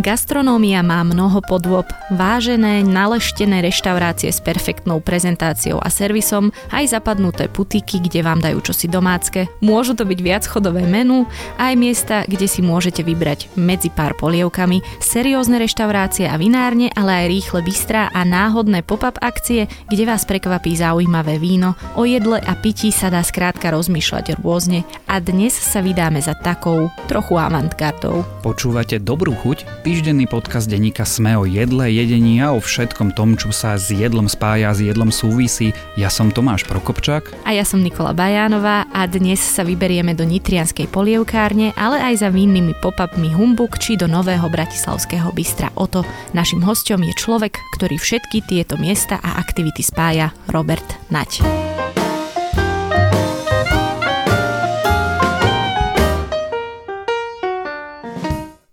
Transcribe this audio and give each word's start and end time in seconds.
Gastronómia 0.00 0.80
má 0.80 1.04
mnoho 1.04 1.44
podôb, 1.44 1.84
vážené, 2.08 2.80
naleštené 2.80 3.60
reštaurácie 3.60 4.32
s 4.32 4.40
perfektnou 4.40 4.96
prezentáciou 5.04 5.76
a 5.76 5.92
servisom, 5.92 6.56
aj 6.72 6.96
zapadnuté 6.96 7.52
putíky, 7.52 8.00
kde 8.00 8.24
vám 8.24 8.40
dajú 8.40 8.64
čosi 8.64 8.88
domácke. 8.88 9.52
Môžu 9.60 9.92
to 9.92 10.08
byť 10.08 10.20
viacchodové 10.24 10.88
menu, 10.88 11.28
aj 11.60 11.76
miesta, 11.76 12.24
kde 12.24 12.48
si 12.48 12.64
môžete 12.64 13.04
vybrať 13.04 13.52
medzi 13.60 13.92
pár 13.92 14.16
polievkami, 14.16 14.80
seriózne 15.04 15.60
reštaurácie 15.60 16.24
a 16.32 16.40
vinárne, 16.40 16.88
ale 16.96 17.20
aj 17.20 17.26
rýchle 17.36 17.60
bystrá 17.60 18.08
a 18.08 18.24
náhodné 18.24 18.80
pop-up 18.80 19.20
akcie, 19.20 19.68
kde 19.92 20.08
vás 20.08 20.24
prekvapí 20.24 20.80
zaujímavé 20.80 21.36
víno. 21.36 21.76
O 22.00 22.08
jedle 22.08 22.40
a 22.40 22.56
pití 22.56 22.88
sa 22.88 23.12
dá 23.12 23.20
skrátka 23.20 23.68
rozmýšľať 23.68 24.40
rôzne 24.40 24.80
a 25.04 25.20
dnes 25.20 25.52
sa 25.52 25.84
vydáme 25.84 26.24
za 26.24 26.32
takou 26.40 26.88
trochu 27.04 27.36
avantgardou. 27.36 28.24
Počúvate 28.40 28.96
Dobrú 28.96 29.36
chuť? 29.36 29.84
Týždenný 29.90 30.30
podcast 30.30 30.70
denníka 30.70 31.02
Sme 31.02 31.34
o 31.34 31.42
jedle, 31.42 31.90
jedení 31.90 32.38
a 32.38 32.54
o 32.54 32.62
všetkom 32.62 33.10
tom, 33.10 33.34
čo 33.34 33.50
sa 33.50 33.74
s 33.74 33.90
jedlom 33.90 34.30
spája, 34.30 34.70
s 34.70 34.78
jedlom 34.86 35.10
súvisí. 35.10 35.74
Ja 35.98 36.06
som 36.06 36.30
Tomáš 36.30 36.62
Prokopčák. 36.70 37.34
A 37.42 37.50
ja 37.50 37.66
som 37.66 37.82
Nikola 37.82 38.14
Bajánová 38.14 38.86
a 38.94 39.10
dnes 39.10 39.42
sa 39.42 39.66
vyberieme 39.66 40.14
do 40.14 40.22
Nitrianskej 40.22 40.86
polievkárne, 40.94 41.74
ale 41.74 41.98
aj 42.06 42.22
za 42.22 42.30
vinnými 42.30 42.78
pop-upmi 42.78 43.34
Humbuk 43.34 43.82
či 43.82 43.98
do 43.98 44.06
nového 44.06 44.46
bratislavského 44.46 45.34
bystra 45.34 45.74
Oto. 45.74 46.06
Našim 46.38 46.62
hostom 46.62 47.02
je 47.02 47.10
človek, 47.18 47.58
ktorý 47.74 47.98
všetky 47.98 48.46
tieto 48.46 48.78
miesta 48.78 49.18
a 49.18 49.42
aktivity 49.42 49.82
spája, 49.82 50.30
Robert 50.54 50.86
Nať. 51.10 51.42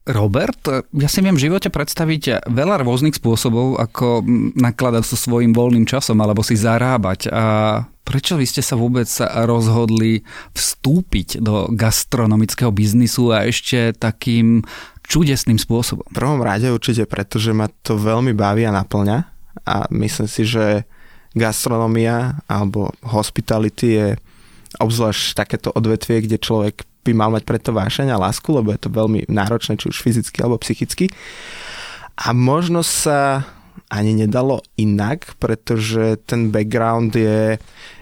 Robert, 0.07 0.87
ja 0.95 1.09
si 1.11 1.19
viem 1.19 1.35
v 1.35 1.51
živote 1.51 1.67
predstaviť 1.67 2.47
veľa 2.47 2.79
rôznych 2.79 3.19
spôsobov, 3.19 3.75
ako 3.75 4.23
nakladať 4.55 5.03
so 5.03 5.19
svojím 5.19 5.51
voľným 5.51 5.83
časom 5.83 6.15
alebo 6.23 6.39
si 6.47 6.55
zarábať. 6.55 7.27
A 7.27 7.43
prečo 8.07 8.39
vy 8.39 8.47
ste 8.47 8.63
sa 8.63 8.79
vôbec 8.79 9.07
rozhodli 9.43 10.23
vstúpiť 10.55 11.43
do 11.43 11.67
gastronomického 11.75 12.71
biznisu 12.71 13.35
a 13.35 13.43
ešte 13.43 13.91
takým 13.99 14.63
čudesným 15.03 15.59
spôsobom? 15.59 16.07
V 16.07 16.15
prvom 16.15 16.39
rade 16.39 16.71
určite 16.71 17.03
preto, 17.03 17.35
že 17.35 17.51
ma 17.51 17.67
to 17.67 17.99
veľmi 17.99 18.31
baví 18.31 18.63
a 18.63 18.71
naplňa 18.71 19.17
a 19.67 19.91
myslím 19.91 20.27
si, 20.31 20.47
že 20.47 20.87
gastronomia 21.35 22.39
alebo 22.47 22.95
hospitality 23.03 23.87
je 23.91 24.07
obzvlášť 24.77 25.35
takéto 25.37 25.69
odvetvie, 25.71 26.27
kde 26.27 26.37
človek 26.37 26.83
by 27.07 27.11
mal 27.15 27.31
mať 27.31 27.47
preto 27.47 27.71
vášeň 27.71 28.11
a 28.11 28.19
lásku, 28.19 28.51
lebo 28.51 28.75
je 28.75 28.81
to 28.83 28.91
veľmi 28.91 29.31
náročné, 29.31 29.79
či 29.79 29.87
už 29.87 30.03
fyzicky 30.03 30.43
alebo 30.43 30.59
psychicky. 30.59 31.07
A 32.19 32.35
možno 32.35 32.83
sa 32.83 33.47
ani 33.87 34.11
nedalo 34.11 34.59
inak, 34.75 35.39
pretože 35.39 36.19
ten 36.27 36.51
background 36.51 37.15
je, 37.15 37.55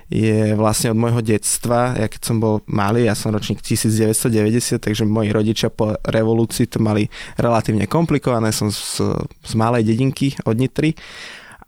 je 0.10 0.58
vlastne 0.58 0.90
od 0.90 0.98
môjho 0.98 1.22
detstva. 1.22 1.94
Ja 1.94 2.10
keď 2.10 2.22
som 2.26 2.42
bol 2.42 2.66
malý, 2.66 3.06
ja 3.06 3.14
som 3.14 3.30
ročník 3.30 3.62
1990, 3.62 4.82
takže 4.82 5.06
moji 5.06 5.30
rodičia 5.30 5.70
po 5.70 5.94
revolúcii 6.02 6.66
to 6.66 6.82
mali 6.82 7.06
relatívne 7.38 7.86
komplikované. 7.86 8.50
Som 8.50 8.74
z, 8.74 9.04
z 9.30 9.54
malej 9.54 9.86
dedinky 9.86 10.34
od 10.50 10.58
Nitry 10.58 10.98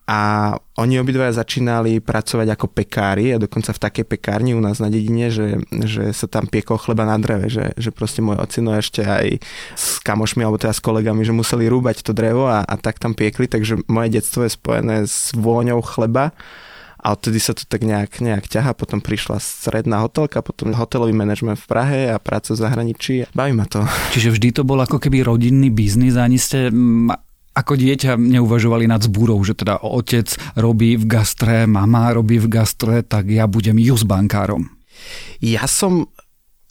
a 0.08 0.55
oni 0.80 1.03
obidvaja 1.03 1.44
začínali 1.44 2.00
pracovať 2.00 2.47
ako 2.55 2.72
pekári 2.72 3.36
a 3.36 3.41
dokonca 3.44 3.75
v 3.75 3.83
takej 3.83 4.05
pekárni 4.08 4.55
u 4.55 4.63
nás 4.63 4.80
na 4.80 4.88
dedine, 4.88 5.27
že, 5.27 5.59
že 5.83 6.16
sa 6.16 6.31
tam 6.31 6.47
piekol 6.47 6.80
chleba 6.80 7.03
na 7.03 7.19
dreve, 7.19 7.52
že, 7.52 7.75
že 7.75 7.91
proste 7.91 8.23
môj 8.23 8.39
ocino 8.39 8.72
ešte 8.72 9.03
aj 9.03 9.44
s 9.75 10.00
kamošmi 10.08 10.47
alebo 10.47 10.55
teda 10.55 10.72
s 10.72 10.80
kolegami, 10.80 11.28
že 11.28 11.35
museli 11.35 11.67
rúbať 11.67 12.08
to 12.08 12.16
drevo 12.16 12.47
a, 12.47 12.63
a 12.63 12.75
tak 12.80 13.03
tam 13.03 13.19
piekli, 13.19 13.52
takže 13.52 13.84
moje 13.91 14.16
detstvo 14.16 14.47
je 14.47 14.56
spojené 14.56 15.03
s 15.03 15.35
vôňou 15.35 15.84
chleba 15.84 16.31
a 16.97 17.13
odtedy 17.13 17.44
sa 17.44 17.51
to 17.51 17.68
tak 17.68 17.84
nejak, 17.84 18.24
nejak 18.24 18.47
ťaha, 18.47 18.74
potom 18.79 19.03
prišla 19.03 19.44
stredná 19.44 20.01
hotelka, 20.01 20.39
potom 20.39 20.72
hotelový 20.72 21.12
manažment 21.12 21.59
v 21.59 21.68
Prahe 21.68 22.00
a 22.09 22.18
práca 22.18 22.56
v 22.56 22.63
zahraničí. 22.63 23.13
Baví 23.35 23.53
ma 23.53 23.69
to. 23.69 23.85
Čiže 24.16 24.34
vždy 24.34 24.47
to 24.56 24.63
bol 24.63 24.79
ako 24.81 24.97
keby 25.03 25.22
rodinný 25.22 25.68
biznis 25.69 26.16
ani 26.16 26.41
ste 26.41 26.72
ako 27.57 27.73
dieťa 27.73 28.22
neuvažovali 28.22 28.85
nad 28.85 29.01
zbúrou, 29.01 29.41
že 29.41 29.57
teda 29.57 29.81
otec 29.81 30.29
robí 30.53 30.94
v 30.94 31.09
gastre, 31.09 31.66
mama 31.66 32.13
robí 32.13 32.38
v 32.38 32.45
gastre, 32.53 33.01
tak 33.01 33.34
ja 33.34 33.50
budem 33.50 33.81
just 33.81 34.06
bankárom. 34.06 34.69
Ja 35.41 35.66
som 35.66 36.13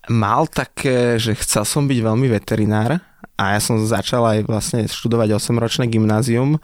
mal 0.06 0.46
také, 0.46 1.18
že 1.18 1.34
chcel 1.34 1.66
som 1.66 1.90
byť 1.90 1.98
veľmi 1.98 2.30
veterinár, 2.30 3.02
a 3.36 3.52
ja 3.52 3.60
som 3.60 3.76
začal 3.76 4.24
aj 4.24 4.38
vlastne 4.48 4.80
študovať 4.88 5.36
8-ročné 5.36 5.92
gymnázium, 5.92 6.56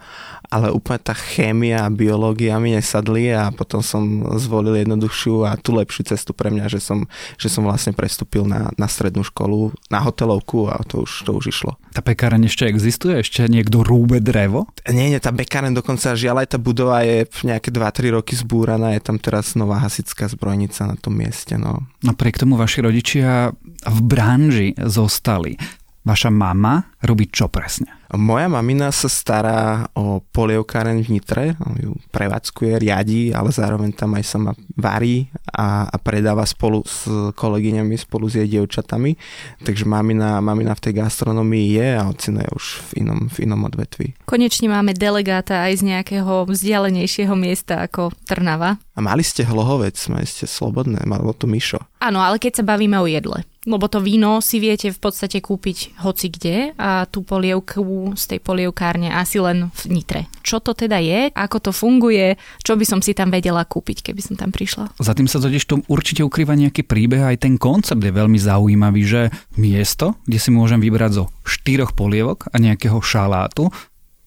ale 0.49 0.73
úplne 0.73 1.05
tá 1.05 1.13
chémia 1.13 1.85
a 1.85 1.93
biológia 1.93 2.57
mi 2.57 2.73
nesadli 2.73 3.29
a 3.29 3.53
potom 3.53 3.85
som 3.85 4.01
zvolil 4.41 4.81
jednoduchšiu 4.81 5.45
a 5.45 5.53
tú 5.53 5.77
lepšiu 5.77 6.09
cestu 6.09 6.33
pre 6.33 6.49
mňa, 6.49 6.73
že 6.73 6.81
som, 6.81 7.05
že 7.37 7.53
som 7.53 7.61
vlastne 7.61 7.93
prestúpil 7.93 8.49
na, 8.49 8.73
na 8.73 8.89
strednú 8.89 9.21
školu, 9.21 9.69
na 9.93 10.01
hotelovku 10.01 10.65
a 10.73 10.81
to 10.81 11.05
už, 11.05 11.29
to 11.29 11.31
už 11.37 11.45
išlo. 11.53 11.77
Tá 11.93 12.01
pekáreň 12.01 12.49
ešte 12.49 12.65
existuje? 12.65 13.21
Ešte 13.21 13.45
niekto 13.45 13.85
rúbe 13.85 14.17
drevo? 14.17 14.65
Nie, 14.89 15.13
nie, 15.13 15.21
tá 15.21 15.29
pekáreň 15.29 15.77
dokonca 15.77 16.17
žiaľ 16.17 16.41
aj 16.41 16.57
tá 16.57 16.57
budova 16.57 17.05
je 17.05 17.29
nejaké 17.45 17.69
2-3 17.69 18.17
roky 18.17 18.33
zbúraná, 18.33 18.97
je 18.97 19.01
tam 19.05 19.21
teraz 19.21 19.53
nová 19.53 19.77
hasická 19.77 20.25
zbrojnica 20.25 20.89
na 20.89 20.97
tom 20.97 21.13
mieste. 21.13 21.53
No. 21.53 21.85
Napriek 22.01 22.41
tomu 22.41 22.57
vaši 22.57 22.81
rodičia 22.81 23.53
v 23.85 23.99
branži 24.01 24.73
zostali. 24.81 25.61
Vaša 26.03 26.29
mama 26.29 26.99
robí 27.07 27.31
čo 27.31 27.47
presne? 27.47 28.02
Moja 28.13 28.45
mamina 28.45 28.93
sa 28.93 29.09
stará 29.09 29.89
o 29.97 30.21
polievkáren 30.21 31.01
v 31.01 31.17
Nitre, 31.17 31.57
ju 31.81 31.97
prevádzkuje, 32.13 32.77
riadi, 32.77 33.33
ale 33.33 33.49
zároveň 33.49 33.89
tam 33.89 34.13
aj 34.13 34.21
sama 34.21 34.53
varí 34.77 35.33
a, 35.49 35.89
a 35.89 35.97
predáva 35.97 36.45
spolu 36.45 36.85
s 36.85 37.09
kolegyňami, 37.33 37.97
spolu 37.97 38.29
s 38.29 38.37
jej 38.37 38.45
dievčatami. 38.45 39.17
Takže 39.65 39.89
mamina, 39.89 40.37
mamina 40.45 40.77
v 40.77 40.83
tej 40.85 40.93
gastronomii 41.01 41.65
je 41.73 41.87
a 41.97 42.05
ocino 42.05 42.45
je 42.45 42.49
už 42.53 42.65
v 42.93 43.01
inom, 43.01 43.19
v 43.33 43.49
inom 43.49 43.65
odvetví. 43.65 44.13
Konečne 44.29 44.69
máme 44.69 44.93
delegáta 44.93 45.65
aj 45.65 45.81
z 45.81 45.83
nejakého 45.89 46.45
vzdialenejšieho 46.45 47.33
miesta 47.33 47.81
ako 47.81 48.13
Trnava. 48.29 48.77
A 48.93 48.99
mali 49.01 49.25
ste 49.25 49.41
hlohovec, 49.41 49.97
mali 50.13 50.29
ste 50.29 50.45
slobodné, 50.45 51.01
malo 51.09 51.33
to 51.33 51.49
Mišo. 51.49 51.81
Áno, 51.97 52.21
ale 52.21 52.37
keď 52.37 52.61
sa 52.61 52.63
bavíme 52.67 53.01
o 53.01 53.09
jedle. 53.09 53.41
Lebo 53.63 53.87
to 53.87 54.03
víno 54.03 54.43
si 54.43 54.59
viete 54.59 54.91
v 54.91 54.99
podstate 54.99 55.39
kúpiť 55.39 56.03
hoci 56.03 56.27
kde 56.27 56.75
a 56.75 57.07
tú 57.07 57.23
polievku 57.23 57.79
z 58.19 58.35
tej 58.35 58.39
polievkárne 58.43 59.07
asi 59.07 59.39
len 59.39 59.71
v 59.71 59.83
Nitre. 59.95 60.21
Čo 60.43 60.59
to 60.59 60.75
teda 60.75 60.99
je, 60.99 61.31
ako 61.31 61.57
to 61.63 61.71
funguje, 61.71 62.35
čo 62.59 62.75
by 62.75 62.83
som 62.83 62.99
si 62.99 63.15
tam 63.15 63.31
vedela 63.31 63.63
kúpiť, 63.63 64.11
keby 64.11 64.19
som 64.19 64.35
tam 64.35 64.51
prišla. 64.51 64.99
Za 64.99 65.15
tým 65.15 65.31
sa 65.31 65.39
totiž 65.39 65.63
to 65.63 65.79
určite 65.87 66.21
ukrýva 66.27 66.59
nejaký 66.59 66.83
príbeh, 66.83 67.23
aj 67.23 67.47
ten 67.47 67.55
koncept 67.55 68.03
je 68.03 68.11
veľmi 68.11 68.35
zaujímavý, 68.35 69.01
že 69.07 69.21
miesto, 69.55 70.19
kde 70.27 70.39
si 70.43 70.51
môžem 70.51 70.83
vybrať 70.83 71.23
zo 71.23 71.25
štyroch 71.47 71.95
polievok 71.95 72.51
a 72.51 72.59
nejakého 72.59 72.99
šalátu 72.99 73.71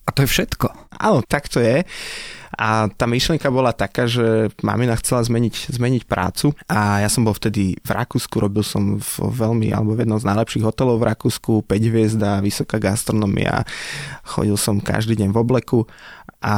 a 0.07 0.15
to 0.15 0.23
je 0.23 0.29
všetko. 0.31 0.67
Áno, 1.03 1.19
tak 1.27 1.51
to 1.51 1.59
je. 1.59 1.83
A 2.57 2.89
tá 2.89 3.05
myšlienka 3.05 3.53
bola 3.53 3.77
taká, 3.77 4.09
že 4.09 4.49
mamina 4.65 4.97
chcela 4.97 5.21
zmeniť, 5.21 5.77
zmeniť 5.77 6.03
prácu 6.09 6.57
a 6.73 7.05
ja 7.05 7.09
som 7.13 7.23
bol 7.23 7.37
vtedy 7.37 7.77
v 7.85 7.91
Rakúsku, 7.93 8.33
robil 8.41 8.65
som 8.65 8.97
v 8.97 9.13
veľmi, 9.29 9.69
alebo 9.77 9.93
v 9.93 10.09
jednom 10.09 10.17
z 10.17 10.25
najlepších 10.25 10.65
hotelov 10.65 11.05
v 11.05 11.09
Rakúsku, 11.13 11.69
5 11.69 11.93
hviezda, 11.93 12.41
vysoká 12.41 12.81
gastronomia, 12.81 13.69
chodil 14.25 14.57
som 14.57 14.81
každý 14.81 15.21
deň 15.21 15.37
v 15.37 15.41
obleku 15.41 15.85
a 16.41 16.57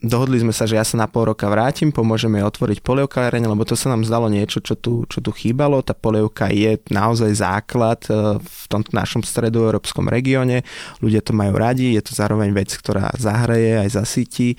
dohodli 0.00 0.40
sme 0.40 0.56
sa, 0.56 0.64
že 0.64 0.80
ja 0.80 0.84
sa 0.84 0.96
na 0.96 1.06
pol 1.06 1.28
roka 1.28 1.44
vrátim, 1.46 1.92
pomôžeme 1.92 2.40
jej 2.40 2.48
otvoriť 2.48 2.80
polievkáreň, 2.80 3.44
lebo 3.44 3.68
to 3.68 3.76
sa 3.76 3.92
nám 3.92 4.08
zdalo 4.08 4.32
niečo, 4.32 4.64
čo 4.64 4.74
tu, 4.74 5.04
čo 5.04 5.20
tu 5.20 5.30
chýbalo. 5.30 5.84
Tá 5.84 5.92
polievka 5.92 6.48
je 6.48 6.80
naozaj 6.88 7.30
základ 7.36 8.00
e, 8.08 8.40
v 8.40 8.62
tomto 8.72 8.96
našom 8.96 9.20
stredoeurópskom 9.20 10.08
regióne. 10.08 10.64
Ľudia 11.04 11.20
to 11.20 11.36
majú 11.36 11.60
radi, 11.60 11.92
je 11.94 12.02
to 12.02 12.16
zároveň 12.16 12.56
vec, 12.56 12.72
ktorá 12.72 13.12
zahraje 13.20 13.84
aj 13.84 13.88
zasytí 14.00 14.56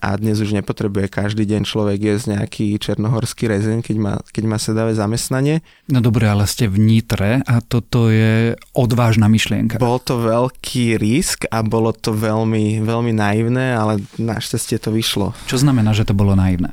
a 0.00 0.16
dnes 0.16 0.38
už 0.38 0.52
nepotrebuje 0.56 1.08
každý 1.08 1.44
deň 1.48 1.62
človek 1.66 1.98
jesť 1.98 2.38
nejaký 2.38 2.76
černohorský 2.78 3.48
rezeň, 3.50 3.82
keď 3.84 3.96
má, 3.96 4.14
keď 4.30 4.44
má 4.46 4.58
sedavé 4.60 4.92
zamestnanie. 4.96 5.64
No 5.90 6.04
dobre, 6.04 6.26
ale 6.26 6.44
ste 6.48 6.70
v 6.70 6.78
Nitre 6.80 7.42
a 7.44 7.60
toto 7.64 8.08
je 8.12 8.54
odvážna 8.76 9.26
myšlienka. 9.26 9.82
Bol 9.82 9.98
to 10.02 10.20
veľký 10.20 11.00
risk 11.00 11.44
a 11.50 11.60
bolo 11.64 11.92
to 11.92 12.14
veľmi, 12.14 12.80
veľmi 12.84 13.12
naivné, 13.12 13.76
ale 13.76 14.04
našťastie 14.16 14.80
to 14.80 14.92
vyšlo. 14.92 15.32
Čo 15.50 15.60
znamená, 15.60 15.92
že 15.96 16.06
to 16.06 16.14
bolo 16.16 16.36
naivné? 16.36 16.72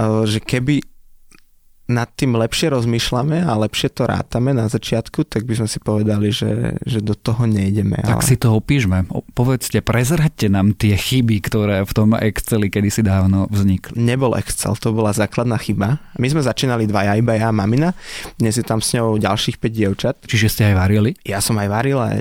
Že 0.00 0.40
keby 0.42 0.95
nad 1.86 2.10
tým 2.18 2.34
lepšie 2.34 2.74
rozmýšľame 2.74 3.46
a 3.46 3.52
lepšie 3.62 3.94
to 3.94 4.10
rátame 4.10 4.50
na 4.50 4.66
začiatku, 4.66 5.22
tak 5.22 5.46
by 5.46 5.62
sme 5.62 5.68
si 5.70 5.78
povedali, 5.78 6.34
že, 6.34 6.74
že 6.82 6.98
do 6.98 7.14
toho 7.14 7.46
nejdeme. 7.46 8.02
Tak 8.02 8.22
ale... 8.22 8.26
si 8.26 8.34
to 8.34 8.58
opíšme. 8.58 9.06
Povedzte, 9.38 9.78
prezrate 9.86 10.50
nám 10.50 10.74
tie 10.74 10.98
chyby, 10.98 11.38
ktoré 11.46 11.86
v 11.86 11.92
tom 11.94 12.18
Exceli 12.18 12.66
kedysi 12.66 13.06
dávno 13.06 13.46
vznikli. 13.46 13.94
Nebol 13.94 14.34
Excel, 14.34 14.74
to 14.74 14.90
bola 14.90 15.14
základná 15.14 15.54
chyba. 15.62 16.02
My 16.18 16.26
sme 16.26 16.42
začínali 16.42 16.90
dva 16.90 17.06
iba 17.14 17.38
ja 17.38 17.48
a 17.48 17.54
mamina. 17.54 17.94
Dnes 18.34 18.58
je 18.58 18.66
tam 18.66 18.82
s 18.82 18.90
ňou 18.98 19.22
ďalších 19.22 19.62
5 19.62 19.70
dievčat. 19.70 20.14
Čiže 20.26 20.46
ste 20.50 20.62
aj 20.66 20.74
varili? 20.74 21.14
Ja 21.22 21.38
som 21.38 21.54
aj 21.54 21.68
varil, 21.70 22.02
aj, 22.02 22.18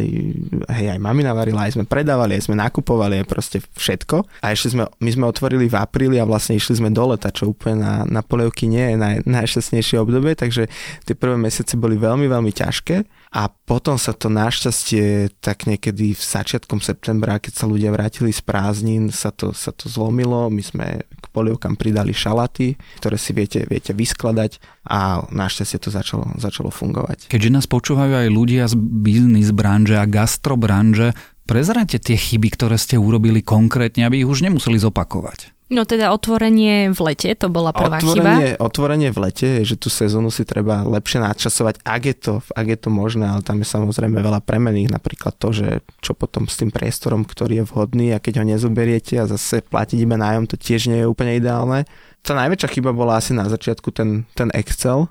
hej, 0.78 0.88
aj 0.94 1.00
mamina 1.02 1.34
varila, 1.34 1.66
aj 1.66 1.74
sme 1.74 1.90
predávali, 1.90 2.38
aj 2.38 2.46
sme 2.46 2.56
nakupovali, 2.62 3.26
aj 3.26 3.26
proste 3.26 3.58
všetko. 3.74 4.46
A 4.46 4.54
ešte 4.54 4.78
sme, 4.78 4.86
my 5.02 5.10
sme 5.10 5.26
otvorili 5.26 5.66
v 5.66 5.76
apríli 5.82 6.22
a 6.22 6.30
vlastne 6.30 6.54
išli 6.54 6.78
sme 6.78 6.94
do 6.94 7.10
leta, 7.10 7.34
čo 7.34 7.50
úplne 7.50 7.82
na, 7.82 7.94
na 8.06 8.22
polievky 8.22 8.70
nie 8.70 8.94
je 8.94 8.96
naj, 9.02 9.16
naj 9.26 9.55
najšťastnejšie 9.56 9.98
obdobie, 10.04 10.36
takže 10.36 10.68
tie 11.08 11.16
prvé 11.16 11.40
mesiace 11.40 11.80
boli 11.80 11.96
veľmi, 11.96 12.28
veľmi 12.28 12.52
ťažké 12.52 13.08
a 13.32 13.48
potom 13.48 13.96
sa 13.96 14.12
to 14.12 14.28
našťastie 14.28 15.32
tak 15.40 15.64
niekedy 15.64 16.12
v 16.12 16.20
začiatkom 16.20 16.84
septembra, 16.84 17.40
keď 17.40 17.64
sa 17.64 17.66
ľudia 17.72 17.96
vrátili 17.96 18.36
z 18.36 18.44
prázdnin, 18.44 19.16
sa 19.16 19.32
to, 19.32 19.56
sa 19.56 19.72
to 19.72 19.88
zlomilo. 19.88 20.52
My 20.52 20.60
sme 20.60 20.86
k 21.08 21.26
polievkam 21.32 21.80
pridali 21.80 22.12
šalaty, 22.12 22.76
ktoré 23.00 23.16
si 23.16 23.32
viete, 23.32 23.64
viete 23.64 23.96
vyskladať 23.96 24.60
a 24.92 25.24
našťastie 25.32 25.80
to 25.80 25.90
začalo, 25.90 26.36
začalo 26.36 26.68
fungovať. 26.68 27.32
Keďže 27.32 27.54
nás 27.56 27.66
počúvajú 27.72 28.28
aj 28.28 28.30
ľudia 28.30 28.68
z 28.68 28.76
biznis 28.76 29.56
branže 29.56 29.96
a 29.96 30.04
gastrobranže, 30.04 31.16
prezrate 31.48 32.02
tie 32.02 32.20
chyby, 32.20 32.52
ktoré 32.52 32.76
ste 32.76 33.00
urobili 33.00 33.40
konkrétne, 33.40 34.04
aby 34.04 34.26
ich 34.26 34.30
už 34.30 34.44
nemuseli 34.44 34.76
zopakovať. 34.82 35.55
No 35.66 35.82
teda 35.82 36.14
otvorenie 36.14 36.94
v 36.94 37.00
lete, 37.10 37.34
to 37.34 37.50
bola 37.50 37.74
prvá 37.74 37.98
otvorenie, 37.98 38.54
chyba. 38.54 38.62
Otvorenie 38.62 39.10
v 39.10 39.20
lete 39.26 39.48
že 39.66 39.74
tú 39.74 39.90
sezónu 39.90 40.30
si 40.30 40.46
treba 40.46 40.86
lepšie 40.86 41.26
nadčasovať, 41.26 41.82
ak 41.82 42.02
je 42.06 42.16
to, 42.16 42.34
ak 42.54 42.68
je 42.70 42.78
to 42.78 42.90
možné, 42.94 43.26
ale 43.26 43.42
tam 43.42 43.58
je 43.58 43.68
samozrejme 43.74 44.22
veľa 44.22 44.46
premených, 44.46 44.94
napríklad 44.94 45.34
to, 45.42 45.50
že 45.50 45.82
čo 46.06 46.14
potom 46.14 46.46
s 46.46 46.62
tým 46.62 46.70
priestorom, 46.70 47.26
ktorý 47.26 47.66
je 47.66 47.70
vhodný 47.74 48.14
a 48.14 48.22
keď 48.22 48.42
ho 48.42 48.46
nezoberiete 48.46 49.18
a 49.18 49.26
zase 49.26 49.66
platiť 49.66 49.98
iba 50.06 50.22
nájom, 50.22 50.46
to 50.46 50.54
tiež 50.54 50.86
nie 50.86 51.02
je 51.02 51.10
úplne 51.10 51.34
ideálne. 51.34 51.90
Tá 52.22 52.38
najväčšia 52.38 52.70
chyba 52.78 52.94
bola 52.94 53.18
asi 53.18 53.34
na 53.34 53.50
začiatku 53.50 53.90
ten, 53.90 54.30
ten 54.38 54.54
Excel 54.54 55.10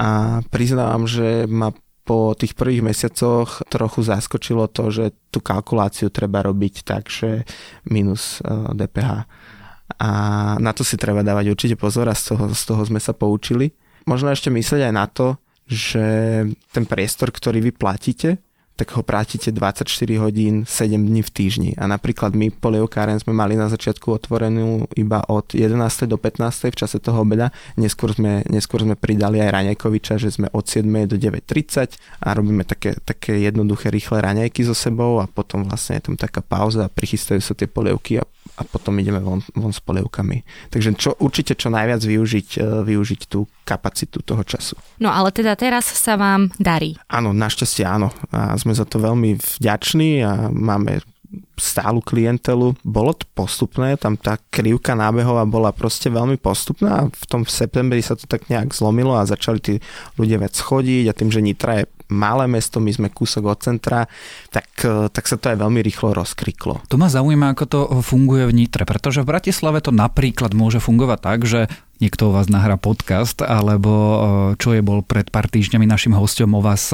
a 0.00 0.40
priznávam, 0.48 1.04
že 1.04 1.44
ma 1.44 1.76
po 2.04 2.36
tých 2.36 2.52
prvých 2.52 2.84
mesiacoch 2.84 3.64
trochu 3.72 4.04
zaskočilo 4.04 4.68
to, 4.68 4.92
že 4.92 5.04
tú 5.32 5.40
kalkuláciu 5.40 6.12
treba 6.12 6.44
robiť 6.44 6.84
tak, 6.84 7.08
že 7.08 7.48
minus 7.88 8.44
DPH 8.72 9.10
eh, 9.24 9.43
a 9.98 10.10
na 10.58 10.72
to 10.74 10.82
si 10.86 10.98
treba 10.98 11.22
dávať 11.26 11.50
určite 11.50 11.76
pozor 11.78 12.10
a 12.10 12.14
z 12.14 12.34
toho, 12.34 12.50
z 12.50 12.62
toho 12.66 12.82
sme 12.84 13.00
sa 13.00 13.14
poučili. 13.14 13.74
Možno 14.04 14.28
ešte 14.28 14.52
myslieť 14.52 14.90
aj 14.90 14.94
na 14.94 15.06
to, 15.08 15.40
že 15.64 16.04
ten 16.72 16.84
priestor, 16.84 17.32
ktorý 17.32 17.64
vy 17.64 17.72
platíte, 17.72 18.36
tak 18.74 18.90
ho 18.98 19.06
platíte 19.06 19.54
24 19.54 19.86
hodín 20.18 20.66
7 20.66 20.98
dní 20.98 21.22
v 21.22 21.30
týždni. 21.30 21.70
A 21.78 21.86
napríklad 21.86 22.34
my 22.34 22.50
polievkáren 22.50 23.22
sme 23.22 23.30
mali 23.30 23.54
na 23.54 23.70
začiatku 23.70 24.10
otvorenú 24.10 24.90
iba 24.98 25.22
od 25.30 25.54
11. 25.54 25.78
do 26.10 26.18
15. 26.18 26.74
v 26.74 26.76
čase 26.76 26.98
toho 26.98 27.22
obeda. 27.22 27.54
Neskôr 27.78 28.10
sme, 28.10 28.42
neskôr 28.50 28.82
sme 28.82 28.98
pridali 28.98 29.38
aj 29.38 29.54
Raňajkoviča, 29.54 30.18
že 30.18 30.34
sme 30.34 30.50
od 30.50 30.66
7. 30.66 30.90
do 31.06 31.14
9.30 31.14 31.94
a 32.18 32.28
robíme 32.34 32.66
také, 32.66 32.98
také 32.98 33.46
jednoduché, 33.46 33.94
rýchle 33.94 34.18
raňajky 34.18 34.66
so 34.66 34.74
sebou 34.74 35.22
a 35.22 35.30
potom 35.30 35.62
vlastne 35.70 36.02
je 36.02 36.10
tam 36.10 36.18
taká 36.18 36.42
pauza 36.42 36.90
a 36.90 36.90
prichystajú 36.90 37.38
sa 37.38 37.54
tie 37.54 37.70
polievky 37.70 38.18
a 38.18 38.26
a 38.54 38.62
potom 38.62 38.94
ideme 39.02 39.18
von, 39.18 39.42
von 39.54 39.74
s 39.74 39.82
polievkami. 39.82 40.46
Takže 40.70 40.94
čo, 40.94 41.10
určite 41.18 41.58
čo 41.58 41.74
najviac 41.74 41.98
využiť, 41.98 42.48
e, 42.62 42.66
využiť 42.86 43.20
tú 43.26 43.50
kapacitu 43.66 44.22
toho 44.22 44.46
času. 44.46 44.78
No 45.02 45.10
ale 45.10 45.34
teda 45.34 45.58
teraz 45.58 45.90
sa 45.90 46.14
vám 46.14 46.54
darí. 46.62 46.94
Áno, 47.10 47.34
našťastie 47.34 47.82
áno. 47.82 48.14
A 48.30 48.54
sme 48.54 48.70
za 48.70 48.86
to 48.86 49.02
veľmi 49.02 49.34
vďační 49.58 50.22
a 50.22 50.32
máme 50.54 51.02
stálu 51.58 52.02
klientelu. 52.02 52.74
Bolo 52.82 53.14
to 53.14 53.26
postupné, 53.34 53.98
tam 53.98 54.18
tá 54.18 54.38
krivka 54.50 54.94
nábehová 54.94 55.46
bola 55.46 55.70
proste 55.70 56.10
veľmi 56.10 56.38
postupná 56.38 57.06
a 57.06 57.08
v 57.10 57.24
tom 57.26 57.42
septembri 57.46 58.02
sa 58.02 58.18
to 58.18 58.26
tak 58.26 58.46
nejak 58.50 58.74
zlomilo 58.74 59.14
a 59.14 59.26
začali 59.26 59.58
tí 59.58 59.74
ľudia 60.18 60.42
vec 60.42 60.54
chodiť 60.54 61.10
a 61.10 61.16
tým, 61.16 61.30
že 61.30 61.42
Nitra 61.42 61.82
je 61.82 61.90
malé 62.12 62.44
mesto, 62.46 62.78
my 62.78 62.90
sme 62.92 63.08
kúsok 63.08 63.48
od 63.48 63.58
centra, 63.60 64.06
tak, 64.52 64.68
e, 64.84 65.08
tak 65.08 65.24
sa 65.24 65.36
to 65.40 65.52
aj 65.52 65.60
veľmi 65.60 65.80
rýchlo 65.80 66.12
rozkriklo. 66.12 66.84
To 66.88 66.96
ma 67.00 67.08
zaujíma, 67.08 67.56
ako 67.56 67.64
to 67.64 67.80
funguje 68.04 68.48
v 68.48 68.56
Nitre, 68.64 68.84
pretože 68.84 69.24
v 69.24 69.30
Bratislave 69.30 69.80
to 69.80 69.90
napríklad 69.94 70.52
môže 70.52 70.78
fungovať 70.78 71.18
tak, 71.20 71.40
že 71.48 71.66
niekto 71.98 72.30
o 72.30 72.34
vás 72.34 72.52
nahrá 72.52 72.76
podcast, 72.76 73.40
alebo 73.40 73.92
e, 73.92 74.16
čo 74.60 74.76
je 74.76 74.84
bol 74.84 75.00
pred 75.00 75.28
pár 75.32 75.48
týždňami 75.48 75.88
našim 75.88 76.12
hostom 76.12 76.52
o 76.52 76.60
vás 76.60 76.92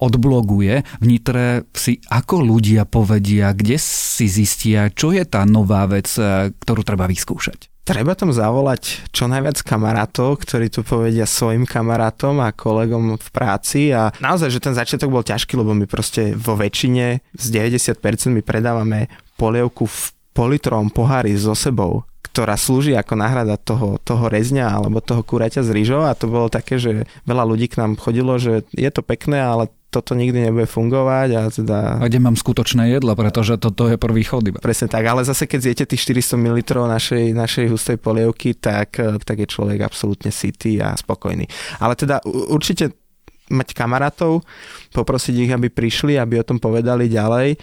odbloguje. 0.00 0.82
V 0.98 1.04
Nitre 1.04 1.68
si 1.76 2.00
ako 2.08 2.40
ľudia 2.40 2.88
povedia, 2.88 3.52
kde 3.52 3.76
si 3.76 4.26
zistia, 4.26 4.88
čo 4.90 5.12
je 5.12 5.22
tá 5.28 5.44
nová 5.44 5.84
vec, 5.86 6.08
e, 6.16 6.50
ktorú 6.56 6.82
treba 6.82 7.06
vyskúšať 7.06 7.69
treba 7.90 8.14
tam 8.14 8.30
zavolať 8.30 9.10
čo 9.10 9.26
najviac 9.26 9.58
kamarátov, 9.66 10.38
ktorí 10.46 10.70
tu 10.70 10.86
povedia 10.86 11.26
svojim 11.26 11.66
kamarátom 11.66 12.38
a 12.38 12.54
kolegom 12.54 13.18
v 13.18 13.28
práci 13.34 13.90
a 13.90 14.14
naozaj, 14.22 14.48
že 14.54 14.62
ten 14.62 14.74
začiatok 14.78 15.10
bol 15.10 15.26
ťažký, 15.26 15.58
lebo 15.58 15.74
my 15.74 15.90
proste 15.90 16.32
vo 16.38 16.54
väčšine 16.54 17.18
z 17.34 17.46
90% 17.50 17.98
my 18.30 18.42
predávame 18.46 19.10
polievku 19.34 19.90
v 19.90 19.98
politrovom 20.30 20.94
pohári 20.94 21.34
so 21.34 21.58
sebou 21.58 22.06
ktorá 22.30 22.54
slúži 22.54 22.94
ako 22.94 23.18
náhrada 23.18 23.58
toho, 23.58 23.98
toho 24.06 24.30
rezňa 24.30 24.70
alebo 24.70 25.02
toho 25.02 25.26
kuraťa 25.26 25.66
z 25.66 25.74
rýžou 25.74 26.06
a 26.06 26.14
to 26.14 26.30
bolo 26.30 26.46
také, 26.46 26.78
že 26.78 27.10
veľa 27.26 27.42
ľudí 27.42 27.66
k 27.66 27.82
nám 27.82 27.98
chodilo, 27.98 28.38
že 28.38 28.62
je 28.70 28.86
to 28.94 29.02
pekné, 29.02 29.42
ale 29.42 29.66
toto 29.90 30.14
nikdy 30.14 30.46
nebude 30.46 30.70
fungovať 30.70 31.28
a 31.34 31.42
teda... 31.50 31.78
A 31.98 32.06
kde 32.06 32.22
mám 32.22 32.38
skutočné 32.38 32.94
jedlo, 32.94 33.18
pretože 33.18 33.58
toto 33.58 33.90
je 33.90 33.98
prvý 33.98 34.22
chod 34.22 34.46
iba. 34.46 34.62
Presne 34.62 34.86
tak, 34.86 35.02
ale 35.02 35.26
zase 35.26 35.50
keď 35.50 35.60
zjete 35.66 35.84
tých 35.90 36.06
400 36.06 36.38
ml 36.38 36.58
našej, 36.86 37.34
našej 37.34 37.66
hustej 37.66 37.98
polievky, 37.98 38.54
tak, 38.54 39.02
tak 39.26 39.36
je 39.42 39.50
človek 39.50 39.82
absolútne 39.82 40.30
sitý 40.30 40.78
a 40.78 40.94
spokojný. 40.94 41.50
Ale 41.82 41.98
teda 41.98 42.22
určite 42.26 42.94
mať 43.50 43.74
kamarátov, 43.74 44.46
poprosiť 44.94 45.34
ich, 45.34 45.50
aby 45.50 45.66
prišli, 45.66 46.14
aby 46.14 46.38
o 46.38 46.46
tom 46.46 46.62
povedali 46.62 47.10
ďalej 47.10 47.58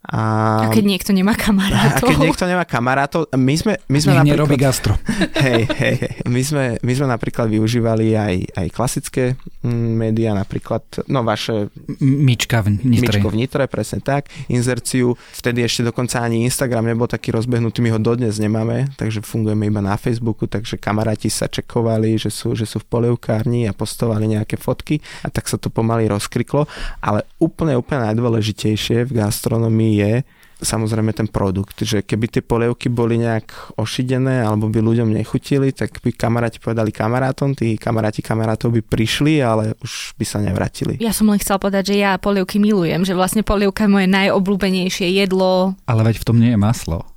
a, 0.00 0.64
a 0.64 0.72
keď 0.72 0.84
niekto 0.88 1.12
nemá 1.12 1.36
kamarátov. 1.36 2.08
A 2.08 2.16
keď 2.16 2.18
niekto 2.24 2.44
nemá 2.48 2.64
kamarátov, 2.64 3.28
my 3.36 3.52
sme, 3.52 3.76
my 3.84 3.98
sme 4.00 4.16
napríklad... 4.16 4.32
nerobí 4.32 4.56
gastro. 4.56 4.96
Hej, 5.44 5.68
hej, 5.76 5.94
hej. 6.00 6.14
My 6.24 6.40
sme, 6.40 6.64
my 6.80 6.92
sme 6.96 7.06
napríklad 7.12 7.52
využívali 7.52 8.16
aj, 8.16 8.34
aj 8.56 8.66
klasické 8.72 9.36
mm, 9.60 9.92
médiá, 10.00 10.32
napríklad, 10.32 11.04
no 11.04 11.20
vaše... 11.20 11.68
Mička 12.00 12.64
v 12.64 12.80
Nitre. 12.80 13.20
Mičko 13.20 13.28
v 13.28 13.44
Nitre, 13.44 13.68
presne 13.68 14.00
tak. 14.00 14.32
Inzerciu. 14.48 15.20
Vtedy 15.36 15.68
ešte 15.68 15.84
dokonca 15.84 16.24
ani 16.24 16.48
Instagram 16.48 16.88
nebol 16.88 17.04
taký 17.04 17.36
rozbehnutý, 17.36 17.84
my 17.84 17.92
ho 17.92 18.00
dodnes 18.00 18.40
nemáme, 18.40 18.88
takže 18.96 19.20
fungujeme 19.20 19.68
iba 19.68 19.84
na 19.84 20.00
Facebooku, 20.00 20.48
takže 20.48 20.80
kamaráti 20.80 21.28
sa 21.28 21.44
čekovali, 21.44 22.16
že 22.16 22.32
sú, 22.32 22.56
že 22.56 22.64
sú 22.64 22.80
v 22.80 22.88
polievkárni 22.88 23.68
a 23.68 23.76
postovali 23.76 24.32
nejaké 24.32 24.56
fotky 24.56 25.04
a 25.20 25.28
tak 25.28 25.44
sa 25.44 25.60
to 25.60 25.68
pomaly 25.68 26.08
rozkriklo. 26.08 26.64
Ale 27.04 27.28
úplne, 27.36 27.76
úplne 27.76 28.08
najdôležitejšie 28.08 29.04
v 29.04 29.12
gastronomii 29.20 29.89
je 29.98 30.12
samozrejme 30.60 31.10
ten 31.16 31.26
produkt, 31.26 31.80
že 31.80 32.04
keby 32.04 32.26
tie 32.28 32.42
polievky 32.44 32.92
boli 32.92 33.16
nejak 33.16 33.76
ošidené 33.80 34.44
alebo 34.44 34.68
by 34.68 34.80
ľuďom 34.84 35.08
nechutili, 35.16 35.72
tak 35.72 35.98
by 36.04 36.12
kamaráti 36.12 36.60
povedali 36.60 36.92
kamarátom, 36.92 37.56
tí 37.56 37.80
kamaráti 37.80 38.20
kamarátov 38.20 38.76
by 38.76 38.80
prišli, 38.84 39.40
ale 39.40 39.74
už 39.80 40.14
by 40.20 40.24
sa 40.28 40.38
nevrátili. 40.44 41.00
Ja 41.00 41.16
som 41.16 41.32
len 41.32 41.40
chcel 41.40 41.56
povedať, 41.56 41.96
že 41.96 42.04
ja 42.04 42.20
polievky 42.20 42.60
milujem, 42.60 43.02
že 43.08 43.16
vlastne 43.16 43.40
polievka 43.40 43.88
je 43.88 43.90
moje 43.90 44.08
najobľúbenejšie 44.12 45.08
jedlo. 45.16 45.74
Ale 45.88 46.04
veď 46.04 46.20
v 46.20 46.26
tom 46.28 46.36
nie 46.38 46.52
je 46.52 46.60
maslo. 46.60 47.08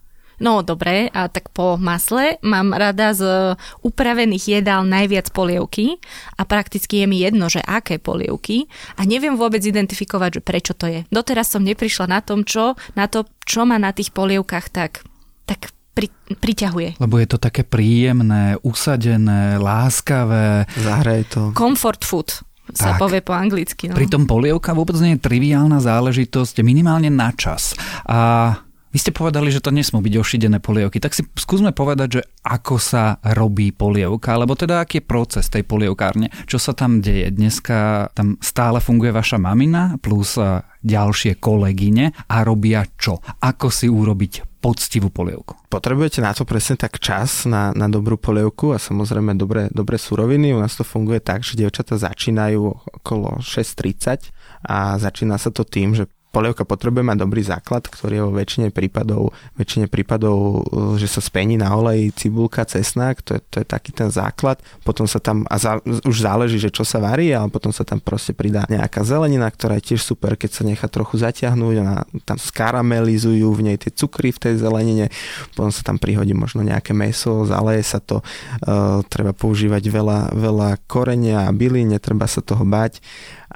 No 0.42 0.66
dobre, 0.66 1.10
a 1.14 1.30
tak 1.30 1.54
po 1.54 1.78
masle 1.78 2.42
mám 2.42 2.74
rada 2.74 3.14
z 3.14 3.54
upravených 3.86 4.62
jedál 4.62 4.88
najviac 4.88 5.30
polievky 5.30 6.02
a 6.38 6.48
prakticky 6.48 7.04
je 7.04 7.08
mi 7.10 7.22
jedno, 7.22 7.50
že 7.52 7.62
aké 7.62 8.02
polievky 8.02 8.66
a 8.98 9.06
neviem 9.06 9.38
vôbec 9.38 9.62
identifikovať, 9.62 10.40
že 10.40 10.42
prečo 10.42 10.74
to 10.74 10.90
je. 10.90 11.00
Doteraz 11.14 11.54
som 11.54 11.62
neprišla 11.62 12.10
na 12.10 12.20
tom, 12.26 12.42
čo, 12.48 12.74
na 12.98 13.06
to, 13.06 13.30
čo 13.46 13.68
ma 13.68 13.78
na 13.78 13.94
tých 13.94 14.10
polievkach 14.16 14.74
tak, 14.74 15.06
tak 15.46 15.70
pri, 15.94 16.10
priťahuje. 16.34 16.98
Lebo 16.98 17.16
je 17.22 17.28
to 17.30 17.38
také 17.38 17.62
príjemné, 17.62 18.58
usadené, 18.66 19.62
láskavé. 19.62 20.66
Zahraj 20.74 21.22
to. 21.30 21.42
Comfort 21.54 22.02
food 22.02 22.30
sa 22.74 22.96
tak. 22.96 23.00
povie 23.06 23.20
po 23.22 23.36
anglicky. 23.36 23.92
No. 23.92 23.94
Pritom 23.94 24.26
polievka 24.26 24.74
vôbec 24.74 24.96
nie 25.04 25.20
je 25.20 25.22
triviálna 25.22 25.84
záležitosť, 25.84 26.64
minimálne 26.64 27.12
na 27.12 27.36
čas. 27.36 27.76
A 28.08 28.56
vy 28.94 28.98
ste 29.02 29.10
povedali, 29.10 29.50
že 29.50 29.60
to 29.60 29.74
nesmú 29.74 30.06
byť 30.06 30.14
ošidené 30.22 30.62
polievky, 30.62 31.02
tak 31.02 31.18
si 31.18 31.26
skúsme 31.34 31.74
povedať, 31.74 32.22
že 32.22 32.22
ako 32.46 32.78
sa 32.78 33.18
robí 33.34 33.74
polievka, 33.74 34.38
alebo 34.38 34.54
teda 34.54 34.86
aký 34.86 35.02
je 35.02 35.10
proces 35.10 35.50
tej 35.50 35.66
polievkárne, 35.66 36.30
čo 36.46 36.62
sa 36.62 36.78
tam 36.78 37.02
deje. 37.02 37.34
Dneska 37.34 38.14
tam 38.14 38.38
stále 38.38 38.78
funguje 38.78 39.10
vaša 39.10 39.42
mamina 39.42 39.98
plus 39.98 40.38
ďalšie 40.86 41.42
kolegyne 41.42 42.14
a 42.30 42.46
robia 42.46 42.86
čo? 42.94 43.18
Ako 43.42 43.74
si 43.74 43.90
urobiť 43.90 44.62
poctivú 44.62 45.10
polievku? 45.10 45.58
Potrebujete 45.68 46.22
na 46.22 46.36
to 46.38 46.46
presne 46.46 46.78
tak 46.78 47.02
čas 47.02 47.50
na, 47.50 47.74
na 47.74 47.90
dobrú 47.90 48.16
polievku 48.16 48.76
a 48.76 48.78
samozrejme 48.78 49.34
dobré, 49.34 49.74
dobré 49.74 49.98
suroviny. 49.98 50.54
U 50.54 50.62
nás 50.62 50.78
to 50.78 50.86
funguje 50.86 51.18
tak, 51.18 51.42
že 51.42 51.58
dievčata 51.58 51.98
začínajú 51.98 52.62
okolo 53.02 53.42
6.30 53.42 54.30
a 54.70 55.02
začína 55.02 55.42
sa 55.42 55.50
to 55.50 55.66
tým, 55.66 55.98
že 55.98 56.06
polievka 56.34 56.66
potrebuje 56.66 57.06
mať 57.06 57.18
dobrý 57.22 57.46
základ, 57.46 57.86
ktorý 57.86 58.14
je 58.18 58.26
vo 58.26 58.34
väčšine 58.34 58.74
prípadov, 58.74 59.38
väčšine 59.54 59.86
prípadov, 59.86 60.66
e, 60.66 60.98
že 60.98 61.06
sa 61.06 61.22
spení 61.22 61.62
na 61.62 61.70
olej 61.78 62.10
cibulka, 62.18 62.66
cesnak, 62.66 63.22
to 63.22 63.38
je, 63.38 63.42
to 63.54 63.56
je 63.62 63.66
taký 63.70 63.94
ten 63.94 64.10
základ. 64.10 64.58
Potom 64.82 65.06
sa 65.06 65.22
tam, 65.22 65.46
a 65.46 65.62
za, 65.62 65.78
už 65.86 66.26
záleží, 66.26 66.58
že 66.58 66.74
čo 66.74 66.82
sa 66.82 66.98
varí, 66.98 67.30
ale 67.30 67.54
potom 67.54 67.70
sa 67.70 67.86
tam 67.86 68.02
proste 68.02 68.34
pridá 68.34 68.66
nejaká 68.66 69.06
zelenina, 69.06 69.46
ktorá 69.46 69.78
je 69.78 69.94
tiež 69.94 70.02
super, 70.02 70.34
keď 70.34 70.50
sa 70.50 70.64
nechá 70.66 70.90
trochu 70.90 71.22
zatiahnuť 71.22 71.76
a 71.86 72.02
tam 72.26 72.42
skaramelizujú 72.42 73.54
v 73.54 73.62
nej 73.70 73.78
tie 73.78 73.94
cukry 73.94 74.34
v 74.34 74.42
tej 74.50 74.54
zelenine, 74.58 75.14
potom 75.54 75.70
sa 75.70 75.86
tam 75.86 76.02
prihodí 76.02 76.34
možno 76.34 76.66
nejaké 76.66 76.98
meso, 76.98 77.46
zaleje 77.46 77.86
sa 77.86 78.02
to, 78.02 78.26
uh, 78.66 79.06
treba 79.06 79.38
používať 79.38 79.84
veľa, 79.86 80.20
veľa 80.34 80.70
korenia 80.90 81.46
a 81.46 81.54
byly, 81.54 81.86
netreba 81.86 82.26
sa 82.26 82.42
toho 82.42 82.66
bať 82.66 82.98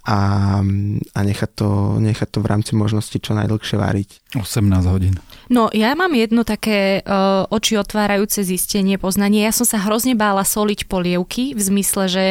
a, 0.05 0.19
a 1.13 1.19
nechať, 1.23 1.51
to, 1.57 1.97
nechať 1.97 2.29
to 2.29 2.39
v 2.43 2.49
rámci 2.49 2.71
možnosti 2.77 3.17
čo 3.17 3.33
najdlhšie 3.33 3.77
variť. 3.79 4.37
18 4.37 4.93
hodín. 4.93 5.17
No 5.47 5.71
ja 5.71 5.95
mám 5.95 6.11
jedno 6.13 6.43
také 6.43 7.01
uh, 7.01 7.47
oči 7.49 7.79
otvárajúce 7.79 8.43
zistenie, 8.43 8.99
poznanie. 8.99 9.47
Ja 9.47 9.53
som 9.55 9.65
sa 9.65 9.81
hrozne 9.81 10.13
bála 10.13 10.43
soliť 10.43 10.91
polievky 10.91 11.55
v 11.55 11.61
zmysle, 11.61 12.03
že 12.11 12.23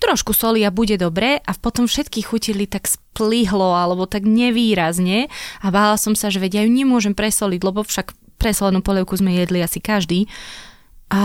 trošku 0.00 0.32
soli 0.32 0.64
a 0.64 0.72
bude 0.72 0.96
dobré 0.96 1.38
a 1.44 1.52
potom 1.52 1.84
všetky 1.84 2.24
chutili 2.24 2.64
tak 2.64 2.88
splihlo 2.88 3.76
alebo 3.76 4.08
tak 4.08 4.24
nevýrazne 4.24 5.28
a 5.60 5.66
bála 5.68 6.00
som 6.00 6.16
sa, 6.16 6.32
že 6.32 6.40
vedia, 6.40 6.64
ju 6.64 6.72
nemôžem 6.72 7.12
presoliť, 7.12 7.60
lebo 7.60 7.84
však 7.84 8.16
presolenú 8.40 8.80
polievku 8.80 9.12
sme 9.20 9.36
jedli 9.36 9.60
asi 9.60 9.78
každý. 9.84 10.24
A 11.10 11.22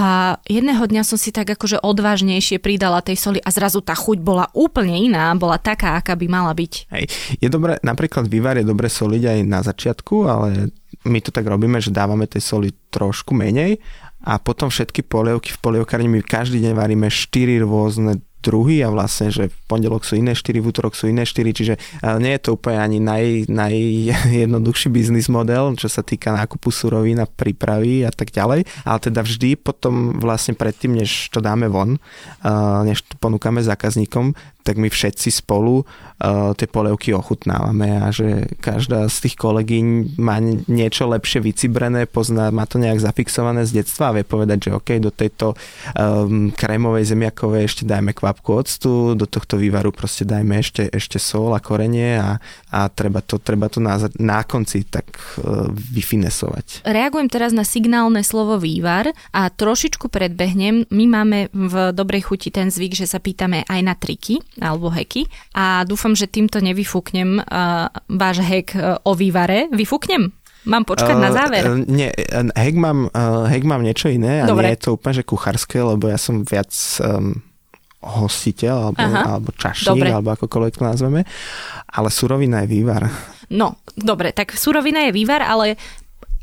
jedného 0.49 0.81
dňa 0.81 1.05
som 1.05 1.13
si 1.13 1.29
tak 1.29 1.45
akože 1.45 1.77
odvážnejšie 1.77 2.57
pridala 2.57 3.05
tej 3.05 3.21
soli 3.21 3.39
a 3.45 3.53
zrazu 3.53 3.85
tá 3.85 3.93
chuť 3.93 4.17
bola 4.17 4.49
úplne 4.57 4.97
iná, 4.97 5.29
bola 5.37 5.61
taká, 5.61 6.01
aká 6.01 6.17
by 6.17 6.25
mala 6.25 6.57
byť. 6.57 6.73
Hej. 6.89 7.03
Je 7.37 7.49
dobré, 7.53 7.77
napríklad 7.85 8.25
vývar 8.25 8.57
je 8.57 8.65
dobre 8.65 8.89
soliť 8.89 9.23
aj 9.29 9.39
na 9.45 9.61
začiatku, 9.61 10.25
ale 10.25 10.73
my 11.05 11.21
to 11.21 11.29
tak 11.29 11.45
robíme, 11.45 11.77
že 11.77 11.93
dávame 11.93 12.25
tej 12.25 12.41
soli 12.41 12.73
trošku 12.89 13.37
menej 13.37 13.77
a 14.25 14.41
potom 14.41 14.73
všetky 14.73 15.05
polievky 15.05 15.53
v 15.53 15.61
polievkárni 15.61 16.09
my 16.09 16.25
každý 16.25 16.65
deň 16.65 16.73
varíme 16.73 17.07
4 17.13 17.61
rôzne 17.61 18.25
druhy 18.45 18.85
a 18.85 18.93
vlastne, 18.93 19.33
že 19.33 19.49
v 19.49 19.57
pondelok 19.65 20.05
sú 20.05 20.21
iné 20.21 20.37
4, 20.37 20.61
v 20.61 20.69
útorok 20.69 20.93
sú 20.93 21.09
iné 21.09 21.25
4, 21.25 21.49
čiže 21.49 21.73
nie 22.21 22.37
je 22.37 22.41
to 22.45 22.53
úplne 22.53 22.77
ani 22.77 23.01
naj, 23.01 23.49
najjednoduchší 23.49 24.93
biznis 24.93 25.25
model, 25.25 25.73
čo 25.73 25.89
sa 25.89 26.05
týka 26.05 26.29
nákupu 26.29 26.69
surovín 26.69 27.17
a 27.17 27.25
prípravy 27.25 28.05
a 28.05 28.13
tak 28.13 28.29
ďalej, 28.29 28.69
ale 28.85 28.97
teda 29.01 29.25
vždy 29.25 29.57
potom 29.57 30.21
vlastne 30.21 30.53
predtým, 30.53 30.93
než 30.93 31.33
to 31.33 31.41
dáme 31.41 31.65
von, 31.65 31.97
než 32.85 33.01
to 33.01 33.17
ponúkame 33.17 33.65
zákazníkom, 33.65 34.37
tak 34.65 34.81
my 34.81 34.89
všetci 34.89 35.29
spolu 35.29 35.85
uh, 35.85 36.57
tie 36.57 36.65
polievky 36.65 37.13
ochutnávame 37.13 38.01
a 38.01 38.09
že 38.09 38.49
každá 38.57 39.05
z 39.05 39.29
tých 39.29 39.37
kolegyň 39.37 40.17
má 40.17 40.41
niečo 40.65 41.05
lepšie 41.05 41.45
vycibrené, 41.45 42.09
pozná, 42.09 42.49
má 42.49 42.65
to 42.65 42.81
nejak 42.81 42.97
zafixované 42.97 43.61
z 43.69 43.85
detstva 43.85 44.09
a 44.09 44.15
vie 44.17 44.25
povedať, 44.25 44.57
že 44.67 44.69
OK, 44.73 44.89
do 44.97 45.13
tejto 45.13 45.53
um, 45.93 46.49
krémovej 46.49 47.13
zemiakovej 47.13 47.69
ešte 47.69 47.83
dajme 47.85 48.17
kvapku 48.17 48.57
octu, 48.57 49.13
do 49.13 49.29
tohto 49.29 49.61
vývaru 49.61 49.93
proste 49.93 50.25
dajme 50.25 50.57
ešte, 50.57 50.89
ešte 50.89 51.21
sol 51.21 51.53
a 51.53 51.61
korenie 51.61 52.17
a, 52.17 52.41
a 52.73 52.89
treba 52.89 53.21
to, 53.21 53.37
treba 53.37 53.69
to 53.69 53.77
na, 53.77 54.01
na 54.17 54.41
konci 54.41 54.89
tak 54.89 55.05
uh, 55.13 55.69
vyfinesovať. 55.69 56.89
Reagujem 56.89 57.29
teraz 57.29 57.53
na 57.53 57.61
signálne 57.61 58.25
slovo 58.25 58.57
vývar 58.57 59.13
a 59.29 59.45
trošičku 59.53 60.09
predbehnem. 60.09 60.89
My 60.89 61.05
máme 61.05 61.53
v 61.53 61.93
Dobrej 61.93 62.33
chuti 62.33 62.49
ten 62.49 62.73
zvyk, 62.73 62.97
že 62.97 63.05
sa 63.05 63.21
pýtame 63.21 63.61
aj 63.69 63.79
na 63.85 63.93
triky 63.93 64.41
alebo 64.59 64.87
heky 64.91 65.27
a 65.55 65.83
dúfam, 65.83 66.15
že 66.15 66.31
týmto 66.31 66.63
nevyfúknem 66.63 67.43
uh, 67.43 67.91
váš 68.07 68.39
hek 68.43 68.75
uh, 68.75 68.99
o 69.03 69.11
vývare. 69.11 69.67
Vyfúknem? 69.71 70.31
Mám 70.65 70.83
počkať 70.89 71.15
uh, 71.15 71.21
na 71.21 71.29
záver? 71.29 71.63
Uh, 71.67 71.83
nie, 71.85 72.09
hek 72.55 72.75
mám, 72.79 73.11
uh, 73.11 73.45
hek 73.45 73.67
mám 73.67 73.83
niečo 73.83 74.09
iné 74.09 74.43
a 74.43 74.49
Dobre. 74.49 74.71
nie 74.71 74.75
je 74.79 74.83
to 74.87 74.95
úplne 74.95 75.13
že 75.15 75.23
kuchárske, 75.27 75.77
lebo 75.77 76.07
ja 76.07 76.17
som 76.17 76.41
viac 76.41 76.71
um, 77.03 77.37
hostiteľ 78.05 78.93
alebo, 78.93 79.01
alebo 79.01 79.49
čašník, 79.57 79.89
dobre. 79.97 80.09
alebo 80.13 80.29
akokoľvek 80.37 80.73
to 80.77 80.83
nazveme, 80.85 81.21
ale 81.89 82.09
surovina 82.13 82.63
je 82.63 82.67
vývar. 82.69 83.09
No, 83.49 83.81
dobre, 83.97 84.33
tak 84.33 84.53
surovina 84.53 85.09
je 85.09 85.11
vývar, 85.13 85.41
ale 85.41 85.77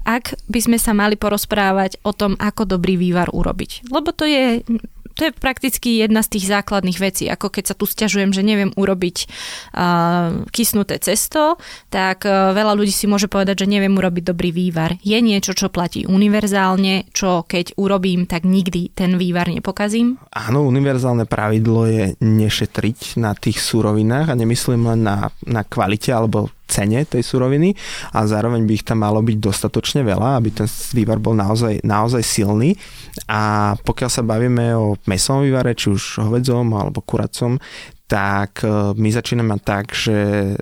ak 0.03 0.35
by 0.51 0.59
sme 0.59 0.79
sa 0.83 0.91
mali 0.91 1.15
porozprávať 1.15 2.03
o 2.03 2.11
tom, 2.11 2.35
ako 2.35 2.67
dobrý 2.67 2.99
vývar 2.99 3.31
urobiť. 3.31 3.87
Lebo 3.95 4.11
to 4.11 4.27
je 4.27 4.67
to 5.23 5.31
je 5.31 5.39
prakticky 5.39 6.03
jedna 6.03 6.19
z 6.27 6.35
tých 6.35 6.51
základných 6.51 6.99
vecí, 6.99 7.31
ako 7.31 7.55
keď 7.55 7.65
sa 7.71 7.79
tu 7.79 7.87
stiažujem, 7.87 8.35
že 8.35 8.43
neviem 8.43 8.75
urobiť 8.75 9.31
uh, 9.71 10.43
kysnuté 10.51 10.99
cesto, 10.99 11.63
tak 11.95 12.27
uh, 12.27 12.51
veľa 12.51 12.75
ľudí 12.75 12.91
si 12.91 13.07
môže 13.07 13.31
povedať, 13.31 13.63
že 13.63 13.71
neviem 13.71 13.95
urobiť 13.95 14.35
dobrý 14.35 14.51
vývar. 14.51 14.99
Je 15.07 15.15
niečo, 15.23 15.55
čo 15.55 15.71
platí 15.71 16.11
univerzálne, 16.11 17.15
čo 17.15 17.47
keď 17.47 17.79
urobím, 17.79 18.27
tak 18.27 18.43
nikdy 18.43 18.91
ten 18.91 19.15
vývar 19.15 19.47
nepokazím? 19.47 20.19
Áno, 20.35 20.67
univerzálne 20.67 21.23
pravidlo 21.31 21.87
je 21.87 22.05
nešetriť 22.19 23.23
na 23.23 23.39
tých 23.39 23.63
súrovinách 23.63 24.35
a 24.35 24.35
nemyslím 24.35 24.91
len 24.91 25.07
na, 25.07 25.31
na 25.47 25.63
kvalite 25.63 26.11
alebo 26.11 26.51
cene 26.73 27.05
tej 27.05 27.21
suroviny 27.21 27.77
a 28.17 28.25
zároveň 28.25 28.65
by 28.65 28.73
ich 28.73 28.89
tam 28.89 29.05
malo 29.05 29.21
byť 29.21 29.37
dostatočne 29.37 30.01
veľa, 30.01 30.41
aby 30.41 30.49
ten 30.49 30.69
vývar 30.97 31.21
bol 31.21 31.37
naozaj, 31.37 31.85
naozaj 31.85 32.25
silný. 32.25 32.73
A 33.29 33.77
pokiaľ 33.77 34.09
sa 34.09 34.25
bavíme 34.25 34.73
o 34.73 34.97
mesovom 35.05 35.45
vývare, 35.45 35.77
či 35.77 35.93
už 35.93 36.25
hovedzom 36.25 36.73
alebo 36.73 37.05
kuracom, 37.05 37.61
tak 38.13 38.61
e, 38.61 38.93
my 38.93 39.09
začíname 39.09 39.57
tak, 39.65 39.97
že 39.97 40.17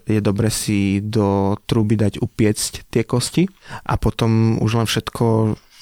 je 0.07 0.21
dobre 0.23 0.55
si 0.55 1.03
do 1.03 1.59
truby 1.67 1.99
dať 1.99 2.23
upiecť 2.23 2.91
tie 2.91 3.03
kosti 3.03 3.51
a 3.91 3.99
potom 3.99 4.63
už 4.63 4.71
len 4.79 4.87
všetko 4.87 5.27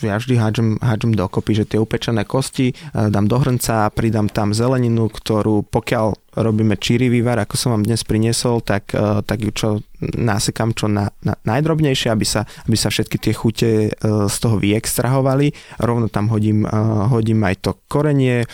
ja 0.03 0.19
vždy 0.19 0.35
hádžem, 0.39 0.69
hádžem 0.79 1.13
dokopy, 1.19 1.53
že 1.59 1.65
tie 1.67 1.79
upečené 1.83 2.23
kosti 2.23 2.71
e, 2.71 2.75
dám 2.95 3.27
do 3.27 3.39
hrnca, 3.39 3.91
pridám 3.91 4.31
tam 4.31 4.55
zeleninu, 4.55 5.11
ktorú 5.11 5.67
pokiaľ 5.67 6.39
robíme 6.39 6.79
číri 6.79 7.11
vývar, 7.11 7.43
ako 7.43 7.55
som 7.59 7.75
vám 7.75 7.83
dnes 7.83 8.07
priniesol, 8.07 8.63
tak, 8.63 8.95
e, 8.95 9.23
tak 9.27 9.39
ju 9.43 9.51
čo 9.51 9.69
nasekám 9.99 10.71
čo 10.79 10.87
na, 10.87 11.11
na, 11.27 11.35
najdrobnejšie, 11.43 12.15
aby 12.15 12.23
sa, 12.23 12.47
aby 12.71 12.77
sa 12.79 12.95
všetky 12.95 13.19
tie 13.19 13.35
chute 13.35 13.71
e, 13.87 13.91
z 14.31 14.37
toho 14.39 14.57
vyextrahovali. 14.63 15.51
Rovno 15.83 16.07
tam 16.07 16.31
hodím, 16.31 16.63
hodím 17.11 17.43
aj 17.43 17.55
to 17.65 17.73
korenie, 17.91 18.47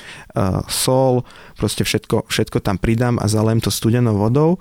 sol, 0.68 1.28
proste 1.60 1.84
všetko, 1.84 2.30
všetko 2.32 2.58
tam 2.64 2.80
pridám 2.80 3.20
a 3.20 3.28
zalem 3.28 3.60
to 3.60 3.68
studenou 3.68 4.16
vodou 4.16 4.56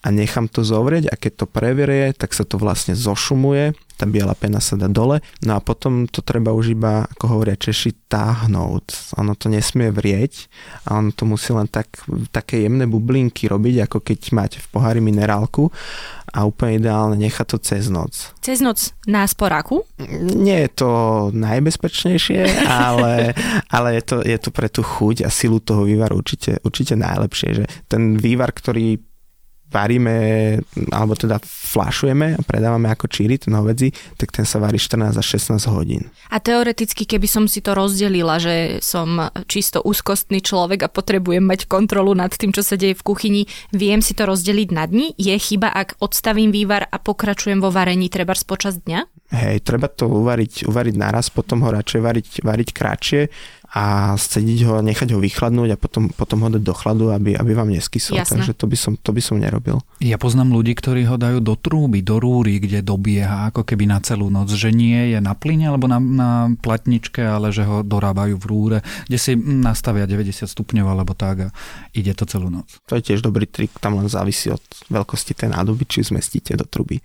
a 0.00 0.08
nechám 0.08 0.48
to 0.48 0.64
zovrieť 0.64 1.12
a 1.12 1.14
keď 1.16 1.44
to 1.44 1.46
preverie, 1.46 2.16
tak 2.16 2.32
sa 2.32 2.48
to 2.48 2.56
vlastne 2.56 2.96
zošumuje, 2.96 3.76
tá 4.00 4.08
biela 4.08 4.32
pena 4.32 4.64
sa 4.64 4.80
dá 4.80 4.88
dole, 4.88 5.20
no 5.44 5.52
a 5.52 5.60
potom 5.60 6.08
to 6.08 6.24
treba 6.24 6.56
už 6.56 6.72
iba, 6.72 7.04
ako 7.04 7.36
hovoria 7.36 7.60
Češi, 7.60 8.08
táhnout. 8.08 8.88
Ono 9.20 9.36
to 9.36 9.52
nesmie 9.52 9.92
vrieť 9.92 10.48
a 10.88 10.96
ono 10.96 11.12
to 11.12 11.28
musí 11.28 11.52
len 11.52 11.68
tak, 11.68 12.00
také 12.32 12.64
jemné 12.64 12.88
bublinky 12.88 13.44
robiť, 13.44 13.84
ako 13.84 14.00
keď 14.00 14.18
máte 14.32 14.58
v 14.64 14.68
pohári 14.72 15.04
minerálku 15.04 15.68
a 16.30 16.46
úplne 16.46 16.78
ideálne 16.78 17.18
nechať 17.18 17.46
to 17.52 17.58
cez 17.60 17.90
noc. 17.90 18.32
Cez 18.40 18.62
noc 18.62 18.94
na 19.04 19.26
sporáku? 19.26 19.82
Nie 20.22 20.64
je 20.66 20.86
to 20.86 20.90
najbezpečnejšie, 21.34 22.70
ale, 22.70 23.34
ale 23.74 23.88
je, 23.98 24.02
to, 24.06 24.16
je 24.22 24.38
to 24.38 24.50
pre 24.54 24.70
tú 24.70 24.86
chuť 24.86 25.26
a 25.26 25.28
silu 25.28 25.58
toho 25.58 25.84
vývaru 25.84 26.22
určite, 26.22 26.62
určite 26.62 26.94
najlepšie. 26.94 27.48
Že 27.62 27.64
ten 27.90 28.14
vývar, 28.16 28.54
ktorý 28.54 29.09
varíme, 29.70 30.14
alebo 30.90 31.14
teda 31.14 31.38
flašujeme 31.42 32.36
a 32.36 32.40
predávame 32.42 32.90
ako 32.90 33.06
číry, 33.06 33.38
ten 33.38 33.54
hovedzí, 33.54 33.94
tak 34.18 34.34
ten 34.34 34.42
sa 34.42 34.58
varí 34.58 34.76
14 34.76 35.14
až 35.14 35.26
16 35.38 35.70
hodín. 35.70 36.10
A 36.34 36.42
teoreticky, 36.42 37.06
keby 37.06 37.30
som 37.30 37.46
si 37.46 37.62
to 37.62 37.72
rozdelila, 37.78 38.42
že 38.42 38.82
som 38.82 39.30
čisto 39.46 39.78
úzkostný 39.80 40.42
človek 40.42 40.86
a 40.86 40.92
potrebujem 40.92 41.42
mať 41.42 41.70
kontrolu 41.70 42.12
nad 42.18 42.34
tým, 42.34 42.50
čo 42.50 42.66
sa 42.66 42.74
deje 42.74 42.98
v 42.98 43.06
kuchyni, 43.06 43.42
viem 43.70 44.02
si 44.02 44.12
to 44.12 44.26
rozdeliť 44.26 44.68
na 44.74 44.84
dni? 44.90 45.14
Je 45.14 45.34
chyba, 45.38 45.70
ak 45.70 46.02
odstavím 46.02 46.50
vývar 46.50 46.90
a 46.90 46.98
pokračujem 46.98 47.62
vo 47.62 47.70
varení 47.70 48.10
treba 48.10 48.34
počas 48.46 48.78
dňa? 48.82 49.30
Hej, 49.30 49.62
treba 49.62 49.86
to 49.86 50.10
uvariť, 50.10 50.66
uvariť 50.66 50.94
naraz, 50.98 51.30
potom 51.30 51.62
ho 51.62 51.70
radšej 51.70 52.00
variť, 52.02 52.28
variť 52.42 52.68
kratšie 52.74 53.20
a 53.70 54.18
scediť 54.18 54.60
ho, 54.66 54.74
nechať 54.82 55.14
ho 55.14 55.22
vychladnúť 55.22 55.74
a 55.74 55.78
potom, 55.78 56.10
potom 56.10 56.42
ho 56.42 56.50
dať 56.50 56.62
do 56.62 56.74
chladu, 56.74 57.14
aby, 57.14 57.38
aby 57.38 57.52
vám 57.54 57.70
neskysol. 57.70 58.18
Jasne. 58.18 58.42
Takže 58.42 58.52
to 58.58 58.66
by, 58.66 58.76
som, 58.76 58.92
to 58.98 59.14
by 59.14 59.22
som 59.22 59.38
nerobil. 59.38 59.78
Ja 60.02 60.18
poznám 60.18 60.50
ľudí, 60.50 60.74
ktorí 60.74 61.06
ho 61.06 61.14
dajú 61.14 61.38
do 61.38 61.54
trúby, 61.54 62.02
do 62.02 62.18
rúry, 62.18 62.58
kde 62.58 62.82
dobieha 62.82 63.54
ako 63.54 63.62
keby 63.62 63.86
na 63.86 64.02
celú 64.02 64.26
noc, 64.26 64.50
že 64.50 64.74
nie 64.74 65.14
je 65.14 65.22
na 65.22 65.38
plyne 65.38 65.70
alebo 65.70 65.86
na, 65.86 66.02
na 66.02 66.30
platničke, 66.58 67.22
ale 67.22 67.54
že 67.54 67.62
ho 67.62 67.86
dorábajú 67.86 68.42
v 68.42 68.48
rúre, 68.50 68.78
kde 69.06 69.18
si 69.22 69.38
nastavia 69.38 70.10
90 70.10 70.50
stupňov 70.50 70.86
alebo 70.90 71.14
tak 71.14 71.46
a 71.46 71.48
ide 71.94 72.10
to 72.18 72.26
celú 72.26 72.50
noc. 72.50 72.82
To 72.90 72.98
je 72.98 73.06
tiež 73.06 73.22
dobrý 73.22 73.46
trik, 73.46 73.70
tam 73.78 73.94
len 73.94 74.10
závisí 74.10 74.50
od 74.50 74.62
veľkosti 74.90 75.38
tej 75.38 75.54
nádoby, 75.54 75.86
či 75.86 76.02
zmestíte 76.02 76.58
do 76.58 76.66
truby. 76.66 76.98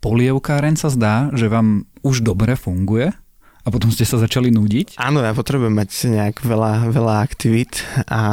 Polievkáren 0.00 0.74
sa 0.74 0.88
zdá, 0.88 1.28
že 1.36 1.46
vám 1.46 1.88
už 2.00 2.24
dobre 2.24 2.56
funguje? 2.56 3.12
A 3.60 3.68
potom 3.68 3.92
ste 3.92 4.08
sa 4.08 4.16
začali 4.16 4.48
nudiť? 4.48 4.96
Áno, 4.96 5.20
ja 5.20 5.36
potrebujem 5.36 5.76
mať 5.76 5.90
nejak 6.08 6.40
veľa, 6.40 6.88
veľa 6.88 7.20
aktivít 7.20 7.84
a, 8.08 8.24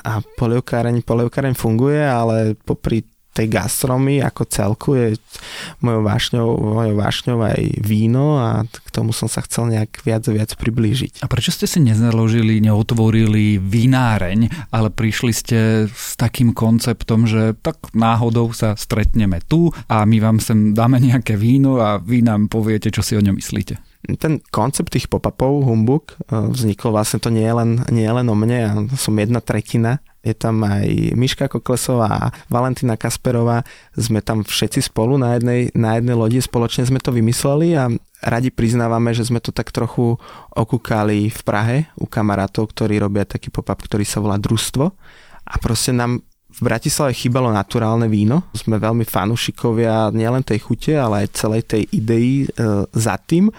a 0.00 0.12
polievkáreň, 0.40 1.04
polievkáreň 1.04 1.52
funguje, 1.52 2.00
ale 2.00 2.56
popri 2.64 3.04
tej 3.36 3.52
gastromy 3.52 4.24
ako 4.24 4.42
celku 4.48 4.96
je 4.96 5.20
mojou 5.84 6.00
vášňou, 6.00 6.48
mojou 6.56 6.96
vášňou 6.96 7.38
aj 7.44 7.60
víno 7.84 8.40
a 8.40 8.64
k 8.64 8.88
tomu 8.88 9.12
som 9.12 9.28
sa 9.28 9.44
chcel 9.44 9.68
nejak 9.68 10.00
viac 10.08 10.24
a 10.24 10.32
viac 10.32 10.50
priblížiť. 10.56 11.20
A 11.20 11.28
prečo 11.28 11.52
ste 11.52 11.68
si 11.68 11.84
nezaložili, 11.84 12.64
neotvorili 12.64 13.60
vináreň, 13.60 14.72
ale 14.72 14.88
prišli 14.88 15.32
ste 15.36 15.58
s 15.92 16.16
takým 16.16 16.56
konceptom, 16.56 17.28
že 17.28 17.52
tak 17.60 17.92
náhodou 17.92 18.56
sa 18.56 18.72
stretneme 18.72 19.44
tu 19.44 19.68
a 19.92 20.08
my 20.08 20.16
vám 20.16 20.40
sem 20.40 20.72
dáme 20.72 20.96
nejaké 20.96 21.36
víno 21.36 21.76
a 21.76 22.00
vy 22.00 22.24
nám 22.24 22.48
poviete, 22.48 22.88
čo 22.88 23.04
si 23.04 23.12
o 23.12 23.20
ňom 23.20 23.36
myslíte? 23.36 23.76
ten 24.14 24.38
koncept 24.54 24.94
tých 24.94 25.10
pop-upov 25.10 25.66
Humbug 25.66 26.14
eh, 26.14 26.46
vznikol 26.46 26.94
vlastne 26.94 27.18
to 27.18 27.34
nie 27.34 27.42
je 27.42 27.54
len, 27.58 27.70
nie 27.90 28.06
je 28.06 28.14
len 28.14 28.30
o 28.30 28.36
mne, 28.38 28.58
ja 28.62 28.72
som 28.94 29.18
jedna 29.18 29.42
tretina 29.42 29.98
je 30.26 30.34
tam 30.34 30.66
aj 30.66 31.14
Miška 31.14 31.46
Koklesová 31.46 32.10
a 32.10 32.32
Valentina 32.50 32.98
Kasperová. 32.98 33.62
Sme 33.94 34.18
tam 34.18 34.42
všetci 34.42 34.90
spolu 34.90 35.14
na 35.14 35.38
jednej, 35.38 35.70
na 35.78 35.94
jednej 36.02 36.18
lodi, 36.18 36.42
spoločne 36.42 36.82
sme 36.82 36.98
to 36.98 37.14
vymysleli 37.14 37.78
a 37.78 37.86
radi 38.26 38.50
priznávame, 38.50 39.14
že 39.14 39.30
sme 39.30 39.38
to 39.38 39.54
tak 39.54 39.70
trochu 39.70 40.18
okúkali 40.50 41.30
v 41.30 41.40
Prahe 41.46 41.78
u 41.94 42.10
kamarátov, 42.10 42.74
ktorí 42.74 42.98
robia 42.98 43.22
taký 43.22 43.54
pop-up, 43.54 43.78
ktorý 43.78 44.02
sa 44.02 44.18
volá 44.18 44.34
Družstvo. 44.34 44.84
A 45.46 45.54
proste 45.62 45.94
nám 45.94 46.26
v 46.56 46.60
Bratislave 46.64 47.12
chýbalo 47.12 47.52
naturálne 47.52 48.08
víno. 48.08 48.48
Sme 48.56 48.80
veľmi 48.80 49.04
fanúšikovia 49.04 50.08
nielen 50.10 50.40
tej 50.40 50.64
chute, 50.64 50.96
ale 50.96 51.28
aj 51.28 51.36
celej 51.36 51.62
tej 51.68 51.82
idei 51.92 52.42
e, 52.42 52.46
za 52.96 53.20
tým. 53.20 53.52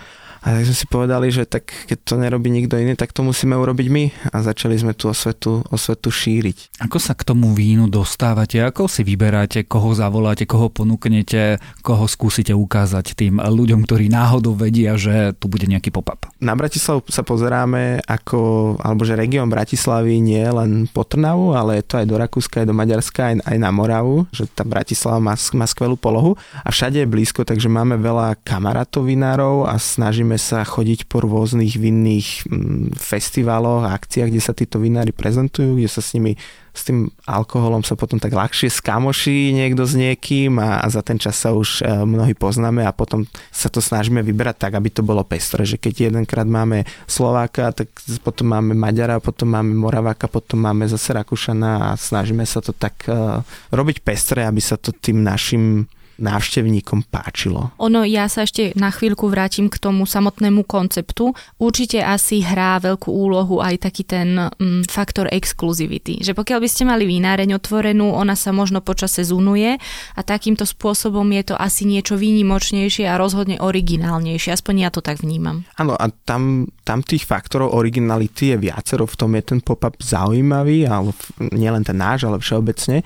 A 0.44 0.58
tak 0.58 0.64
sme 0.70 0.78
si 0.78 0.86
povedali, 0.90 1.28
že 1.34 1.48
tak 1.48 1.70
keď 1.88 1.98
to 2.04 2.16
nerobí 2.20 2.50
nikto 2.50 2.78
iný, 2.78 2.94
tak 2.94 3.14
to 3.14 3.22
musíme 3.26 3.58
urobiť 3.58 3.88
my. 3.90 4.04
A 4.34 4.42
začali 4.42 4.78
sme 4.78 4.94
tú 4.94 5.10
osvetu, 5.10 5.62
osvetu 5.72 6.10
šíriť. 6.10 6.82
Ako 6.84 6.98
sa 6.98 7.14
k 7.14 7.26
tomu 7.26 7.54
vínu 7.54 7.88
dostávate? 7.88 8.60
Ako 8.62 8.90
si 8.90 9.06
vyberáte, 9.06 9.66
koho 9.66 9.94
zavoláte, 9.94 10.50
koho 10.50 10.68
ponúknete, 10.74 11.62
koho 11.82 12.06
skúsite 12.10 12.52
ukázať 12.52 13.16
tým 13.18 13.40
ľuďom, 13.40 13.86
ktorí 13.88 14.12
náhodou 14.12 14.58
vedia, 14.58 14.98
že 14.98 15.34
tu 15.38 15.48
bude 15.48 15.66
nejaký 15.70 15.90
pop-up? 15.94 16.30
Na 16.44 16.54
Bratislavu 16.58 17.06
sa 17.08 17.24
pozeráme 17.24 18.04
ako, 18.04 18.76
alebo 18.82 19.08
že 19.08 19.16
región 19.18 19.48
Bratislavy 19.48 20.20
nie 20.20 20.42
je 20.42 20.52
len 20.52 20.72
po 20.92 21.06
Trnavu, 21.08 21.54
ale 21.54 21.80
je 21.80 21.86
to 21.88 21.96
aj 22.02 22.06
do 22.06 22.16
Rakúska, 22.18 22.64
aj 22.64 22.68
do 22.68 22.76
Maďarska, 22.76 23.22
aj, 23.32 23.36
aj 23.46 23.58
na 23.58 23.70
Moravu, 23.72 24.28
že 24.34 24.50
tá 24.50 24.68
Bratislava 24.68 25.22
má, 25.24 25.36
má 25.36 25.66
skvelú 25.70 25.96
polohu 25.96 26.36
a 26.66 26.70
všade 26.74 27.04
je 27.04 27.08
blízko, 27.08 27.48
takže 27.48 27.72
máme 27.72 27.96
veľa 28.00 28.40
kamarátov 28.44 29.08
vinárov 29.08 29.70
a 29.70 29.80
snažíme 29.80 30.27
sa 30.36 30.68
chodiť 30.68 31.08
po 31.08 31.24
rôznych 31.24 31.80
vinných 31.80 32.44
mm, 32.44 33.00
festivaloch 33.00 33.88
a 33.88 33.96
akciách, 33.96 34.28
kde 34.28 34.44
sa 34.44 34.52
títo 34.52 34.84
vinári 34.84 35.16
prezentujú, 35.16 35.80
kde 35.80 35.88
sa 35.88 36.04
s 36.04 36.12
nimi 36.12 36.36
s 36.78 36.86
tým 36.86 37.10
alkoholom 37.26 37.82
sa 37.82 37.98
potom 37.98 38.22
tak 38.22 38.38
ľahšie 38.38 38.70
skamoší 38.70 39.50
niekto 39.50 39.82
s 39.90 39.98
niekým 39.98 40.62
a, 40.62 40.86
za 40.86 41.02
ten 41.02 41.18
čas 41.18 41.34
sa 41.34 41.50
už 41.50 41.82
e, 41.82 42.06
mnohí 42.06 42.38
poznáme 42.38 42.86
a 42.86 42.94
potom 42.94 43.26
sa 43.50 43.66
to 43.66 43.82
snažíme 43.82 44.22
vybrať 44.22 44.70
tak, 44.70 44.78
aby 44.78 44.94
to 44.94 45.02
bolo 45.02 45.26
pestré, 45.26 45.66
že 45.66 45.82
keď 45.82 46.14
jedenkrát 46.14 46.46
máme 46.46 46.86
Slováka, 47.10 47.74
tak 47.74 47.90
potom 48.22 48.54
máme 48.54 48.78
Maďara, 48.78 49.18
potom 49.18 49.50
máme 49.58 49.74
Moraváka, 49.74 50.30
potom 50.30 50.62
máme 50.62 50.86
zase 50.86 51.18
Rakúšana 51.18 51.90
a 51.92 51.98
snažíme 51.98 52.46
sa 52.46 52.62
to 52.62 52.78
tak 52.78 52.94
uh, 53.10 53.42
robiť 53.74 54.06
pestré, 54.06 54.46
aby 54.46 54.62
sa 54.62 54.78
to 54.78 54.94
tým 54.94 55.26
našim 55.26 55.90
návštevníkom 56.18 57.08
páčilo. 57.08 57.74
Ono, 57.78 58.02
ja 58.04 58.26
sa 58.28 58.44
ešte 58.44 58.74
na 58.74 58.90
chvíľku 58.90 59.30
vrátim 59.30 59.70
k 59.70 59.78
tomu 59.78 60.10
samotnému 60.10 60.66
konceptu. 60.66 61.34
Určite 61.62 62.02
asi 62.02 62.42
hrá 62.42 62.82
veľkú 62.82 63.10
úlohu 63.10 63.62
aj 63.62 63.90
taký 63.90 64.04
ten 64.04 64.50
mm, 64.50 64.90
faktor 64.90 65.30
exkluzivity. 65.30 66.26
Že 66.26 66.34
pokiaľ 66.34 66.60
by 66.62 66.70
ste 66.70 66.84
mali 66.90 67.06
vináreň 67.06 67.58
otvorenú, 67.58 68.14
ona 68.14 68.34
sa 68.34 68.50
možno 68.50 68.82
počase 68.82 69.22
zunuje 69.26 69.78
a 70.18 70.22
takýmto 70.22 70.66
spôsobom 70.66 71.26
je 71.38 71.54
to 71.54 71.56
asi 71.56 71.86
niečo 71.86 72.18
výnimočnejšie 72.18 73.06
a 73.06 73.16
rozhodne 73.16 73.62
originálnejšie. 73.62 74.54
Aspoň 74.54 74.76
ja 74.84 74.90
to 74.90 75.06
tak 75.06 75.22
vnímam. 75.22 75.64
Áno, 75.78 75.94
a 75.94 76.10
tam, 76.26 76.70
tam 76.88 77.04
tých 77.04 77.28
faktorov 77.28 77.76
originality 77.76 78.56
je 78.56 78.72
viacero. 78.72 79.04
V 79.04 79.20
tom 79.20 79.36
je 79.36 79.44
ten 79.44 79.60
pop-up 79.60 80.00
zaujímavý, 80.00 80.88
ale 80.88 81.12
nielen 81.52 81.84
ten 81.84 82.00
náš, 82.00 82.24
ale 82.24 82.40
všeobecne. 82.40 83.04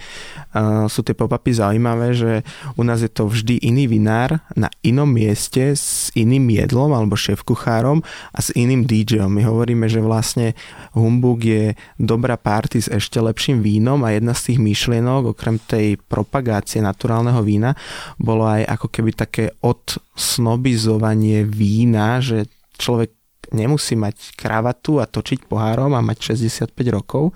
Uh, 0.54 0.86
sú 0.86 1.02
tie 1.02 1.18
pop-upy 1.18 1.50
zaujímavé, 1.50 2.14
že 2.14 2.46
u 2.78 2.86
nás 2.86 3.02
je 3.02 3.10
to 3.10 3.26
vždy 3.26 3.58
iný 3.66 3.90
vinár 3.90 4.38
na 4.54 4.70
inom 4.86 5.10
mieste 5.10 5.74
s 5.74 6.14
iným 6.14 6.54
jedlom 6.54 6.94
alebo 6.94 7.18
šéf-kuchárom 7.18 8.06
a 8.30 8.40
s 8.40 8.54
iným 8.54 8.86
DJom. 8.86 9.34
My 9.34 9.50
hovoríme, 9.50 9.90
že 9.90 9.98
vlastne 9.98 10.54
Humbug 10.94 11.42
je 11.42 11.74
dobrá 11.98 12.38
party 12.38 12.86
s 12.86 12.88
ešte 12.94 13.18
lepším 13.18 13.66
vínom 13.66 14.06
a 14.06 14.14
jedna 14.14 14.38
z 14.38 14.54
tých 14.54 14.60
myšlienok, 14.62 15.34
okrem 15.34 15.58
tej 15.58 15.98
propagácie 15.98 16.86
naturálneho 16.86 17.42
vína, 17.42 17.74
bolo 18.22 18.46
aj 18.46 18.78
ako 18.78 18.88
keby 18.94 19.12
také 19.18 19.50
odsnobizovanie 19.66 21.50
vína, 21.50 22.22
že 22.22 22.46
človek 22.78 23.21
nemusí 23.52 24.00
mať 24.00 24.36
kravatu 24.36 25.00
a 25.00 25.06
točiť 25.06 25.48
pohárom 25.48 25.96
a 25.96 26.02
mať 26.02 26.36
65 26.36 26.72
rokov, 26.92 27.36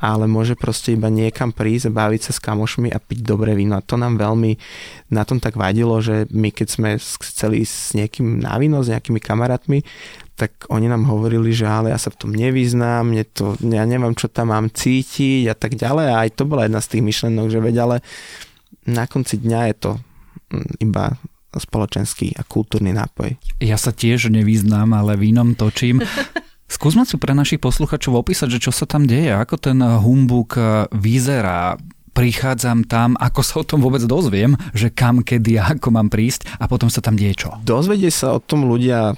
ale 0.00 0.24
môže 0.24 0.56
proste 0.56 0.96
iba 0.96 1.12
niekam 1.12 1.52
prísť, 1.52 1.92
baviť 1.92 2.30
sa 2.30 2.32
s 2.32 2.40
kamošmi 2.40 2.88
a 2.88 2.96
piť 2.96 3.20
dobré 3.20 3.52
víno. 3.52 3.76
A 3.76 3.84
to 3.84 4.00
nám 4.00 4.16
veľmi 4.16 4.56
na 5.12 5.22
tom 5.28 5.42
tak 5.42 5.60
vadilo, 5.60 6.00
že 6.00 6.24
my 6.32 6.48
keď 6.48 6.68
sme 6.72 6.90
chceli 6.96 7.68
s 7.68 7.92
niekým 7.92 8.40
na 8.40 8.56
víno, 8.56 8.80
s 8.80 8.88
nejakými 8.88 9.20
kamarátmi, 9.20 9.84
tak 10.40 10.64
oni 10.72 10.88
nám 10.88 11.04
hovorili, 11.04 11.52
že 11.52 11.68
ale 11.68 11.92
ja 11.92 12.00
sa 12.00 12.08
v 12.08 12.16
tom 12.16 12.32
nevyznám, 12.32 13.04
mne 13.04 13.28
to, 13.28 13.60
ja 13.60 13.84
neviem, 13.84 14.16
čo 14.16 14.32
tam 14.32 14.56
mám 14.56 14.72
cítiť 14.72 15.52
a 15.52 15.54
tak 15.58 15.76
ďalej. 15.76 16.06
A 16.08 16.16
aj 16.24 16.30
to 16.32 16.48
bola 16.48 16.64
jedna 16.64 16.80
z 16.80 16.96
tých 16.96 17.04
myšlenok, 17.04 17.46
že 17.52 17.60
veď 17.60 17.76
ale 17.84 17.96
na 18.88 19.04
konci 19.04 19.36
dňa 19.36 19.60
je 19.68 19.74
to 19.76 19.90
mm, 20.48 20.80
iba 20.80 21.12
spoločenský 21.58 22.38
a 22.38 22.46
kultúrny 22.46 22.94
nápoj. 22.94 23.34
Ja 23.58 23.74
sa 23.74 23.90
tiež 23.90 24.30
nevyznám, 24.30 24.94
ale 24.94 25.18
vínom 25.18 25.58
točím. 25.58 26.04
Skúsme 26.70 27.02
si 27.02 27.18
pre 27.18 27.34
našich 27.34 27.58
posluchačov 27.58 28.22
opísať, 28.22 28.60
že 28.60 28.62
čo 28.62 28.70
sa 28.70 28.86
tam 28.86 29.02
deje, 29.02 29.34
ako 29.34 29.58
ten 29.58 29.82
humbuk 29.82 30.54
eh, 30.54 30.86
vyzerá, 30.94 31.74
prichádzam 32.10 32.84
tam, 32.90 33.14
ako 33.16 33.40
sa 33.40 33.54
o 33.62 33.64
tom 33.64 33.80
vôbec 33.80 34.02
dozviem, 34.02 34.58
že 34.74 34.90
kam, 34.90 35.22
kedy 35.22 35.56
a 35.56 35.78
ako 35.78 35.88
mám 35.94 36.10
prísť 36.10 36.58
a 36.58 36.66
potom 36.66 36.90
sa 36.90 36.98
tam 36.98 37.14
deje 37.14 37.46
čo? 37.46 37.50
Dozvedie 37.62 38.10
sa 38.10 38.36
o 38.36 38.42
tom 38.42 38.66
ľudia 38.66 39.14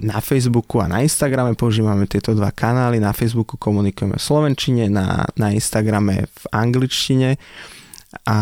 na 0.00 0.18
Facebooku 0.20 0.78
a 0.84 0.86
na 0.86 1.00
Instagrame, 1.00 1.56
používame 1.56 2.04
tieto 2.04 2.36
dva 2.36 2.52
kanály, 2.52 3.00
na 3.00 3.16
Facebooku 3.16 3.56
komunikujeme 3.56 4.20
v 4.20 4.22
Slovenčine, 4.22 4.92
na, 4.92 5.24
na 5.40 5.50
Instagrame 5.50 6.28
v 6.28 6.44
angličtine 6.52 7.40
a 8.22 8.38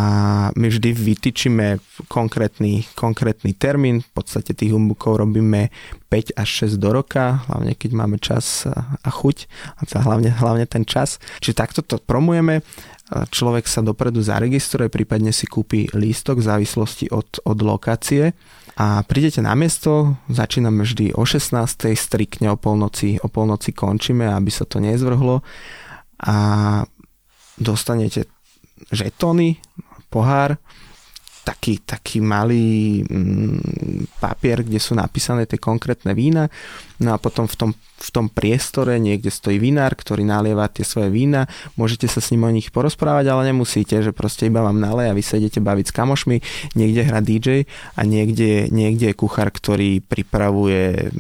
my 0.53 0.67
vždy 0.69 0.93
vytýčime 0.93 1.81
konkrétny, 2.13 2.85
konkrétny 2.93 3.57
termín, 3.57 4.05
v 4.05 4.11
podstate 4.13 4.53
tých 4.53 4.77
humbukov 4.77 5.17
robíme 5.17 5.73
5 6.13 6.37
až 6.37 6.69
6 6.69 6.77
do 6.77 6.93
roka, 6.93 7.41
hlavne 7.49 7.73
keď 7.73 7.91
máme 7.97 8.21
čas 8.21 8.69
a 8.69 9.11
chuť, 9.11 9.49
a 9.81 9.83
hlavne, 10.05 10.29
hlavne 10.29 10.69
ten 10.69 10.85
čas. 10.85 11.17
Čiže 11.41 11.57
takto 11.57 11.81
to 11.81 11.97
promujeme, 11.97 12.61
človek 13.13 13.69
sa 13.69 13.85
dopredu 13.85 14.21
zaregistruje, 14.25 14.89
prípadne 14.89 15.33
si 15.33 15.45
kúpi 15.49 15.89
lístok 15.93 16.41
v 16.41 16.49
závislosti 16.49 17.07
od, 17.13 17.41
od 17.45 17.59
lokácie 17.61 18.33
a 18.77 19.05
prídete 19.05 19.45
na 19.45 19.53
miesto, 19.53 20.17
začíname 20.33 20.85
vždy 20.85 21.13
o 21.13 21.25
16. 21.25 21.93
striktne 21.93 22.49
o 22.53 22.57
polnoci, 22.57 23.21
o 23.21 23.29
polnoci 23.29 23.77
končíme, 23.77 24.25
aby 24.33 24.49
sa 24.49 24.65
to 24.65 24.81
nezvrhlo 24.81 25.45
a 26.25 26.37
dostanete 27.61 28.25
žetóny, 28.91 29.57
pohár, 30.09 30.59
taký, 31.43 31.83
taký 31.83 32.23
malý 32.23 33.03
mm, 33.03 34.19
papier, 34.23 34.63
kde 34.63 34.79
sú 34.79 34.95
napísané 34.95 35.47
tie 35.47 35.59
konkrétne 35.59 36.15
vína. 36.15 36.47
No 37.03 37.15
a 37.15 37.19
potom 37.19 37.51
v 37.51 37.55
tom 37.59 37.71
v 38.03 38.11
tom 38.11 38.27
priestore 38.27 38.99
niekde 38.99 39.31
stojí 39.31 39.63
vinár, 39.63 39.95
ktorý 39.95 40.27
nalieva 40.27 40.67
tie 40.67 40.83
svoje 40.83 41.15
vína, 41.15 41.47
môžete 41.79 42.11
sa 42.11 42.19
s 42.19 42.35
ním 42.35 42.43
o 42.43 42.51
nich 42.51 42.75
porozprávať, 42.75 43.31
ale 43.31 43.55
nemusíte, 43.55 43.95
že 44.03 44.11
proste 44.11 44.51
iba 44.51 44.59
vám 44.59 44.83
naleje 44.83 45.15
a 45.15 45.17
vy 45.17 45.23
sa 45.23 45.39
idete 45.39 45.63
baviť 45.63 45.87
s 45.87 45.95
kamošmi, 45.95 46.37
niekde 46.75 47.01
hrá 47.07 47.23
DJ 47.23 47.71
a 47.95 48.03
niekde, 48.03 48.67
niekde 48.75 49.15
je 49.15 49.19
kuchár, 49.19 49.55
ktorý 49.55 50.03
pripravuje 50.03 51.15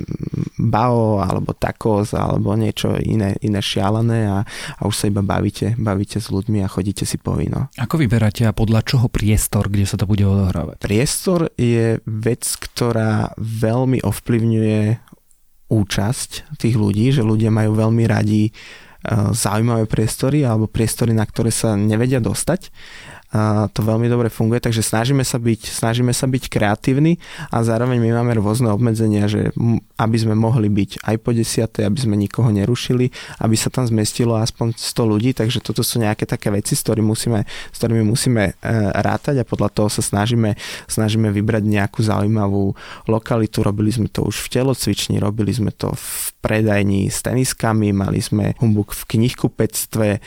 bao 0.58 1.22
alebo 1.22 1.54
tacos 1.54 2.18
alebo 2.18 2.58
niečo 2.58 2.98
iné, 2.98 3.38
iné 3.46 3.62
šialené 3.62 4.26
a, 4.26 4.42
a 4.78 4.82
už 4.82 4.94
sa 4.98 5.04
iba 5.06 5.22
bavíte, 5.22 5.78
bavíte 5.78 6.18
s 6.18 6.34
ľuďmi 6.34 6.66
a 6.66 6.68
chodíte 6.68 7.06
si 7.06 7.14
po 7.14 7.38
víno. 7.38 7.70
Ako 7.78 7.94
vyberáte 7.94 8.42
a 8.42 8.50
podľa 8.50 8.82
čoho 8.82 9.06
priestor, 9.06 9.70
kde 9.70 9.86
sa 9.86 9.94
to 9.94 10.10
bude 10.12 10.28
odohrávať? 10.28 10.76
Priestor 10.76 11.48
je 11.56 11.96
vec, 12.04 12.44
ktorá 12.44 13.32
veľmi 13.40 14.04
ovplyvňuje 14.04 14.80
účasť 15.72 16.60
tých 16.60 16.76
ľudí, 16.76 17.16
že 17.16 17.24
ľudia 17.24 17.48
majú 17.48 17.72
veľmi 17.72 18.04
radi 18.04 18.48
e, 18.48 18.52
zaujímavé 19.32 19.88
priestory 19.88 20.44
alebo 20.44 20.68
priestory, 20.68 21.16
na 21.16 21.24
ktoré 21.24 21.48
sa 21.48 21.72
nevedia 21.80 22.20
dostať. 22.20 22.68
To 23.72 23.80
veľmi 23.80 24.12
dobre 24.12 24.28
funguje, 24.28 24.60
takže 24.60 24.84
snažíme 24.84 25.24
sa 25.24 25.40
byť, 25.40 25.60
snažíme 25.72 26.12
sa 26.12 26.28
byť 26.28 26.52
kreatívni 26.52 27.16
a 27.48 27.64
zároveň 27.64 27.96
my 27.96 28.20
máme 28.20 28.36
rôzne 28.36 28.68
obmedzenia, 28.68 29.24
že 29.24 29.56
aby 29.96 30.16
sme 30.20 30.36
mohli 30.36 30.68
byť 30.68 31.00
aj 31.00 31.16
po 31.16 31.32
desiatej, 31.32 31.88
aby 31.88 31.96
sme 31.96 32.20
nikoho 32.20 32.52
nerušili, 32.52 33.08
aby 33.40 33.56
sa 33.56 33.72
tam 33.72 33.88
zmestilo 33.88 34.36
aspoň 34.36 34.76
100 34.76 35.12
ľudí, 35.16 35.30
takže 35.32 35.64
toto 35.64 35.80
sú 35.80 36.04
nejaké 36.04 36.28
také 36.28 36.52
veci, 36.52 36.76
s 36.76 36.84
ktorými 36.84 37.08
musíme, 37.08 37.48
s 37.48 37.76
ktorými 37.80 38.04
musíme 38.04 38.52
e, 38.52 38.72
rátať 39.00 39.40
a 39.40 39.48
podľa 39.48 39.80
toho 39.80 39.88
sa 39.88 40.04
snažíme, 40.04 40.52
snažíme 40.84 41.32
vybrať 41.32 41.64
nejakú 41.64 42.04
zaujímavú 42.04 42.76
lokalitu. 43.08 43.64
Robili 43.64 43.96
sme 43.96 44.12
to 44.12 44.28
už 44.28 44.44
v 44.44 44.60
telocvični, 44.60 45.16
robili 45.16 45.56
sme 45.56 45.72
to 45.72 45.96
v 45.96 46.36
predajni 46.44 47.08
s 47.08 47.24
teniskami, 47.24 47.96
mali 47.96 48.20
sme 48.20 48.52
humbuk 48.60 48.92
v 48.92 49.02
knihkupectve, 49.08 50.20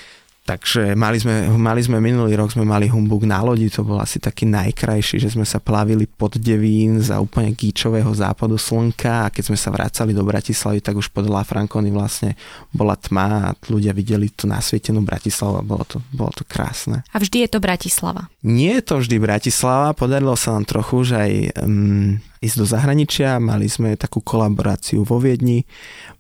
Takže 0.46 0.94
mali 0.94 1.18
sme, 1.18 1.50
mali 1.58 1.82
sme 1.82 1.98
minulý 1.98 2.38
rok, 2.38 2.54
sme 2.54 2.70
mali 2.70 2.86
humbug 2.86 3.26
na 3.26 3.42
lodi, 3.42 3.66
to 3.66 3.82
bol 3.82 3.98
asi 3.98 4.22
taký 4.22 4.46
najkrajší, 4.46 5.18
že 5.18 5.34
sme 5.34 5.42
sa 5.42 5.58
plavili 5.58 6.06
pod 6.06 6.38
Devín 6.38 7.02
za 7.02 7.18
úplne 7.18 7.50
gíčového 7.50 8.14
západu 8.14 8.54
slnka 8.54 9.26
a 9.26 9.32
keď 9.34 9.44
sme 9.50 9.58
sa 9.58 9.74
vracali 9.74 10.14
do 10.14 10.22
Bratislavy, 10.22 10.86
tak 10.86 11.02
už 11.02 11.10
pod 11.10 11.26
La 11.26 11.42
Franconi 11.42 11.90
vlastne 11.90 12.38
bola 12.70 12.94
tma 12.94 13.28
a 13.50 13.54
ľudia 13.74 13.90
videli 13.98 14.30
tú 14.30 14.46
nasvietenú 14.46 15.02
Bratislavu 15.02 15.58
a 15.58 15.66
bolo 15.66 15.82
to, 15.82 15.98
bolo 16.14 16.30
to 16.30 16.46
krásne. 16.46 17.02
A 17.10 17.18
vždy 17.18 17.42
je 17.42 17.50
to 17.50 17.58
Bratislava? 17.58 18.30
Nie 18.46 18.78
je 18.78 18.86
to 18.86 19.02
vždy 19.02 19.18
Bratislava, 19.18 19.98
podarilo 19.98 20.38
sa 20.38 20.54
nám 20.54 20.70
trochu, 20.70 21.10
že 21.10 21.16
aj 21.26 21.34
um, 21.66 22.22
ísť 22.46 22.58
do 22.62 22.66
zahraničia. 22.70 23.42
Mali 23.42 23.66
sme 23.66 23.98
takú 23.98 24.22
kolaboráciu 24.22 25.02
vo 25.02 25.18
Viedni, 25.18 25.66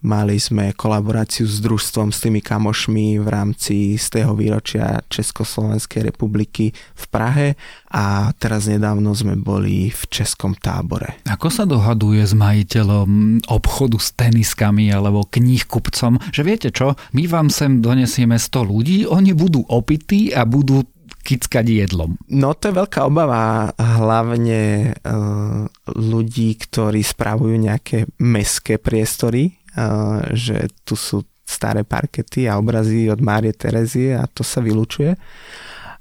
mali 0.01 0.41
sme 0.41 0.73
kolaboráciu 0.73 1.45
s 1.45 1.61
družstvom, 1.61 2.09
s 2.09 2.25
tými 2.25 2.41
kamošmi 2.41 3.21
v 3.21 3.27
rámci 3.29 3.95
z 4.01 4.21
tého 4.21 4.33
výročia 4.33 5.05
Československej 5.05 6.09
republiky 6.09 6.73
v 6.73 7.05
Prahe 7.13 7.47
a 7.93 8.33
teraz 8.35 8.65
nedávno 8.65 9.13
sme 9.13 9.37
boli 9.37 9.93
v 9.93 10.01
Českom 10.09 10.57
tábore. 10.57 11.21
Ako 11.29 11.53
sa 11.53 11.63
dohaduje 11.69 12.25
s 12.25 12.33
majiteľom 12.33 13.45
obchodu 13.47 13.97
s 14.01 14.11
teniskami 14.17 14.89
alebo 14.89 15.23
knihkupcom, 15.29 16.17
že 16.33 16.41
viete 16.41 16.69
čo, 16.73 16.97
my 17.13 17.23
vám 17.29 17.47
sem 17.53 17.79
donesieme 17.79 18.35
100 18.35 18.65
ľudí, 18.65 18.97
oni 19.05 19.31
budú 19.37 19.61
opití 19.69 20.33
a 20.33 20.43
budú 20.43 20.83
kickať 21.25 21.65
jedlom? 21.65 22.21
No 22.29 22.53
to 22.53 22.69
je 22.69 22.77
veľká 22.77 23.01
obava 23.09 23.73
hlavne 23.73 24.93
uh, 24.93 25.65
ľudí, 25.97 26.53
ktorí 26.61 27.01
spravujú 27.01 27.57
nejaké 27.57 28.05
meské 28.21 28.77
priestory, 28.77 29.57
uh, 29.73 30.21
že 30.37 30.69
tu 30.85 30.93
sú 30.93 31.25
staré 31.45 31.81
parkety 31.81 32.45
a 32.45 32.61
obrazy 32.61 33.09
od 33.09 33.21
Márie 33.21 33.53
Terezie 33.53 34.13
a 34.13 34.29
to 34.29 34.45
sa 34.45 34.61
vylučuje. 34.61 35.17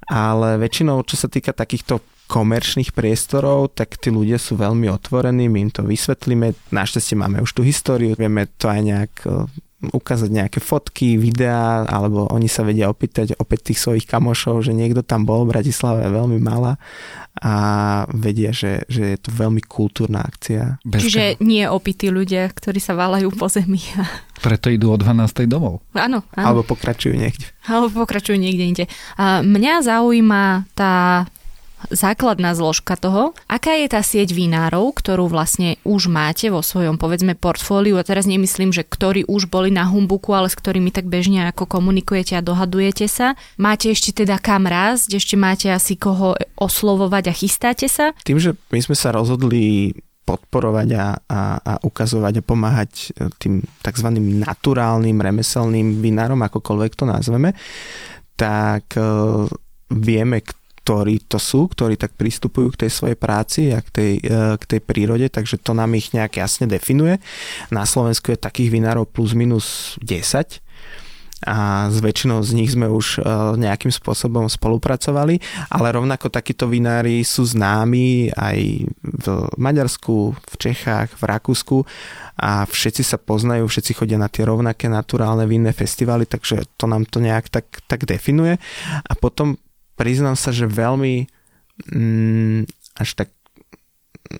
Ale 0.04 0.60
väčšinou, 0.60 1.00
čo 1.08 1.16
sa 1.16 1.32
týka 1.32 1.56
takýchto 1.56 2.04
komerčných 2.28 2.92
priestorov, 2.96 3.76
tak 3.76 4.00
tí 4.00 4.08
ľudia 4.08 4.40
sú 4.40 4.56
veľmi 4.56 4.88
otvorení, 4.88 5.48
my 5.48 5.68
im 5.68 5.72
to 5.72 5.84
vysvetlíme. 5.84 6.56
Našťastie 6.72 7.16
máme 7.16 7.44
už 7.44 7.52
tú 7.52 7.60
históriu, 7.64 8.16
vieme 8.16 8.48
to 8.56 8.68
aj 8.68 8.80
nejak 8.80 9.12
uh, 9.28 9.44
ukázať 9.90 10.30
nejaké 10.30 10.58
fotky, 10.62 11.18
videá, 11.18 11.84
alebo 11.84 12.30
oni 12.30 12.46
sa 12.46 12.62
vedia 12.62 12.88
opýtať 12.88 13.36
opäť 13.36 13.72
tých 13.72 13.82
svojich 13.82 14.06
kamošov, 14.06 14.64
že 14.64 14.72
niekto 14.72 15.04
tam 15.04 15.28
bol, 15.28 15.44
Bratislava 15.44 16.06
je 16.06 16.10
veľmi 16.14 16.38
malá 16.40 16.78
a 17.42 17.54
vedia, 18.14 18.54
že, 18.54 18.86
že 18.86 19.16
je 19.16 19.18
to 19.18 19.34
veľmi 19.34 19.58
kultúrna 19.66 20.22
akcia. 20.22 20.78
Bezka. 20.86 21.02
Čiže 21.02 21.24
nie 21.42 21.66
opití 21.66 22.06
ľudia, 22.06 22.46
ktorí 22.46 22.78
sa 22.78 22.94
váľajú 22.94 23.28
po 23.34 23.50
zemi. 23.50 23.82
Preto 24.44 24.70
idú 24.70 24.94
o 24.94 24.96
12. 24.96 25.50
domov. 25.50 25.82
Áno, 25.98 26.22
áno. 26.38 26.44
Alebo 26.46 26.62
pokračujú 26.62 27.18
niekde. 27.18 27.50
Alebo 27.66 27.90
pokračujú 27.90 28.38
niekde 28.38 28.64
inde. 28.64 28.84
A 29.18 29.42
mňa 29.42 29.82
zaujíma 29.82 30.70
tá 30.78 31.26
základná 31.90 32.54
zložka 32.54 32.96
toho. 32.96 33.32
Aká 33.50 33.76
je 33.76 33.88
tá 33.90 34.00
sieť 34.00 34.32
vinárov, 34.32 34.94
ktorú 34.96 35.28
vlastne 35.28 35.76
už 35.82 36.08
máte 36.08 36.48
vo 36.48 36.64
svojom, 36.64 36.96
povedzme, 36.96 37.36
portfóliu? 37.36 38.00
A 38.00 38.06
teraz 38.06 38.24
nemyslím, 38.24 38.70
že 38.72 38.86
ktorí 38.86 39.28
už 39.28 39.48
boli 39.48 39.72
na 39.72 39.88
Humbuku, 39.88 40.32
ale 40.32 40.48
s 40.48 40.56
ktorými 40.56 40.94
tak 40.94 41.10
bežne 41.10 41.48
ako 41.50 41.66
komunikujete 41.66 42.38
a 42.38 42.44
dohadujete 42.44 43.08
sa. 43.10 43.38
Máte 43.60 43.92
ešte 43.92 44.24
teda 44.24 44.40
kam 44.40 44.64
rásť, 44.64 45.18
ešte 45.18 45.34
máte 45.36 45.68
asi 45.72 45.98
koho 45.98 46.38
oslovovať 46.56 47.24
a 47.30 47.34
chystáte 47.34 47.86
sa? 47.90 48.16
Tým, 48.24 48.40
že 48.40 48.56
my 48.72 48.80
sme 48.80 48.96
sa 48.96 49.12
rozhodli 49.12 49.92
podporovať 50.24 50.88
a, 50.96 51.06
a, 51.28 51.40
a 51.60 51.72
ukazovať 51.84 52.40
a 52.40 52.46
pomáhať 52.46 53.12
tým 53.36 53.60
tzv. 53.60 54.08
naturálnym 54.40 55.20
remeselným 55.20 56.00
vinárom, 56.00 56.40
akokoľvek 56.40 56.92
to 56.96 57.04
nazveme, 57.04 57.52
tak 58.34 58.96
uh, 58.96 59.44
vieme, 59.92 60.40
ktorí 60.84 61.24
to 61.24 61.40
sú, 61.40 61.64
ktorí 61.72 61.96
tak 61.96 62.12
pristupujú 62.12 62.76
k 62.76 62.84
tej 62.84 62.90
svojej 62.92 63.16
práci 63.16 63.72
a 63.72 63.80
k 63.80 63.88
tej, 63.88 64.12
e, 64.20 64.60
k 64.60 64.64
tej 64.68 64.80
prírode, 64.84 65.32
takže 65.32 65.56
to 65.56 65.72
nám 65.72 65.96
ich 65.96 66.12
nejak 66.12 66.36
jasne 66.36 66.68
definuje. 66.68 67.16
Na 67.72 67.88
Slovensku 67.88 68.28
je 68.28 68.36
takých 68.36 68.68
vinárov 68.68 69.08
plus 69.08 69.32
minus 69.32 69.96
10 70.04 70.60
a 71.44 71.88
s 71.92 72.00
väčšinou 72.00 72.40
z 72.40 72.56
nich 72.56 72.72
sme 72.72 72.88
už 72.88 73.20
e, 73.20 73.28
nejakým 73.60 73.92
spôsobom 73.92 74.48
spolupracovali, 74.48 75.40
ale 75.72 75.88
rovnako 75.92 76.28
takíto 76.28 76.68
vinári 76.68 77.24
sú 77.24 77.48
známi 77.48 78.32
aj 78.36 78.58
v 79.00 79.26
Maďarsku, 79.56 80.36
v 80.36 80.54
Čechách, 80.60 81.16
v 81.16 81.22
Rakúsku 81.24 81.76
a 82.40 82.68
všetci 82.68 83.04
sa 83.04 83.16
poznajú, 83.16 83.68
všetci 83.68 83.92
chodia 83.96 84.20
na 84.20 84.28
tie 84.32 84.44
rovnaké 84.44 84.88
naturálne 84.88 85.48
vinné 85.48 85.72
festivaly, 85.72 86.28
takže 86.28 86.64
to 86.76 86.84
nám 86.84 87.08
to 87.08 87.20
nejak 87.20 87.48
tak, 87.52 87.68
tak 87.88 88.08
definuje. 88.08 88.56
A 89.04 89.12
potom 89.16 89.60
priznám 89.94 90.38
sa, 90.38 90.50
že 90.50 90.70
veľmi 90.70 91.26
mm, 91.94 92.60
až 92.98 93.10
tak 93.18 93.28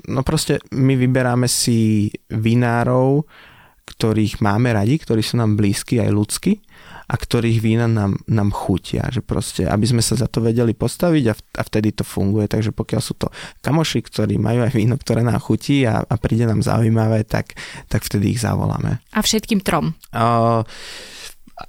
no 0.09 0.25
proste 0.25 0.61
my 0.73 0.95
vyberáme 0.97 1.47
si 1.51 2.11
vinárov, 2.33 3.27
ktorých 3.85 4.41
máme 4.41 4.73
radi, 4.73 4.97
ktorí 4.97 5.21
sú 5.21 5.37
nám 5.37 5.61
blízki 5.61 6.01
aj 6.01 6.11
ľudsky 6.11 6.53
a 7.05 7.15
ktorých 7.21 7.61
vína 7.61 7.85
nám, 7.85 8.17
nám 8.25 8.49
chutia, 8.49 9.05
že 9.13 9.21
proste, 9.21 9.69
aby 9.69 9.85
sme 9.85 10.01
sa 10.01 10.17
za 10.17 10.25
to 10.25 10.41
vedeli 10.41 10.73
postaviť 10.73 11.25
a, 11.29 11.35
v, 11.37 11.41
a 11.61 11.63
vtedy 11.69 11.93
to 11.93 12.01
funguje, 12.01 12.49
takže 12.49 12.73
pokiaľ 12.73 13.01
sú 13.05 13.13
to 13.21 13.29
kamoši, 13.61 14.01
ktorí 14.01 14.41
majú 14.41 14.65
aj 14.65 14.73
víno, 14.73 14.97
ktoré 14.97 15.21
nám 15.21 15.37
chutí 15.37 15.85
a, 15.85 16.01
a 16.01 16.15
príde 16.17 16.49
nám 16.49 16.65
zaujímavé, 16.65 17.29
tak, 17.29 17.53
tak 17.93 18.09
vtedy 18.09 18.33
ich 18.33 18.41
zavoláme. 18.41 19.05
A 19.13 19.21
všetkým 19.21 19.61
trom? 19.61 19.93
Uh, 20.17 20.65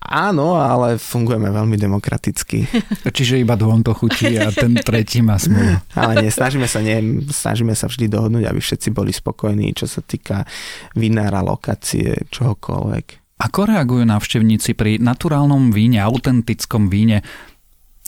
Áno, 0.01 0.57
ale 0.57 0.97
fungujeme 0.97 1.53
veľmi 1.53 1.77
demokraticky. 1.77 2.65
Čiže 3.17 3.45
iba 3.45 3.53
dvom 3.53 3.85
to 3.85 3.93
chutí 3.93 4.33
a 4.41 4.49
ten 4.49 4.73
tretí 4.81 5.21
má 5.21 5.37
smolu. 5.37 5.77
ale 5.93 6.25
nie, 6.25 6.31
snažíme 6.33 6.65
sa, 6.65 6.81
nie, 6.81 7.21
snažíme 7.29 7.77
sa 7.77 7.85
vždy 7.85 8.09
dohodnúť, 8.09 8.49
aby 8.49 8.57
všetci 8.57 8.89
boli 8.89 9.13
spokojní, 9.13 9.77
čo 9.77 9.85
sa 9.85 10.01
týka 10.01 10.41
vinára, 10.97 11.45
lokácie, 11.45 12.17
čohokoľvek. 12.33 13.37
Ako 13.45 13.69
reagujú 13.69 14.03
návštevníci 14.09 14.73
pri 14.73 14.97
naturálnom 14.97 15.69
víne, 15.69 16.01
autentickom 16.01 16.89
víne, 16.89 17.21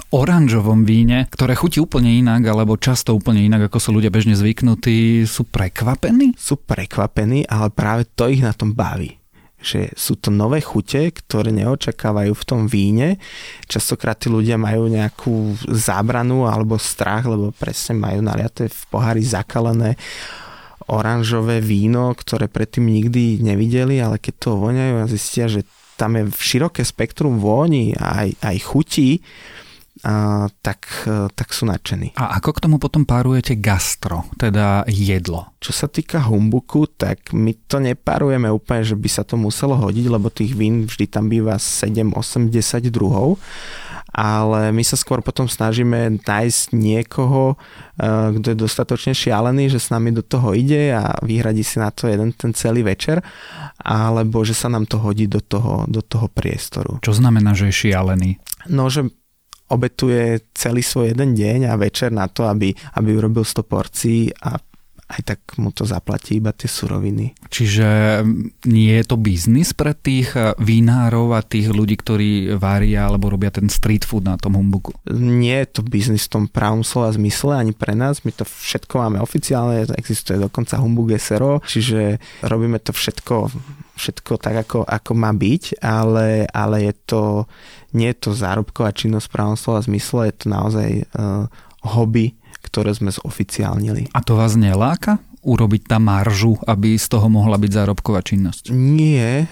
oranžovom 0.09 0.81
víne, 0.81 1.29
ktoré 1.29 1.53
chutí 1.53 1.77
úplne 1.77 2.09
inak, 2.09 2.47
alebo 2.47 2.79
často 2.79 3.13
úplne 3.13 3.43
inak, 3.43 3.69
ako 3.69 3.77
sú 3.77 3.89
ľudia 3.93 4.09
bežne 4.09 4.33
zvyknutí, 4.33 5.27
sú 5.29 5.45
prekvapení? 5.45 6.33
Sú 6.39 6.57
prekvapení, 6.57 7.45
ale 7.45 7.69
práve 7.69 8.07
to 8.17 8.31
ich 8.31 8.41
na 8.41 8.55
tom 8.55 8.73
baví 8.73 9.19
že 9.57 9.89
sú 9.97 10.21
to 10.21 10.29
nové 10.29 10.61
chute, 10.61 11.09
ktoré 11.09 11.49
neočakávajú 11.49 12.33
v 12.33 12.47
tom 12.47 12.61
víne. 12.69 13.17
Častokrát 13.65 14.21
tí 14.21 14.29
ľudia 14.29 14.55
majú 14.55 14.85
nejakú 14.85 15.57
zábranu 15.73 16.45
alebo 16.45 16.77
strach, 16.77 17.25
lebo 17.25 17.49
presne 17.57 17.97
majú 17.97 18.21
naliaté 18.21 18.69
v 18.69 18.81
pohári 18.93 19.25
zakalené 19.25 19.97
oranžové 20.87 21.59
víno, 21.59 22.15
ktoré 22.15 22.47
predtým 22.47 22.87
nikdy 22.87 23.43
nevideli, 23.43 23.99
ale 23.99 24.21
keď 24.21 24.33
to 24.39 24.61
voňajú 24.61 24.95
a 25.03 25.11
zistia, 25.11 25.45
že 25.51 25.67
tam 25.99 26.15
je 26.15 26.29
široké 26.31 26.85
spektrum 26.85 27.41
vôni 27.41 27.97
aj, 27.97 28.37
aj 28.39 28.57
chutí, 28.61 29.19
a, 30.03 30.45
tak, 30.61 31.07
e, 31.09 31.31
tak 31.33 31.53
sú 31.53 31.65
nadšení. 31.65 32.17
A 32.17 32.37
ako 32.37 32.57
k 32.57 32.63
tomu 32.67 32.77
potom 32.77 33.05
párujete 33.05 33.57
gastro, 33.57 34.25
teda 34.37 34.85
jedlo? 34.89 35.53
Čo 35.57 35.71
sa 35.73 35.87
týka 35.89 36.21
humbuku, 36.25 36.85
tak 36.85 37.33
my 37.33 37.55
to 37.65 37.81
nepárujeme 37.81 38.49
úplne, 38.51 38.85
že 38.85 38.93
by 38.93 39.09
sa 39.09 39.23
to 39.25 39.39
muselo 39.39 39.77
hodiť, 39.77 40.05
lebo 40.09 40.29
tých 40.29 40.53
vín 40.53 40.85
vždy 40.85 41.05
tam 41.09 41.29
býva 41.29 41.57
7, 41.57 42.13
8, 42.13 42.53
10 42.53 42.93
druhov 42.93 43.41
ale 44.17 44.73
my 44.73 44.81
sa 44.81 44.97
skôr 44.97 45.21
potom 45.21 45.45
snažíme 45.45 46.23
nájsť 46.25 46.73
niekoho, 46.73 47.53
e, 47.53 47.55
kto 48.39 48.47
je 48.49 48.57
dostatočne 48.57 49.13
šialený, 49.13 49.69
že 49.69 49.77
s 49.77 49.93
nami 49.93 50.09
do 50.09 50.25
toho 50.25 50.57
ide 50.57 50.89
a 50.89 51.21
vyhradí 51.21 51.61
si 51.61 51.77
na 51.77 51.93
to 51.93 52.09
jeden 52.09 52.33
ten 52.33 52.49
celý 52.57 52.81
večer, 52.81 53.21
alebo 53.77 54.41
že 54.41 54.57
sa 54.57 54.73
nám 54.73 54.89
to 54.89 54.97
hodí 54.97 55.29
do 55.29 55.37
toho, 55.37 55.85
do 55.85 56.01
toho 56.01 56.31
priestoru. 56.33 56.97
Čo 57.05 57.13
znamená, 57.13 57.53
že 57.53 57.69
je 57.69 57.85
šialený? 57.85 58.31
No, 58.73 58.89
že 58.89 59.05
obetuje 59.67 60.51
celý 60.55 60.83
svoj 60.83 61.15
jeden 61.15 61.35
deň 61.35 61.71
a 61.71 61.79
večer 61.79 62.11
na 62.11 62.27
to, 62.27 62.47
aby, 62.47 62.71
aby 62.95 63.09
urobil 63.15 63.43
100 63.43 63.63
porcií 63.67 64.31
a 64.43 64.59
aj 65.07 65.21
tak 65.23 65.39
mu 65.55 65.71
to 65.71 65.87
zaplatí 65.87 66.43
iba 66.43 66.51
tie 66.51 66.67
suroviny. 66.67 67.31
Čiže 67.47 68.21
nie 68.67 68.91
je 68.91 69.05
to 69.07 69.15
biznis 69.15 69.71
pre 69.71 69.95
tých 69.95 70.35
eh, 70.35 70.51
vinárov 70.59 71.31
a 71.31 71.39
tých 71.39 71.71
ľudí, 71.71 71.95
ktorí 71.95 72.59
varia 72.59 73.07
alebo 73.07 73.31
robia 73.31 73.51
ten 73.51 73.71
street 73.71 74.03
food 74.03 74.27
na 74.27 74.35
tom 74.35 74.59
humbugu? 74.59 74.91
Nie 75.15 75.63
je 75.63 75.79
to 75.79 75.81
biznis 75.87 76.27
v 76.27 76.33
tom 76.33 76.43
pravom 76.51 76.83
slova 76.83 77.15
zmysle 77.15 77.55
ani 77.55 77.71
pre 77.71 77.95
nás. 77.95 78.27
My 78.27 78.35
to 78.35 78.43
všetko 78.43 78.99
máme 78.99 79.23
oficiálne, 79.23 79.87
existuje 79.95 80.35
dokonca 80.35 80.75
humbug 80.79 81.15
SRO, 81.15 81.63
čiže 81.63 82.19
robíme 82.43 82.77
to 82.83 82.91
všetko 82.91 83.49
všetko 83.97 84.37
tak, 84.37 84.55
ako, 84.61 84.85
ako 84.85 85.11
má 85.17 85.33
byť, 85.33 85.81
ale, 85.81 86.45
ale 86.53 86.85
je 86.85 86.93
to, 87.09 87.23
nie 87.97 88.13
je 88.13 88.29
to 88.29 88.37
zárobková 88.37 88.93
činnosť 88.93 89.25
v 89.25 89.33
pravom 89.33 89.57
slova 89.57 89.81
zmysle, 89.81 90.29
je 90.29 90.35
to 90.37 90.47
naozaj 90.53 90.89
uh, 91.17 91.49
hobby, 91.81 92.37
ktoré 92.67 92.91
sme 92.91 93.15
zoficiálnili. 93.15 94.11
A 94.11 94.19
to 94.19 94.35
vás 94.35 94.59
neláka? 94.59 95.23
Urobiť 95.47 95.87
tam 95.87 96.11
maržu, 96.11 96.59
aby 96.67 96.99
z 96.99 97.07
toho 97.07 97.31
mohla 97.31 97.55
byť 97.55 97.71
zárobková 97.71 98.19
činnosť? 98.19 98.75
Nie, 98.75 99.47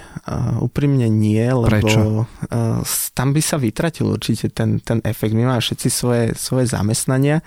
úprimne 0.60 1.08
nie, 1.08 1.39
lebo 1.39 1.71
Prečo? 1.71 2.27
Tam 3.15 3.31
by 3.31 3.39
sa 3.39 3.55
vytratil 3.55 4.12
určite 4.12 4.51
ten, 4.51 4.84
ten 4.84 4.99
efekt. 5.08 5.31
My 5.31 5.47
máme 5.47 5.63
všetci 5.63 5.88
svoje, 5.88 6.36
svoje 6.36 6.67
zamestnania 6.67 7.39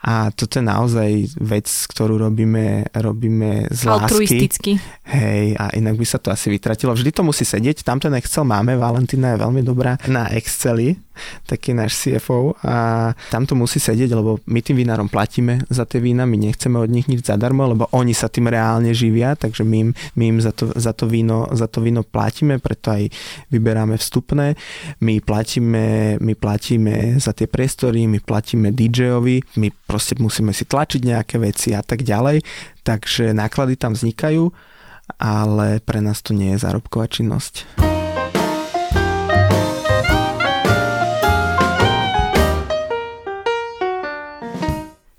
a 0.00 0.32
toto 0.32 0.56
je 0.56 0.64
naozaj 0.64 1.10
vec, 1.36 1.68
ktorú 1.68 2.16
robíme, 2.16 2.88
robíme 2.96 3.68
z 3.68 3.80
lásky. 3.84 4.04
Altruisticky. 4.08 4.72
Hej, 5.04 5.60
a 5.60 5.76
inak 5.76 6.00
by 6.00 6.06
sa 6.08 6.16
to 6.16 6.32
asi 6.32 6.48
vytratilo. 6.48 6.96
Vždy 6.96 7.12
to 7.12 7.20
musí 7.20 7.44
sedieť, 7.44 7.84
tam 7.84 8.00
ten 8.00 8.16
Excel 8.16 8.48
máme, 8.48 8.80
Valentina 8.80 9.36
je 9.36 9.42
veľmi 9.44 9.60
dobrá 9.60 10.00
na 10.08 10.32
Exceli, 10.32 10.96
taký 11.48 11.72
náš 11.72 11.96
CFO 12.00 12.56
a 12.60 13.12
tam 13.32 13.48
to 13.48 13.56
musí 13.56 13.80
sedieť, 13.80 14.12
lebo 14.12 14.40
my 14.48 14.60
tým 14.60 14.80
vinárom 14.80 15.08
platíme 15.08 15.64
za 15.72 15.88
tie 15.88 16.00
vína, 16.00 16.28
my 16.28 16.36
nechceme 16.36 16.76
od 16.76 16.92
nich 16.92 17.08
nič 17.08 17.24
zadarmo, 17.24 17.64
lebo 17.66 17.90
oni 17.90 18.14
sa 18.14 18.30
tým 18.30 18.46
reálne 18.46 18.94
živia, 18.94 19.34
takže 19.34 19.66
my 19.66 19.76
im, 19.76 19.90
my 20.14 20.24
im 20.30 20.38
za, 20.38 20.54
to, 20.54 20.70
za, 20.74 20.94
to 20.94 21.10
víno, 21.10 21.50
za 21.52 21.66
to 21.66 21.82
víno 21.82 22.06
platíme, 22.06 22.62
preto 22.62 22.94
aj 22.94 23.10
vyberáme 23.50 23.98
vstupné. 23.98 24.54
My 25.02 25.18
platíme, 25.18 26.16
my 26.22 26.34
platíme 26.38 27.18
za 27.18 27.34
tie 27.34 27.50
priestory, 27.50 28.06
my 28.06 28.22
platíme 28.22 28.70
DJ-ovi, 28.70 29.42
my 29.58 29.68
proste 29.86 30.18
musíme 30.18 30.54
si 30.54 30.64
tlačiť 30.64 31.02
nejaké 31.02 31.36
veci 31.42 31.74
a 31.74 31.82
tak 31.82 32.06
ďalej, 32.06 32.42
takže 32.86 33.34
náklady 33.34 33.74
tam 33.76 33.94
vznikajú, 33.94 34.50
ale 35.18 35.78
pre 35.82 36.02
nás 36.02 36.22
to 36.22 36.34
nie 36.34 36.54
je 36.54 36.62
zárobková 36.62 37.06
činnosť. 37.06 37.85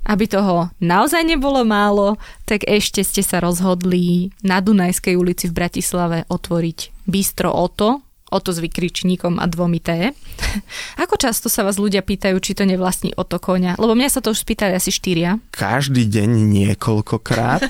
Aby 0.08 0.32
toho 0.32 0.72
naozaj 0.80 1.28
nebolo 1.28 1.68
málo, 1.68 2.16
tak 2.48 2.64
ešte 2.64 3.04
ste 3.04 3.20
sa 3.20 3.44
rozhodli 3.44 4.32
na 4.40 4.64
Dunajskej 4.64 5.20
ulici 5.20 5.52
v 5.52 5.58
Bratislave 5.60 6.24
otvoriť 6.32 7.04
Bistro 7.04 7.52
Oto, 7.52 8.07
Oto 8.28 8.52
s 8.52 8.60
vykričníkom 8.60 9.40
a 9.40 9.48
dvomi 9.48 9.80
T. 9.80 10.12
Ako 11.04 11.16
často 11.16 11.48
sa 11.48 11.64
vás 11.64 11.80
ľudia 11.80 12.04
pýtajú, 12.04 12.36
či 12.44 12.52
to 12.58 12.68
nevlastní 12.68 13.16
Oto 13.16 13.40
konia? 13.40 13.80
Lebo 13.80 13.96
mňa 13.96 14.10
sa 14.12 14.20
to 14.20 14.36
už 14.36 14.44
spýtali 14.44 14.76
asi 14.76 14.92
štyria. 14.92 15.40
Každý 15.56 16.04
deň 16.12 16.30
niekoľkokrát. 16.52 17.68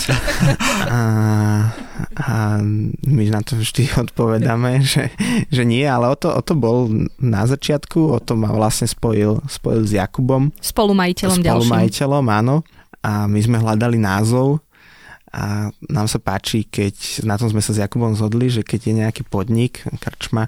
a, 0.97 1.01
a 2.17 2.33
my 3.05 3.23
na 3.29 3.41
to 3.45 3.61
vždy 3.61 3.93
odpovedáme, 4.01 4.81
že, 4.81 5.13
že 5.53 5.63
nie, 5.65 5.85
ale 5.85 6.09
o 6.09 6.17
to, 6.17 6.33
o 6.33 6.41
to 6.41 6.57
bol 6.57 6.89
na 7.21 7.45
začiatku, 7.45 8.17
o 8.17 8.19
to 8.21 8.33
ma 8.33 8.49
vlastne 8.49 8.89
spojil, 8.89 9.45
spojil 9.45 9.85
s 9.85 9.93
Jakubom. 9.93 10.49
Spolumajiteľom, 10.57 11.45
Spolumajiteľom, 11.45 12.25
áno. 12.33 12.65
A 13.05 13.29
my 13.29 13.39
sme 13.39 13.61
hľadali 13.61 14.01
názov 14.01 14.59
a 15.33 15.75
nám 15.91 16.07
sa 16.07 16.23
páči, 16.23 16.63
keď, 16.63 17.25
na 17.27 17.35
tom 17.35 17.51
sme 17.51 17.59
sa 17.59 17.75
s 17.75 17.81
Jakubom 17.83 18.15
zhodli, 18.15 18.47
že 18.47 18.63
keď 18.63 18.79
je 18.87 18.93
nejaký 19.03 19.23
podnik, 19.27 19.83
krčma, 19.99 20.47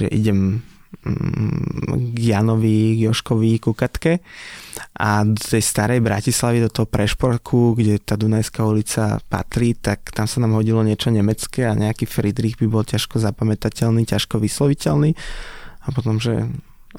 že 0.00 0.08
idem 0.08 0.64
mm, 1.04 2.16
k 2.16 2.18
Janovi, 2.32 2.96
k 2.96 3.12
Joškovi, 3.12 3.52
ku 3.60 3.76
Katke. 3.76 4.24
A 4.96 5.28
do 5.28 5.36
tej 5.36 5.60
starej 5.60 6.00
Bratislavy, 6.00 6.64
do 6.64 6.72
toho 6.72 6.88
Prešporku, 6.88 7.76
kde 7.76 8.00
tá 8.00 8.16
Dunajská 8.16 8.64
ulica 8.64 9.20
patrí, 9.28 9.76
tak 9.76 10.08
tam 10.16 10.24
sa 10.24 10.40
nám 10.40 10.56
hodilo 10.56 10.80
niečo 10.80 11.12
nemecké 11.12 11.68
a 11.68 11.76
nejaký 11.76 12.08
Friedrich 12.08 12.56
by 12.56 12.66
bol 12.66 12.82
ťažko 12.82 13.20
zapamätateľný, 13.20 14.08
ťažko 14.08 14.40
vysloviteľný. 14.40 15.12
A 15.84 15.88
potom, 15.92 16.16
že 16.16 16.48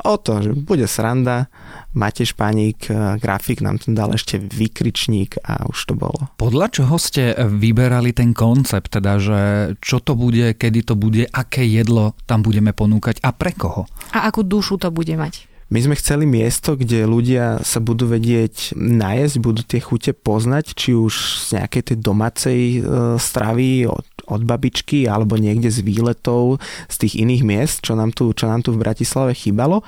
o 0.04 0.16
to, 0.20 0.44
že 0.44 0.52
bude 0.52 0.90
sranda, 0.90 1.48
Matej 1.96 2.36
Španík, 2.36 2.92
e, 2.92 3.16
grafik 3.22 3.64
nám 3.64 3.80
tam 3.80 3.96
dal 3.96 4.12
ešte 4.12 4.36
vykričník 4.36 5.40
a 5.48 5.64
už 5.70 5.80
to 5.88 5.94
bolo. 5.96 6.28
Podľa 6.36 6.68
čoho 6.76 6.96
ste 7.00 7.32
vyberali 7.38 8.12
ten 8.12 8.36
koncept, 8.36 8.92
teda, 8.92 9.16
že 9.22 9.40
čo 9.80 10.04
to 10.04 10.20
bude, 10.20 10.60
kedy 10.60 10.84
to 10.84 11.00
bude, 11.00 11.24
aké 11.32 11.64
jedlo 11.64 12.18
tam 12.28 12.44
budeme 12.44 12.76
ponúkať 12.76 13.24
a 13.24 13.32
pre 13.32 13.56
koho? 13.56 13.88
A 14.12 14.28
akú 14.28 14.44
dušu 14.44 14.76
to 14.76 14.92
bude 14.92 15.16
mať? 15.16 15.48
My 15.66 15.82
sme 15.82 15.98
chceli 15.98 16.30
miesto, 16.30 16.78
kde 16.78 17.10
ľudia 17.10 17.58
sa 17.66 17.82
budú 17.82 18.06
vedieť 18.06 18.78
najesť, 18.78 19.36
budú 19.42 19.66
tie 19.66 19.82
chute 19.82 20.14
poznať, 20.14 20.78
či 20.78 20.94
už 20.94 21.14
z 21.50 21.58
nejakej 21.58 21.84
tej 21.90 21.98
domácej 22.06 22.60
e, 22.62 22.80
stravy 23.18 23.90
od, 24.28 24.42
babičky 24.46 25.10
alebo 25.10 25.36
niekde 25.36 25.70
z 25.72 25.82
výletov 25.82 26.62
z 26.90 26.96
tých 27.06 27.14
iných 27.22 27.44
miest, 27.44 27.78
čo 27.86 27.98
nám 27.98 28.14
tu, 28.14 28.32
čo 28.32 28.46
nám 28.46 28.62
tu 28.66 28.74
v 28.74 28.82
Bratislave 28.82 29.34
chýbalo. 29.34 29.82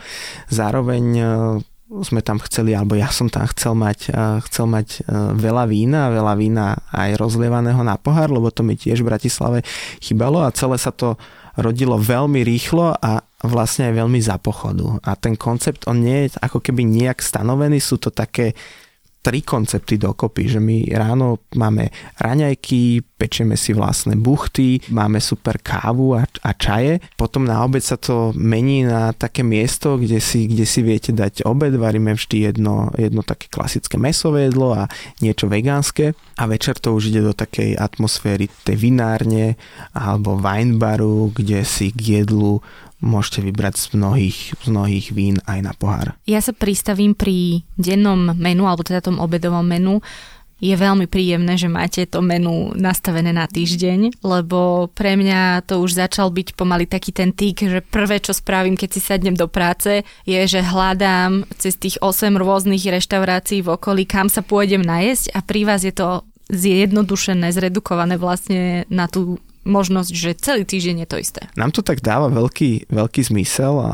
Zároveň 0.49 1.03
e, 1.17 1.23
sme 2.03 2.19
tam 2.19 2.37
chceli, 2.43 2.75
alebo 2.75 2.99
ja 2.99 3.07
som 3.07 3.31
tam 3.31 3.47
chcel 3.47 3.71
mať, 3.71 3.99
e, 4.11 4.19
chcel 4.51 4.65
mať 4.67 4.87
e, 4.99 4.99
veľa 5.39 5.63
vína, 5.71 6.11
veľa 6.11 6.33
vína 6.35 6.65
aj 6.91 7.15
rozlievaného 7.15 7.79
na 7.85 7.95
pohár, 7.95 8.27
lebo 8.27 8.51
to 8.51 8.65
mi 8.65 8.75
tiež 8.75 9.03
v 9.03 9.09
Bratislave 9.09 9.59
chýbalo 10.03 10.43
a 10.43 10.51
celé 10.51 10.75
sa 10.75 10.91
to 10.91 11.15
rodilo 11.57 11.97
veľmi 11.97 12.45
rýchlo 12.45 12.93
a 12.93 13.23
vlastne 13.41 13.89
aj 13.89 13.93
veľmi 13.97 14.19
za 14.21 14.37
pochodu. 14.37 15.01
A 15.01 15.17
ten 15.17 15.33
koncept, 15.33 15.89
on 15.89 16.01
nie 16.01 16.29
je 16.29 16.37
ako 16.41 16.61
keby 16.61 16.85
nejak 16.85 17.21
stanovený, 17.21 17.81
sú 17.81 17.97
to 17.97 18.13
také 18.13 18.53
tri 19.27 19.43
koncepty 19.43 19.99
dokopy, 19.99 20.47
že 20.47 20.63
my 20.63 20.87
ráno 20.95 21.43
máme 21.59 21.91
raňajky, 22.15 23.03
pečieme 23.19 23.59
si 23.59 23.75
vlastné 23.75 24.15
buchty, 24.15 24.79
máme 24.87 25.19
super 25.19 25.59
kávu 25.59 26.15
a, 26.15 26.23
a 26.23 26.55
čaje. 26.55 27.03
Potom 27.19 27.43
na 27.43 27.59
obed 27.59 27.83
sa 27.83 27.99
to 27.99 28.31
mení 28.39 28.87
na 28.87 29.11
také 29.11 29.43
miesto, 29.43 29.99
kde 29.99 30.23
si, 30.23 30.47
kde 30.47 30.63
si 30.63 30.79
viete 30.79 31.11
dať 31.11 31.43
obed, 31.43 31.75
varíme 31.75 32.15
vždy 32.15 32.47
jedno, 32.47 32.87
jedno 32.95 33.19
také 33.19 33.51
klasické 33.51 33.99
mesové 33.99 34.47
jedlo 34.47 34.71
a 34.71 34.87
niečo 35.19 35.51
vegánske 35.51 36.15
a 36.39 36.43
večer 36.47 36.79
to 36.79 36.95
už 36.95 37.11
ide 37.11 37.19
do 37.19 37.35
takej 37.35 37.75
atmosféry 37.75 38.47
tej 38.63 38.79
vinárne 38.79 39.59
alebo 39.91 40.39
winebaru, 40.39 41.35
kde 41.35 41.67
si 41.67 41.91
k 41.91 42.23
jedlu 42.23 42.63
môžete 42.99 43.45
vybrať 43.45 43.77
z 43.77 43.85
mnohých, 43.93 44.37
z 44.57 44.67
mnohých 44.67 45.07
vín 45.13 45.37
aj 45.45 45.59
na 45.61 45.73
pohár. 45.77 46.17
Ja 46.25 46.41
sa 46.41 46.53
pristavím 46.53 47.13
pri 47.13 47.61
dennom 47.77 48.33
menu, 48.33 48.65
alebo 48.65 48.81
teda 48.81 49.05
tom 49.05 49.21
obedovom 49.21 49.65
menu. 49.65 50.01
Je 50.57 50.73
veľmi 50.73 51.05
príjemné, 51.05 51.53
že 51.53 51.69
máte 51.69 52.09
to 52.09 52.17
menu 52.25 52.73
nastavené 52.73 53.29
na 53.29 53.45
týždeň, 53.45 54.25
lebo 54.25 54.89
pre 54.89 55.13
mňa 55.13 55.69
to 55.69 55.77
už 55.77 56.01
začal 56.01 56.33
byť 56.33 56.57
pomaly 56.57 56.89
taký 56.89 57.13
ten 57.13 57.29
týk, 57.29 57.69
že 57.69 57.85
prvé, 57.85 58.17
čo 58.17 58.33
spravím, 58.33 58.73
keď 58.73 58.89
si 58.89 59.01
sadnem 59.05 59.37
do 59.37 59.45
práce, 59.45 60.01
je, 60.25 60.39
že 60.49 60.65
hľadám 60.65 61.45
cez 61.61 61.77
tých 61.77 62.01
8 62.01 62.33
rôznych 62.33 62.89
reštaurácií 62.89 63.61
v 63.61 63.77
okolí, 63.77 64.09
kam 64.09 64.33
sa 64.33 64.41
pôjdem 64.41 64.81
najesť 64.81 65.37
a 65.37 65.45
pri 65.45 65.61
vás 65.61 65.85
je 65.85 65.93
to 65.93 66.25
zjednodušené, 66.49 67.53
zredukované 67.53 68.17
vlastne 68.17 68.87
na 68.89 69.05
tú 69.05 69.37
možnosť, 69.67 70.11
že 70.15 70.39
celý 70.39 70.63
týždeň 70.63 71.03
je 71.03 71.09
to 71.11 71.17
isté. 71.19 71.41
Nám 71.59 71.75
to 71.75 71.83
tak 71.83 71.99
dáva 71.99 72.31
veľký, 72.31 72.87
veľký 72.87 73.21
zmysel 73.27 73.83
a, 73.83 73.93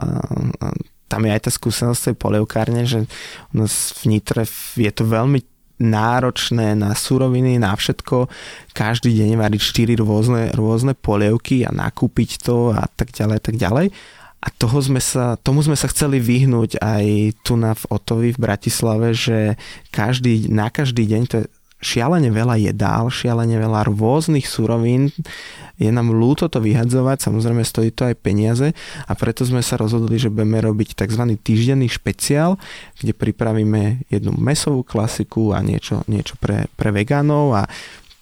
a 0.61 0.67
tam 1.09 1.25
je 1.25 1.33
aj 1.33 1.41
tá 1.45 1.51
skúsenosť 1.53 2.13
tej 2.13 2.15
polievkárne, 2.17 2.85
že 2.85 3.09
u 3.53 3.65
nás 3.65 3.93
v 4.01 4.17
Nitre 4.17 4.45
je 4.77 4.91
to 4.93 5.03
veľmi 5.05 5.41
náročné 5.81 6.77
na 6.77 6.93
suroviny, 6.93 7.57
na 7.57 7.73
všetko. 7.73 8.29
Každý 8.71 9.11
deň 9.11 9.35
variť 9.35 9.61
4 9.93 9.99
rôzne, 9.99 10.53
rôzne 10.53 10.93
polievky 10.93 11.65
a 11.65 11.73
nakúpiť 11.73 12.45
to 12.45 12.71
a 12.71 12.85
tak 12.93 13.11
ďalej, 13.11 13.37
tak 13.41 13.55
ďalej. 13.57 13.91
A 14.43 14.47
toho 14.51 14.79
sme 14.83 14.99
sa, 14.99 15.39
tomu 15.39 15.63
sme 15.63 15.79
sa 15.79 15.87
chceli 15.87 16.19
vyhnúť 16.19 16.83
aj 16.83 17.05
tu 17.47 17.55
na 17.55 17.71
v 17.71 17.83
Otovi 17.95 18.29
v 18.35 18.41
Bratislave, 18.43 19.15
že 19.15 19.55
každý, 19.87 20.51
na 20.51 20.67
každý 20.67 21.07
deň, 21.07 21.21
to 21.31 21.35
je 21.43 21.45
šialene 21.83 22.31
veľa 22.31 22.59
jedál, 22.59 23.07
šialene 23.11 23.55
veľa 23.59 23.91
rôznych 23.91 24.47
surovín. 24.47 25.11
Je 25.83 25.91
nám 25.91 26.15
ľúto 26.15 26.47
to 26.47 26.63
vyhadzovať, 26.63 27.27
samozrejme 27.27 27.67
stojí 27.67 27.91
to 27.91 28.07
aj 28.07 28.15
peniaze 28.23 28.71
a 29.03 29.11
preto 29.19 29.43
sme 29.43 29.59
sa 29.59 29.75
rozhodli, 29.75 30.15
že 30.15 30.31
budeme 30.31 30.63
robiť 30.63 30.95
tzv. 30.95 31.35
týždenný 31.43 31.91
špeciál, 31.91 32.55
kde 33.03 33.11
pripravíme 33.11 34.07
jednu 34.07 34.31
mesovú 34.39 34.87
klasiku 34.87 35.51
a 35.51 35.59
niečo, 35.59 36.07
niečo 36.07 36.39
pre, 36.39 36.71
pre 36.79 36.95
vegánov 36.95 37.59
a 37.59 37.67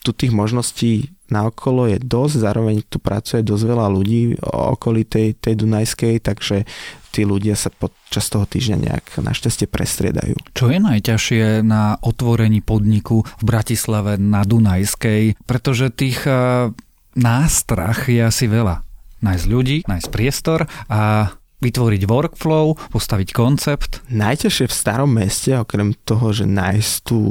tu 0.02 0.10
tých 0.18 0.34
možností 0.34 1.14
naokolo 1.32 1.88
je 1.88 1.98
dosť, 2.02 2.36
zároveň 2.44 2.84
tu 2.90 2.98
pracuje 3.00 3.46
dosť 3.46 3.64
veľa 3.64 3.88
ľudí 3.88 4.36
okolí 4.52 5.08
tej, 5.08 5.38
tej 5.40 5.64
Dunajskej, 5.64 6.20
takže 6.20 6.68
tí 7.16 7.24
ľudia 7.24 7.56
sa 7.56 7.72
počas 7.72 8.28
toho 8.28 8.44
týždňa 8.44 8.78
nejak 8.92 9.06
našťastie 9.24 9.72
prestriedajú. 9.72 10.36
Čo 10.52 10.68
je 10.68 10.80
najťažšie 10.80 11.64
na 11.64 11.96
otvorení 12.04 12.60
podniku 12.60 13.24
v 13.24 13.44
Bratislave 13.44 14.20
na 14.20 14.44
Dunajskej? 14.44 15.40
Pretože 15.48 15.92
tých 15.96 16.24
uh, 16.28 16.72
nástrach 17.16 18.08
je 18.08 18.22
asi 18.24 18.46
veľa. 18.48 18.84
Nájsť 19.22 19.46
ľudí, 19.46 19.78
nájsť 19.86 20.10
priestor 20.10 20.66
a 20.90 21.30
vytvoriť 21.62 22.02
workflow, 22.10 22.74
postaviť 22.90 23.30
koncept. 23.38 24.02
Najťažšie 24.10 24.66
v 24.66 24.74
starom 24.74 25.12
meste, 25.14 25.54
okrem 25.54 25.94
toho, 25.94 26.34
že 26.34 26.50
nájsť 26.50 26.94
tú, 27.06 27.22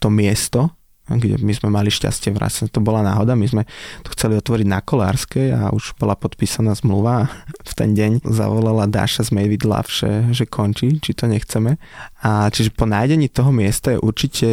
to 0.00 0.08
miesto, 0.08 0.72
kde 1.10 1.36
my 1.42 1.52
sme 1.52 1.68
mali 1.68 1.90
šťastie, 1.92 2.32
vlastne 2.32 2.70
to 2.70 2.78
bola 2.78 3.02
náhoda, 3.04 3.34
my 3.34 3.44
sme 3.44 3.62
to 4.06 4.14
chceli 4.14 4.38
otvoriť 4.38 4.66
na 4.70 4.80
Kolárskej 4.80 5.46
a 5.52 5.60
už 5.74 5.98
bola 5.98 6.16
podpísaná 6.16 6.72
zmluva 6.78 7.28
v 7.70 7.72
ten 7.76 7.92
deň 7.92 8.24
zavolala 8.24 8.88
Dáša 8.88 9.28
z 9.28 9.30
Made 9.34 9.66
Love, 9.66 9.90
že, 9.90 10.32
že 10.32 10.44
končí, 10.48 11.02
či 11.02 11.12
to 11.12 11.28
nechceme. 11.28 11.76
A 12.22 12.48
čiže 12.48 12.72
po 12.72 12.88
nájdení 12.88 13.28
toho 13.28 13.52
miesta 13.52 13.92
je 13.92 13.98
určite 14.00 14.48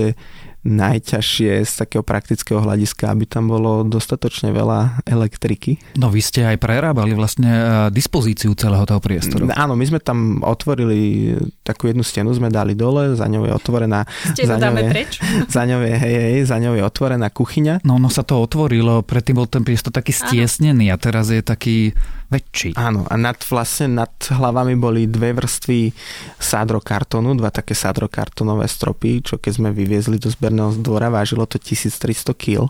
najťažšie 0.68 1.64
z 1.64 1.74
takého 1.74 2.04
praktického 2.04 2.60
hľadiska, 2.60 3.08
aby 3.08 3.24
tam 3.24 3.48
bolo 3.48 3.88
dostatočne 3.88 4.52
veľa 4.52 5.08
elektriky. 5.08 5.80
No 5.96 6.12
vy 6.12 6.20
ste 6.20 6.44
aj 6.44 6.60
prerábali 6.60 7.16
vlastne 7.16 7.48
e, 7.48 7.64
dispozíciu 7.96 8.52
celého 8.60 8.84
toho 8.84 9.00
priestoru. 9.00 9.48
Áno, 9.56 9.80
my 9.80 9.86
sme 9.88 10.04
tam 10.04 10.44
otvorili 10.44 11.32
takú 11.64 11.88
jednu 11.88 12.04
stenu, 12.04 12.36
sme 12.36 12.52
dali 12.52 12.76
dole, 12.76 13.16
za 13.16 13.24
ňou 13.32 13.48
je 13.48 13.54
otvorená... 13.56 14.04
Stenu 14.36 14.60
dáme 14.60 14.84
je, 14.84 14.92
preč? 14.92 15.12
Za 15.56 15.64
ňou 15.64 15.82
je, 15.82 15.96
hej, 15.96 16.16
hej, 16.16 16.40
za 16.46 16.62
ňou 16.62 16.76
je 16.78 16.84
otvorená 16.84 17.32
kuchyňa. 17.32 17.82
No, 17.88 17.98
no 17.98 18.12
sa 18.12 18.22
to 18.22 18.38
otvorilo, 18.38 19.02
predtým 19.02 19.40
bol 19.40 19.48
ten 19.48 19.64
priestor 19.64 19.96
taký 19.96 20.12
stiesnený 20.12 20.92
a 20.92 20.98
teraz 21.00 21.32
je 21.32 21.42
taký 21.42 21.96
väčší. 22.30 22.78
Áno, 22.78 23.10
a 23.10 23.18
nad, 23.18 23.42
vlastne 23.50 23.90
nad 23.90 24.14
hlavami 24.30 24.78
boli 24.78 25.10
dve 25.10 25.34
vrstvy 25.34 25.90
sádrokartónu, 26.38 27.34
dva 27.34 27.50
také 27.50 27.74
sádrokartónové 27.74 28.70
stropy, 28.70 29.26
čo 29.26 29.42
keď 29.42 29.52
sme 29.58 29.70
vyviezli 29.74 30.22
do 30.22 30.30
zberného 30.30 30.78
dvora, 30.78 31.10
vážilo 31.10 31.50
to 31.50 31.58
1300 31.58 32.30
kg, 32.38 32.70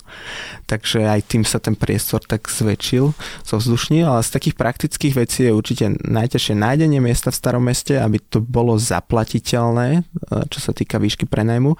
takže 0.64 1.04
aj 1.04 1.20
tým 1.28 1.44
sa 1.44 1.60
ten 1.60 1.76
priestor 1.76 2.24
tak 2.24 2.48
zväčšil, 2.48 3.12
zovzdušnil, 3.44 4.08
ale 4.08 4.24
z 4.24 4.32
takých 4.32 4.56
praktických 4.56 5.14
vecí 5.20 5.40
je 5.44 5.52
určite 5.52 5.92
najťažšie 6.08 6.56
nájdenie 6.56 7.04
miesta 7.04 7.28
v 7.28 7.40
starom 7.44 7.68
meste, 7.68 8.00
aby 8.00 8.24
to 8.24 8.40
bolo 8.40 8.80
zaplatiteľné, 8.80 9.88
e, 10.00 10.02
čo 10.48 10.60
sa 10.64 10.72
týka 10.72 11.04
výšky 11.04 11.28
prenajmu, 11.28 11.76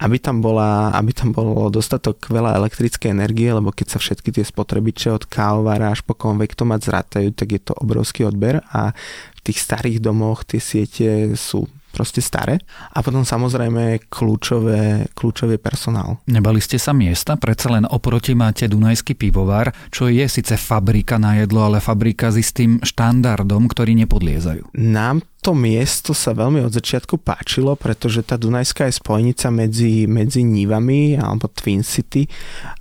aby 0.00 0.16
tam, 0.16 0.40
bola, 0.40 0.96
aby 0.96 1.12
tam 1.12 1.36
bolo 1.36 1.68
dostatok 1.68 2.32
veľa 2.32 2.56
elektrickej 2.56 3.12
energie, 3.12 3.52
lebo 3.52 3.68
keď 3.76 3.92
sa 3.92 3.98
všetky 4.00 4.32
tie 4.32 4.44
spotrebiče 4.48 5.12
od 5.12 5.28
kávovara 5.28 5.92
až 5.92 6.00
po 6.00 6.16
konvektomat 6.16 6.80
zrat 6.80 7.09
rátajú, 7.10 7.34
tak 7.34 7.48
je 7.50 7.60
to 7.66 7.74
obrovský 7.74 8.22
odber 8.22 8.62
a 8.70 8.94
v 9.34 9.40
tých 9.42 9.58
starých 9.58 9.98
domoch 9.98 10.46
tie 10.46 10.62
siete 10.62 11.34
sú 11.34 11.66
proste 11.90 12.22
staré. 12.24 12.62
A 12.94 13.02
potom 13.02 13.26
samozrejme 13.26 14.08
kľúčové, 14.08 15.10
kľúčový 15.12 15.58
personál. 15.58 16.22
Nebali 16.30 16.62
ste 16.62 16.78
sa 16.78 16.94
miesta? 16.94 17.36
Predsa 17.36 17.74
len 17.74 17.84
oproti 17.84 18.32
máte 18.32 18.70
Dunajský 18.70 19.18
pivovar, 19.18 19.74
čo 19.90 20.06
je 20.06 20.24
síce 20.24 20.54
fabrika 20.56 21.18
na 21.18 21.42
jedlo, 21.42 21.66
ale 21.66 21.82
fabrika 21.82 22.30
s 22.30 22.40
istým 22.40 22.78
štandardom, 22.80 23.66
ktorý 23.66 23.98
nepodliezajú. 24.06 24.72
Nám 24.78 25.26
to 25.40 25.56
miesto 25.56 26.12
sa 26.12 26.36
veľmi 26.36 26.60
od 26.60 26.68
začiatku 26.68 27.16
páčilo, 27.24 27.72
pretože 27.72 28.20
tá 28.20 28.36
Dunajská 28.36 28.92
je 28.92 29.00
spojnica 29.00 29.48
medzi, 29.48 30.04
medzi 30.04 30.44
Nivami 30.44 31.16
alebo 31.16 31.48
Twin 31.48 31.80
City 31.80 32.28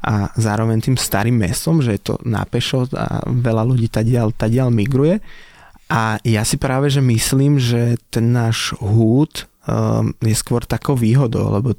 a 0.03 0.27
zároveň 0.35 0.83
tým 0.83 0.99
starým 0.99 1.39
mestom, 1.39 1.79
že 1.79 1.95
je 1.95 2.01
to 2.03 2.15
na 2.27 2.43
pešo 2.43 2.83
a 2.91 3.23
veľa 3.23 3.63
ľudí 3.63 3.87
tadiaľ, 3.87 4.35
tadiaľ 4.35 4.75
migruje. 4.75 5.23
A 5.89 6.21
ja 6.21 6.45
si 6.45 6.61
práve, 6.61 6.93
že 6.93 7.01
myslím, 7.01 7.57
že 7.57 7.97
ten 8.13 8.29
náš 8.29 8.77
húd 8.77 9.49
um, 9.65 10.13
je 10.21 10.35
skôr 10.37 10.61
takou 10.61 10.93
výhodou, 10.93 11.49
lebo 11.49 11.73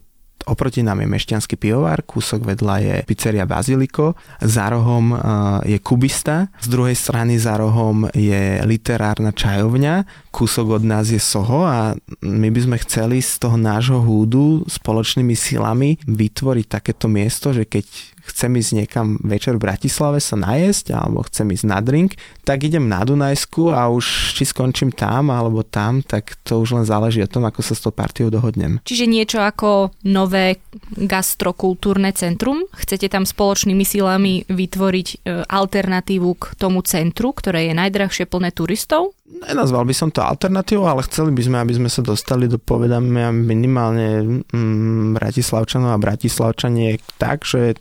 Oproti 0.48 0.80
nám 0.80 1.04
je 1.04 1.12
Mešťanský 1.12 1.60
pivovar, 1.60 2.00
kúsok 2.00 2.48
vedľa 2.48 2.76
je 2.80 2.94
pizzeria 3.04 3.44
Baziliko, 3.44 4.16
za 4.40 4.72
rohom 4.72 5.12
uh, 5.12 5.60
je 5.68 5.76
Kubista, 5.84 6.48
z 6.64 6.68
druhej 6.72 6.96
strany 6.96 7.36
za 7.36 7.60
rohom 7.60 8.08
je 8.16 8.56
literárna 8.64 9.36
čajovňa, 9.36 10.08
kúsok 10.32 10.80
od 10.80 10.84
nás 10.88 11.12
je 11.12 11.20
Soho 11.20 11.68
a 11.68 11.92
my 12.24 12.48
by 12.48 12.60
sme 12.64 12.76
chceli 12.80 13.20
z 13.20 13.36
toho 13.36 13.60
nášho 13.60 14.00
húdu 14.00 14.64
spoločnými 14.64 15.36
silami 15.36 16.00
vytvoriť 16.08 16.66
takéto 16.66 17.04
miesto, 17.04 17.52
že 17.52 17.68
keď 17.68 17.84
chcem 18.30 18.50
ísť 18.56 18.72
niekam 18.84 19.18
večer 19.20 19.58
v 19.58 19.66
Bratislave 19.68 20.22
sa 20.22 20.38
najesť 20.38 20.94
alebo 20.94 21.26
chcem 21.26 21.50
ísť 21.50 21.66
na 21.66 21.78
drink, 21.82 22.16
tak 22.46 22.64
idem 22.64 22.86
na 22.86 23.02
Dunajsku 23.02 23.74
a 23.74 23.90
už 23.90 24.36
či 24.38 24.46
skončím 24.46 24.94
tam 24.94 25.34
alebo 25.34 25.66
tam, 25.66 26.00
tak 26.00 26.38
to 26.46 26.62
už 26.62 26.80
len 26.80 26.86
záleží 26.86 27.20
od 27.20 27.30
tom, 27.30 27.44
ako 27.46 27.60
sa 27.60 27.74
s 27.74 27.82
tou 27.82 27.92
partiou 27.94 28.30
dohodnem. 28.30 28.78
Čiže 28.86 29.06
niečo 29.10 29.38
ako 29.42 29.94
nové 30.06 30.62
gastrokultúrne 30.94 32.14
centrum? 32.14 32.66
Chcete 32.74 33.10
tam 33.10 33.26
spoločnými 33.26 33.84
silami 33.84 34.46
vytvoriť 34.46 35.08
e, 35.10 35.16
alternatívu 35.44 36.30
k 36.38 36.44
tomu 36.58 36.82
centru, 36.86 37.34
ktoré 37.34 37.70
je 37.70 37.74
najdrahšie 37.74 38.24
plné 38.30 38.54
turistov? 38.54 39.14
Nenazval 39.30 39.86
by 39.86 39.94
som 39.94 40.10
to 40.10 40.26
alternatívou, 40.26 40.90
ale 40.90 41.06
chceli 41.06 41.30
by 41.30 41.42
sme, 41.46 41.56
aby 41.62 41.74
sme 41.78 41.90
sa 41.90 42.02
dostali 42.02 42.50
do 42.50 42.58
povedania 42.58 43.30
minimálne 43.30 44.42
mm, 44.50 45.14
Bratislavčanov 45.14 45.94
a 45.94 46.02
Bratislavčaniek 46.02 46.98
tak, 47.14 47.46
že 47.46 47.78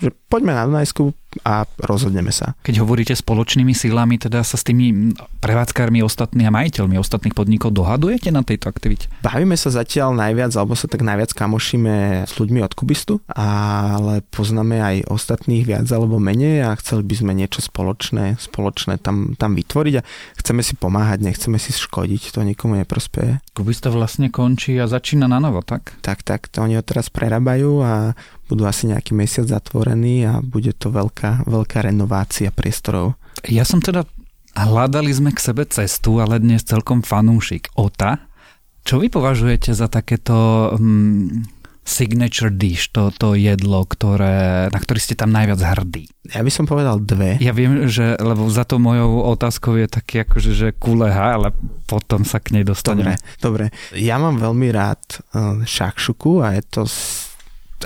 že 0.00 0.10
poďme 0.28 0.56
na 0.56 0.64
Dunajsku 0.68 1.12
a 1.42 1.64
rozhodneme 1.80 2.30
sa. 2.30 2.52
Keď 2.62 2.84
hovoríte 2.84 3.16
spoločnými 3.16 3.72
silami, 3.72 4.20
teda 4.20 4.44
sa 4.44 4.60
s 4.60 4.64
tými 4.64 5.16
prevádzkármi 5.40 6.04
ostatní 6.04 6.44
a 6.44 6.54
majiteľmi 6.54 7.00
ostatných 7.00 7.32
podnikov 7.32 7.72
dohadujete 7.72 8.28
na 8.28 8.44
tejto 8.44 8.68
aktivite? 8.68 9.08
Bavíme 9.24 9.56
sa 9.56 9.72
zatiaľ 9.72 10.12
najviac, 10.12 10.52
alebo 10.54 10.76
sa 10.76 10.86
tak 10.86 11.00
najviac 11.00 11.32
kamošíme 11.32 12.24
s 12.28 12.32
ľuďmi 12.36 12.60
od 12.62 12.72
Kubistu, 12.76 13.24
ale 13.32 14.20
poznáme 14.28 14.78
aj 14.78 14.96
ostatných 15.08 15.64
viac 15.64 15.86
alebo 15.88 16.20
menej 16.20 16.68
a 16.68 16.76
chceli 16.78 17.02
by 17.02 17.14
sme 17.18 17.32
niečo 17.32 17.64
spoločné, 17.64 18.36
spoločné 18.38 19.00
tam, 19.00 19.34
tam 19.34 19.56
vytvoriť 19.56 19.94
a 19.98 20.06
chceme 20.38 20.60
si 20.60 20.76
pomáhať, 20.76 21.24
nechceme 21.24 21.56
si 21.56 21.74
škodiť, 21.74 22.36
to 22.36 22.44
nikomu 22.44 22.78
neprospeje. 22.78 23.40
Kubista 23.56 23.88
vlastne 23.88 24.28
končí 24.28 24.76
a 24.78 24.86
začína 24.86 25.26
na 25.26 25.42
novo, 25.42 25.64
tak? 25.64 25.96
Tak, 26.04 26.22
tak, 26.22 26.48
to 26.52 26.62
oni 26.62 26.78
ho 26.78 26.84
teraz 26.84 27.08
prerábajú 27.08 27.82
a 27.82 28.12
budú 28.52 28.68
asi 28.68 28.90
nejaký 28.92 29.16
mesiac 29.16 29.48
zatvorení 29.48 30.28
a 30.28 30.44
bude 30.44 30.76
to 30.76 30.92
veľká, 31.22 31.46
veľká 31.46 31.78
renovácia 31.86 32.50
priestorov. 32.50 33.14
Ja 33.46 33.62
som 33.62 33.78
teda, 33.78 34.02
hľadali 34.58 35.14
sme 35.14 35.30
k 35.30 35.38
sebe 35.38 35.62
cestu, 35.70 36.18
ale 36.18 36.42
dnes 36.42 36.66
celkom 36.66 37.06
fanúšik. 37.06 37.70
Ota, 37.78 38.26
čo 38.82 38.98
vy 38.98 39.06
považujete 39.06 39.70
za 39.70 39.86
takéto 39.86 40.34
um, 40.74 41.46
signature 41.86 42.50
dish, 42.50 42.90
to, 42.90 43.14
to 43.14 43.38
jedlo, 43.38 43.86
ktoré, 43.86 44.66
na 44.66 44.78
ktorý 44.82 44.98
ste 44.98 45.14
tam 45.14 45.30
najviac 45.30 45.62
hrdí? 45.62 46.10
Ja 46.34 46.42
by 46.42 46.50
som 46.50 46.66
povedal 46.66 46.98
dve. 46.98 47.38
Ja 47.38 47.54
viem, 47.54 47.86
že 47.86 48.18
lebo 48.18 48.50
za 48.50 48.66
to 48.66 48.82
mojou 48.82 49.22
otázkou 49.30 49.78
je 49.78 49.86
taký 49.86 50.26
akože, 50.26 50.50
že 50.50 50.68
kuleha, 50.74 51.38
ale 51.38 51.54
potom 51.86 52.26
sa 52.26 52.42
k 52.42 52.58
nej 52.58 52.66
dostaneme. 52.66 53.14
Dobre, 53.38 53.70
dobre. 53.70 53.94
Ja 53.94 54.18
mám 54.18 54.42
veľmi 54.42 54.74
rád 54.74 55.02
uh, 55.30 55.62
šakšuku 55.62 56.42
a 56.42 56.58
je 56.58 56.62
to 56.66 56.82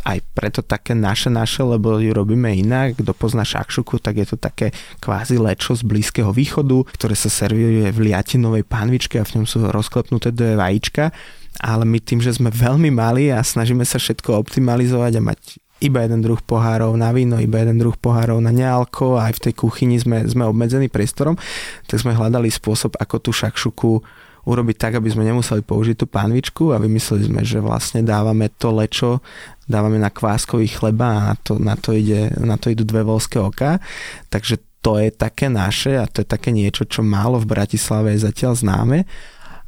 aj 0.02 0.18
preto 0.34 0.60
také 0.60 0.92
naše 0.92 1.32
naše, 1.32 1.62
lebo 1.62 1.96
ju 1.96 2.12
robíme 2.12 2.52
inak. 2.52 3.00
Kto 3.00 3.16
pozná 3.16 3.46
šakšuku, 3.46 4.02
tak 4.02 4.20
je 4.20 4.26
to 4.28 4.36
také 4.36 4.74
kvázi 5.00 5.40
lečo 5.40 5.72
z 5.72 5.86
Blízkeho 5.86 6.34
východu, 6.34 6.84
ktoré 6.96 7.14
sa 7.14 7.32
servíruje 7.32 7.88
v 7.92 8.12
liatinovej 8.12 8.64
pánvičke 8.66 9.16
a 9.20 9.26
v 9.26 9.40
ňom 9.40 9.46
sú 9.48 9.64
rozklepnuté 9.64 10.34
dve 10.34 10.58
vajíčka. 10.58 11.14
Ale 11.56 11.88
my 11.88 11.98
tým, 12.04 12.20
že 12.20 12.36
sme 12.36 12.52
veľmi 12.52 12.92
mali 12.92 13.32
a 13.32 13.40
snažíme 13.40 13.86
sa 13.88 13.96
všetko 13.96 14.36
optimalizovať 14.36 15.12
a 15.16 15.24
mať 15.24 15.40
iba 15.80 16.00
jeden 16.04 16.24
druh 16.24 16.40
pohárov 16.40 16.96
na 16.96 17.12
víno, 17.12 17.36
iba 17.36 17.60
jeden 17.60 17.76
druh 17.76 17.96
pohárov 17.96 18.40
na 18.40 18.48
nealko 18.48 19.20
aj 19.20 19.36
v 19.36 19.42
tej 19.48 19.54
kuchyni 19.60 20.00
sme, 20.00 20.24
sme 20.24 20.48
obmedzení 20.48 20.88
priestorom, 20.88 21.36
tak 21.84 22.00
sme 22.00 22.16
hľadali 22.16 22.48
spôsob, 22.48 22.96
ako 22.96 23.16
tú 23.20 23.30
šakšuku 23.36 24.00
urobiť 24.46 24.76
tak, 24.78 24.92
aby 24.96 25.10
sme 25.10 25.26
nemuseli 25.26 25.66
použiť 25.66 25.96
tú 25.98 26.06
pánvičku 26.06 26.70
a 26.70 26.78
vymysleli 26.78 27.26
sme, 27.26 27.42
že 27.42 27.58
vlastne 27.58 28.06
dávame 28.06 28.46
to 28.54 28.70
lečo, 28.70 29.18
dávame 29.66 29.98
na 29.98 30.08
kváskový 30.08 30.70
chleba 30.70 31.06
a 31.10 31.20
na 31.30 31.34
to, 31.34 31.52
na 31.58 31.74
to, 31.74 31.90
ide, 31.90 32.30
na 32.38 32.54
to 32.54 32.70
idú 32.70 32.86
dve 32.86 33.02
volské 33.02 33.42
oka. 33.42 33.82
Takže 34.30 34.62
to 34.80 35.02
je 35.02 35.10
také 35.10 35.50
naše 35.50 35.98
a 35.98 36.06
to 36.06 36.22
je 36.22 36.28
také 36.30 36.54
niečo, 36.54 36.86
čo 36.86 37.02
málo 37.02 37.42
v 37.42 37.50
Bratislave 37.50 38.14
je 38.14 38.22
zatiaľ 38.22 38.54
známe, 38.54 38.98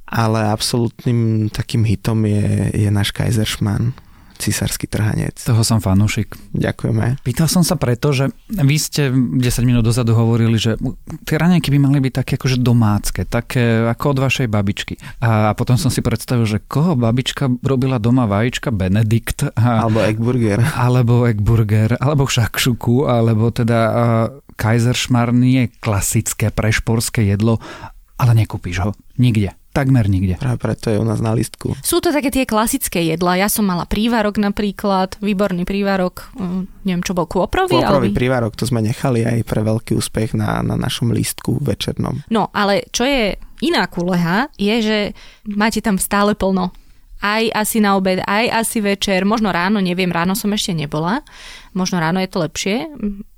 ale 0.06 0.38
absolútnym 0.46 1.50
takým 1.50 1.82
hitom 1.82 2.22
je, 2.22 2.70
je 2.72 2.88
náš 2.88 3.10
Kaiserschmann 3.10 3.92
císarský 4.38 4.86
trhanec. 4.86 5.34
Toho 5.42 5.66
som 5.66 5.82
fanúšik. 5.82 6.38
Ďakujeme. 6.54 7.18
Pýtal 7.26 7.50
som 7.50 7.66
sa 7.66 7.74
preto, 7.74 8.14
že 8.14 8.30
vy 8.48 8.76
ste 8.78 9.10
10 9.10 9.42
minút 9.66 9.82
dozadu 9.82 10.14
hovorili, 10.14 10.56
že 10.56 10.78
tie 11.26 11.36
raňajky 11.36 11.68
by 11.74 11.78
mali 11.82 11.98
byť 11.98 12.14
také 12.24 12.32
akože 12.38 12.62
domácké, 12.62 13.26
také 13.26 13.82
ako 13.90 14.14
od 14.14 14.18
vašej 14.22 14.46
babičky. 14.46 14.94
A 15.18 15.52
potom 15.58 15.74
som 15.74 15.90
si 15.90 15.98
predstavil, 15.98 16.46
že 16.46 16.62
koho 16.62 16.94
babička 16.94 17.50
robila 17.66 17.98
doma 17.98 18.30
vajíčka 18.30 18.70
Benedikt. 18.70 19.50
A, 19.58 19.82
alebo 19.82 20.00
Eggburger. 20.06 20.62
Alebo 20.78 21.26
Eggburger, 21.26 21.98
alebo 21.98 22.30
šakšuku, 22.30 23.10
alebo 23.10 23.50
teda 23.50 23.80
uh, 23.90 23.96
Kaiserschmarrn 24.54 25.34
nie 25.34 25.66
je 25.66 25.72
klasické 25.82 26.54
prešporské 26.54 27.26
jedlo, 27.26 27.58
ale 28.18 28.38
nekúpiš 28.38 28.76
ho 28.86 28.90
nikde 29.18 29.57
takmer 29.78 30.10
nikde. 30.10 30.34
Práve 30.34 30.58
preto 30.58 30.90
je 30.90 30.98
u 30.98 31.06
nás 31.06 31.22
na 31.22 31.30
listku. 31.30 31.78
Sú 31.86 32.02
to 32.02 32.10
také 32.10 32.34
tie 32.34 32.42
klasické 32.42 33.06
jedlá. 33.14 33.38
Ja 33.38 33.46
som 33.46 33.62
mala 33.62 33.86
prívarok 33.86 34.42
napríklad, 34.42 35.22
výborný 35.22 35.62
prívarok, 35.62 36.34
mm, 36.34 36.82
neviem 36.82 37.06
čo 37.06 37.14
bol, 37.14 37.30
kôprový? 37.30 37.78
Kôprový 37.78 38.10
ale... 38.10 38.18
prívarok, 38.18 38.58
to 38.58 38.66
sme 38.66 38.82
nechali 38.82 39.22
aj 39.22 39.46
pre 39.46 39.62
veľký 39.62 39.94
úspech 39.94 40.34
na, 40.34 40.58
na 40.66 40.74
našom 40.74 41.14
listku 41.14 41.62
večernom. 41.62 42.26
No, 42.34 42.50
ale 42.50 42.90
čo 42.90 43.06
je 43.06 43.38
iná 43.62 43.86
kuleha, 43.86 44.50
je, 44.58 44.74
že 44.82 44.98
máte 45.46 45.78
tam 45.78 45.94
stále 46.02 46.34
plno. 46.34 46.74
Aj 47.18 47.42
asi 47.50 47.82
na 47.82 47.98
obed, 47.98 48.22
aj 48.22 48.46
asi 48.50 48.78
večer, 48.78 49.26
možno 49.26 49.50
ráno, 49.50 49.82
neviem, 49.82 50.10
ráno 50.10 50.38
som 50.38 50.54
ešte 50.54 50.70
nebola, 50.70 51.22
možno 51.74 51.98
ráno 51.98 52.22
je 52.22 52.30
to 52.30 52.38
lepšie, 52.42 52.76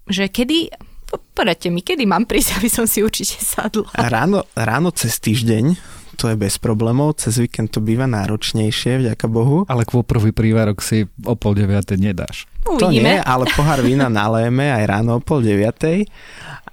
že 0.04 0.28
kedy 0.28 0.72
Poradte 1.10 1.74
mi, 1.74 1.82
kedy 1.82 2.06
mám 2.06 2.22
prísť, 2.22 2.54
aby 2.62 2.68
som 2.70 2.86
si 2.86 3.02
určite 3.02 3.42
sadla. 3.42 3.90
Ráno, 3.98 4.46
ráno 4.54 4.94
cez 4.94 5.18
týždeň 5.18 5.98
to 6.20 6.28
je 6.28 6.36
bez 6.36 6.60
problémov, 6.60 7.16
cez 7.16 7.40
víkend 7.40 7.72
to 7.72 7.80
býva 7.80 8.04
náročnejšie, 8.04 9.00
vďaka 9.00 9.24
Bohu. 9.24 9.64
Ale 9.72 9.88
kvôprový 9.88 10.36
prívárok 10.36 10.84
si 10.84 11.08
o 11.24 11.32
pol 11.32 11.56
deviatej 11.56 11.96
nedáš. 11.96 12.44
Uvidíme. 12.68 12.76
To 12.76 12.86
nie, 12.92 13.16
ale 13.16 13.48
pohár 13.56 13.80
vína 13.80 14.12
nalejeme 14.12 14.68
aj 14.68 14.84
ráno 14.84 15.16
o 15.16 15.24
pol 15.24 15.40
deviatej. 15.40 16.04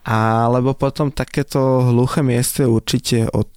Alebo 0.04 0.76
potom 0.76 1.16
takéto 1.16 1.88
hluché 1.88 2.28
miesto 2.28 2.68
určite 2.68 3.32
od 3.32 3.48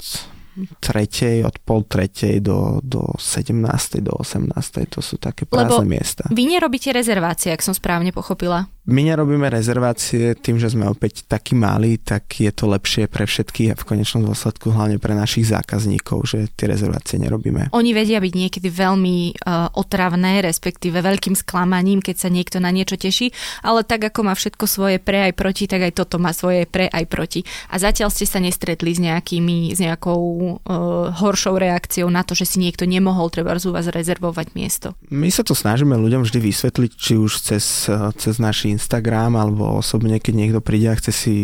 tretej, 0.83 1.47
od 1.47 1.57
pol 1.63 1.87
tretej 1.87 2.43
do, 2.43 2.79
do 2.83 3.15
17. 3.19 4.03
do 4.03 4.13
18. 4.19 4.51
To 4.95 5.01
sú 5.03 5.17
také 5.17 5.47
prázdne 5.47 5.87
Lebo 5.87 5.91
miesta. 5.91 6.27
vy 6.31 6.45
nerobíte 6.51 6.91
rezervácie, 6.91 7.55
ak 7.55 7.63
som 7.63 7.75
správne 7.75 8.11
pochopila. 8.11 8.67
My 8.89 9.05
nerobíme 9.05 9.53
rezervácie 9.53 10.33
tým, 10.41 10.57
že 10.57 10.73
sme 10.73 10.89
opäť 10.89 11.29
takí 11.29 11.53
malí, 11.53 12.01
tak 12.01 12.41
je 12.41 12.49
to 12.49 12.65
lepšie 12.65 13.13
pre 13.13 13.29
všetkých 13.29 13.77
a 13.77 13.79
v 13.79 13.85
konečnom 13.85 14.25
dôsledku 14.25 14.73
hlavne 14.73 14.97
pre 14.97 15.13
našich 15.13 15.53
zákazníkov, 15.53 16.25
že 16.25 16.49
tie 16.57 16.65
rezervácie 16.65 17.21
nerobíme. 17.21 17.69
Oni 17.77 17.93
vedia 17.93 18.17
byť 18.25 18.33
niekedy 18.33 18.73
veľmi 18.73 19.45
uh, 19.45 19.69
otravné, 19.77 20.41
respektíve 20.41 21.05
veľkým 21.05 21.37
sklamaním, 21.37 22.01
keď 22.01 22.17
sa 22.25 22.29
niekto 22.33 22.57
na 22.57 22.73
niečo 22.73 22.97
teší, 22.97 23.37
ale 23.61 23.85
tak 23.85 24.09
ako 24.09 24.25
má 24.25 24.33
všetko 24.33 24.65
svoje 24.65 24.97
pre 24.97 25.29
aj 25.29 25.37
proti, 25.37 25.69
tak 25.69 25.85
aj 25.85 25.93
toto 26.01 26.17
má 26.17 26.33
svoje 26.33 26.65
pre 26.65 26.89
aj 26.89 27.05
proti. 27.05 27.45
A 27.69 27.77
zatiaľ 27.77 28.09
ste 28.09 28.25
sa 28.25 28.41
nestretli 28.41 28.97
s 28.97 29.01
nejakými, 29.05 29.77
s 29.77 29.79
nejakou 29.85 30.21
uh, 30.25 31.13
horšou 31.21 31.61
reakciou 31.61 32.09
na 32.09 32.25
to, 32.25 32.33
že 32.33 32.49
si 32.49 32.57
niekto 32.65 32.89
nemohol 32.89 33.29
treba 33.29 33.53
z 33.61 33.69
vás 33.69 33.93
rezervovať 33.93 34.57
miesto. 34.57 34.97
My 35.13 35.29
sa 35.29 35.45
to 35.45 35.53
snažíme 35.53 35.93
ľuďom 36.01 36.25
vždy 36.25 36.39
vysvetliť, 36.41 36.91
či 36.97 37.21
už 37.21 37.45
cez, 37.45 37.93
cez 38.17 38.35
naši 38.41 38.70
Instagram 38.73 39.37
alebo 39.37 39.83
osobne, 39.83 40.23
keď 40.23 40.35
niekto 40.35 40.61
príde 40.65 40.89
a 40.91 40.99
chce 40.99 41.13
si 41.13 41.35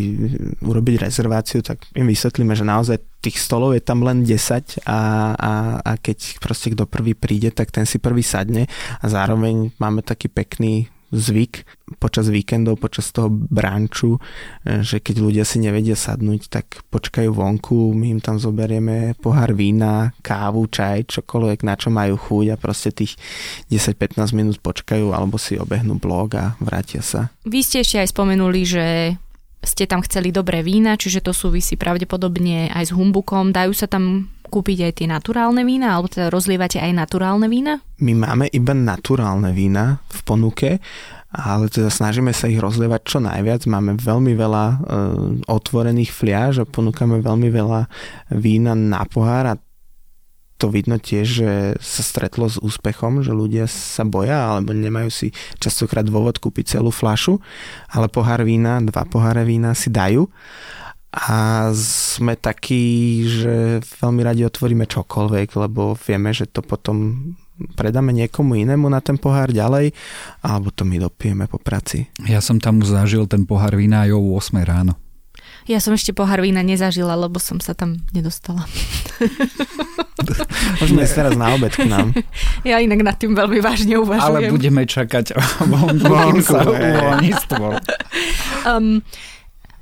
urobiť 0.63 1.07
rezerváciu, 1.07 1.61
tak 1.61 1.85
im 1.93 2.07
vysvetlíme, 2.07 2.55
že 2.57 2.65
naozaj 2.65 2.97
tých 3.21 3.37
stolov 3.37 3.75
je 3.75 3.83
tam 3.83 4.01
len 4.01 4.23
10 4.23 4.87
a, 4.87 4.99
a, 5.35 5.51
a 5.83 5.91
keď 5.99 6.39
proste 6.41 6.73
kto 6.73 6.87
prvý 6.87 7.13
príde, 7.13 7.51
tak 7.53 7.69
ten 7.69 7.85
si 7.85 7.99
prvý 7.99 8.23
sadne 8.23 8.65
a 9.01 9.05
zároveň 9.05 9.75
máme 9.77 10.01
taký 10.01 10.31
pekný 10.31 10.89
zvyk 11.11 11.63
počas 12.03 12.27
víkendov, 12.27 12.83
počas 12.83 13.15
toho 13.15 13.31
branču, 13.31 14.19
e, 14.63 14.83
že 14.83 14.99
keď 14.99 15.15
ľudia 15.23 15.45
si 15.47 15.63
nevedia 15.63 15.95
sadnúť, 15.95 16.51
tak 16.51 16.65
počkajú 16.91 17.31
vonku, 17.31 17.95
my 17.95 18.19
im 18.19 18.21
tam 18.21 18.35
zoberieme 18.37 19.15
pohár 19.23 19.55
vína, 19.55 20.11
kávu, 20.19 20.67
čaj, 20.67 21.07
čokoľvek, 21.07 21.63
na 21.63 21.75
čo 21.79 21.87
majú 21.87 22.19
chuť 22.19 22.45
a 22.51 22.59
proste 22.59 22.91
tých 22.91 23.15
10-15 23.71 24.35
minút 24.35 24.57
počkajú 24.59 25.15
alebo 25.15 25.39
si 25.39 25.55
obehnú 25.55 25.95
blog 25.95 26.35
a 26.35 26.45
vrátia 26.59 26.99
sa. 26.99 27.31
Vy 27.47 27.63
ste 27.63 27.87
ešte 27.87 28.03
aj 28.03 28.11
spomenuli, 28.11 28.61
že 28.67 28.85
ste 29.63 29.83
tam 29.89 29.99
chceli 30.05 30.31
dobré 30.31 30.63
vína, 30.63 30.95
čiže 30.95 31.23
to 31.23 31.35
súvisí 31.35 31.75
pravdepodobne 31.75 32.71
aj 32.71 32.87
s 32.87 32.95
humbukom. 32.95 33.51
Dajú 33.51 33.73
sa 33.75 33.89
tam 33.89 34.31
kúpiť 34.47 34.89
aj 34.89 34.93
tie 35.03 35.07
naturálne 35.11 35.61
vína, 35.67 35.93
alebo 35.93 36.07
teda 36.07 36.31
rozlievate 36.31 36.79
aj 36.79 36.91
naturálne 36.95 37.51
vína? 37.51 37.83
My 37.99 38.15
máme 38.15 38.47
iba 38.49 38.73
naturálne 38.73 39.51
vína 39.51 39.99
v 40.09 40.19
ponuke, 40.23 40.69
ale 41.29 41.67
teda 41.67 41.91
snažíme 41.91 42.31
sa 42.31 42.47
ich 42.47 42.57
rozlievať 42.57 43.01
čo 43.03 43.19
najviac. 43.19 43.67
Máme 43.67 43.99
veľmi 43.99 44.33
veľa 44.33 44.65
e, 44.65 44.75
otvorených 45.45 46.11
fliaž 46.15 46.63
a 46.63 46.69
ponúkame 46.69 47.19
veľmi 47.19 47.51
veľa 47.51 47.91
vína 48.31 48.73
na 48.73 49.03
pohár 49.03 49.45
a 49.51 49.55
to 50.57 50.73
vidno 50.73 50.97
tiež, 50.97 51.27
že 51.27 51.51
sa 51.77 52.01
stretlo 52.01 52.49
s 52.49 52.57
úspechom, 52.57 53.21
že 53.21 53.29
ľudia 53.29 53.69
sa 53.69 54.01
boja 54.01 54.57
alebo 54.57 54.73
nemajú 54.73 55.09
si 55.13 55.27
častokrát 55.61 56.01
dôvod 56.01 56.41
kúpiť 56.41 56.77
celú 56.77 56.89
flašu, 56.89 57.37
ale 57.93 58.09
pohár 58.09 58.41
vína, 58.41 58.81
dva 58.81 59.05
poháre 59.05 59.45
vína 59.45 59.77
si 59.77 59.93
dajú 59.93 60.25
a 61.13 61.71
sme 61.73 62.35
takí, 62.35 63.23
že 63.25 63.79
veľmi 64.03 64.21
radi 64.21 64.43
otvoríme 64.43 64.85
čokoľvek, 64.85 65.47
lebo 65.55 65.95
vieme, 65.95 66.35
že 66.35 66.45
to 66.45 66.59
potom 66.59 67.15
predáme 67.73 68.13
niekomu 68.13 68.53
inému 68.53 68.85
na 68.85 69.01
ten 69.01 69.17
pohár 69.17 69.49
ďalej, 69.49 69.95
alebo 70.45 70.69
to 70.69 70.85
my 70.85 71.01
dopijeme 71.01 71.49
po 71.49 71.57
praci. 71.57 72.05
Ja 72.29 72.43
som 72.43 72.61
tam 72.61 72.83
už 72.83 72.93
zažil 72.93 73.25
ten 73.25 73.49
pohár 73.49 73.73
vína 73.73 74.05
aj 74.05 74.13
o 74.13 74.21
8 74.37 74.61
ráno. 74.61 74.93
Ja 75.67 75.83
som 75.83 75.91
ešte 75.91 76.15
pohár 76.15 76.39
vína 76.39 76.63
nezažila, 76.63 77.19
lebo 77.19 77.43
som 77.43 77.59
sa 77.59 77.75
tam 77.75 77.99
nedostala. 78.15 78.63
Môžeme 80.79 81.03
ísť 81.03 81.15
teraz 81.19 81.33
na 81.35 81.51
obed 81.51 81.75
k 81.75 81.91
nám. 81.91 82.15
Ja 82.67 82.79
inak 82.79 83.03
nad 83.03 83.19
tým 83.19 83.35
veľmi 83.35 83.59
vážne 83.59 83.99
uvažujem. 83.99 84.47
Ale 84.47 84.51
budeme 84.51 84.87
čakať 84.87 85.35
voľníctvo. 86.07 87.67
um, 88.63 89.03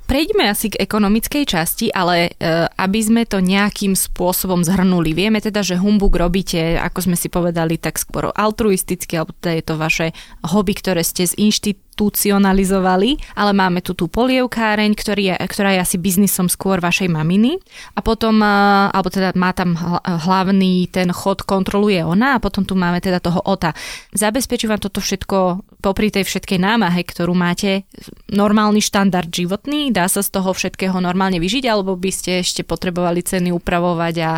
Prejdeme 0.06 0.46
asi 0.46 0.70
k 0.70 0.78
ekonomickej 0.78 1.44
časti, 1.50 1.90
ale 1.90 2.30
e, 2.38 2.70
aby 2.78 3.00
sme 3.02 3.22
to 3.26 3.42
nejakým 3.42 3.98
spôsobom 3.98 4.62
zhrnuli. 4.62 5.10
Vieme 5.10 5.42
teda, 5.42 5.66
že 5.66 5.82
humbug 5.82 6.14
robíte, 6.14 6.78
ako 6.78 7.10
sme 7.10 7.16
si 7.18 7.26
povedali, 7.26 7.74
tak 7.74 7.98
skôr 7.98 8.30
altruisticky, 8.30 9.18
alebo 9.18 9.34
teda 9.34 9.58
je 9.58 9.64
to 9.66 9.74
vaše 9.74 10.06
hobby, 10.46 10.78
ktoré 10.78 11.02
ste 11.02 11.26
z 11.26 11.34
inštitúcie 11.34 11.85
inštitucionalizovali, 11.96 13.32
ale 13.40 13.52
máme 13.56 13.80
tu 13.80 13.96
tú 13.96 14.12
polievkáreň, 14.12 14.92
ktorý 14.92 15.22
je, 15.32 15.34
ktorá 15.48 15.72
je 15.72 15.80
asi 15.80 15.96
biznisom 15.96 16.52
skôr 16.52 16.76
vašej 16.76 17.08
maminy 17.08 17.56
a 17.96 18.04
potom, 18.04 18.44
alebo 18.44 19.08
teda 19.08 19.32
má 19.32 19.56
tam 19.56 19.72
hlavný 20.04 20.92
ten 20.92 21.08
chod, 21.08 21.48
kontroluje 21.48 22.04
ona 22.04 22.36
a 22.36 22.42
potom 22.42 22.68
tu 22.68 22.76
máme 22.76 23.00
teda 23.00 23.24
toho 23.24 23.40
ota. 23.48 23.72
Zabezpečí 24.12 24.68
vám 24.68 24.84
toto 24.84 25.00
všetko 25.00 25.64
popri 25.80 26.12
tej 26.12 26.28
všetkej 26.28 26.60
námahe, 26.60 27.00
ktorú 27.00 27.32
máte, 27.32 27.88
normálny 28.28 28.84
štandard 28.84 29.32
životný, 29.32 29.88
dá 29.94 30.10
sa 30.10 30.20
z 30.20 30.36
toho 30.36 30.52
všetkého 30.52 31.00
normálne 31.00 31.40
vyžiť, 31.40 31.64
alebo 31.64 31.96
by 31.96 32.10
ste 32.12 32.44
ešte 32.44 32.66
potrebovali 32.66 33.24
ceny 33.24 33.54
upravovať 33.54 34.14
a, 34.20 34.32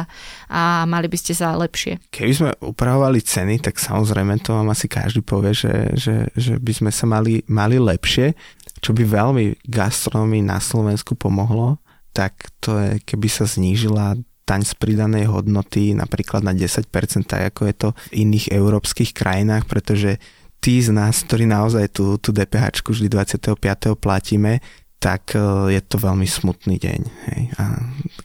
a 0.49 0.89
mali 0.89 1.07
by 1.07 1.19
ste 1.21 1.37
sa 1.37 1.53
lepšie? 1.55 2.13
Keby 2.13 2.33
sme 2.33 2.51
upravovali 2.65 3.21
ceny, 3.21 3.61
tak 3.61 3.77
samozrejme 3.77 4.41
to 4.41 4.57
vám 4.57 4.73
asi 4.73 4.89
každý 4.89 5.21
povie, 5.21 5.53
že, 5.53 5.93
že, 5.95 6.17
že 6.33 6.57
by 6.57 6.73
sme 6.73 6.91
sa 6.91 7.05
mali 7.05 7.45
mali 7.47 7.77
lepšie, 7.77 8.33
čo 8.81 8.97
by 8.97 9.05
veľmi 9.05 9.69
gastronomii 9.69 10.43
na 10.43 10.59
Slovensku 10.59 11.15
pomohlo, 11.19 11.79
tak 12.17 12.51
to 12.59 12.79
je, 12.79 12.91
keby 13.05 13.29
sa 13.29 13.45
znížila 13.45 14.19
daň 14.49 14.65
z 14.65 14.73
pridanej 14.81 15.29
hodnoty 15.29 15.93
napríklad 15.93 16.41
na 16.41 16.57
10%, 16.57 16.89
tak 17.29 17.53
ako 17.53 17.69
je 17.69 17.75
to 17.77 17.89
v 18.09 18.25
iných 18.25 18.57
európskych 18.57 19.13
krajinách, 19.13 19.69
pretože 19.69 20.17
tí 20.65 20.81
z 20.81 20.89
nás, 20.91 21.21
ktorí 21.29 21.45
naozaj 21.45 21.93
tú, 21.93 22.17
tú 22.17 22.33
DPH 22.33 22.81
vždy 22.81 23.13
25. 23.13 23.61
platíme, 24.01 24.65
tak 24.99 25.39
e, 25.39 25.73
je 25.79 25.81
to 25.87 25.97
veľmi 26.03 26.27
smutný 26.27 26.77
deň. 26.83 27.01
Hej. 27.31 27.43
A 27.63 27.65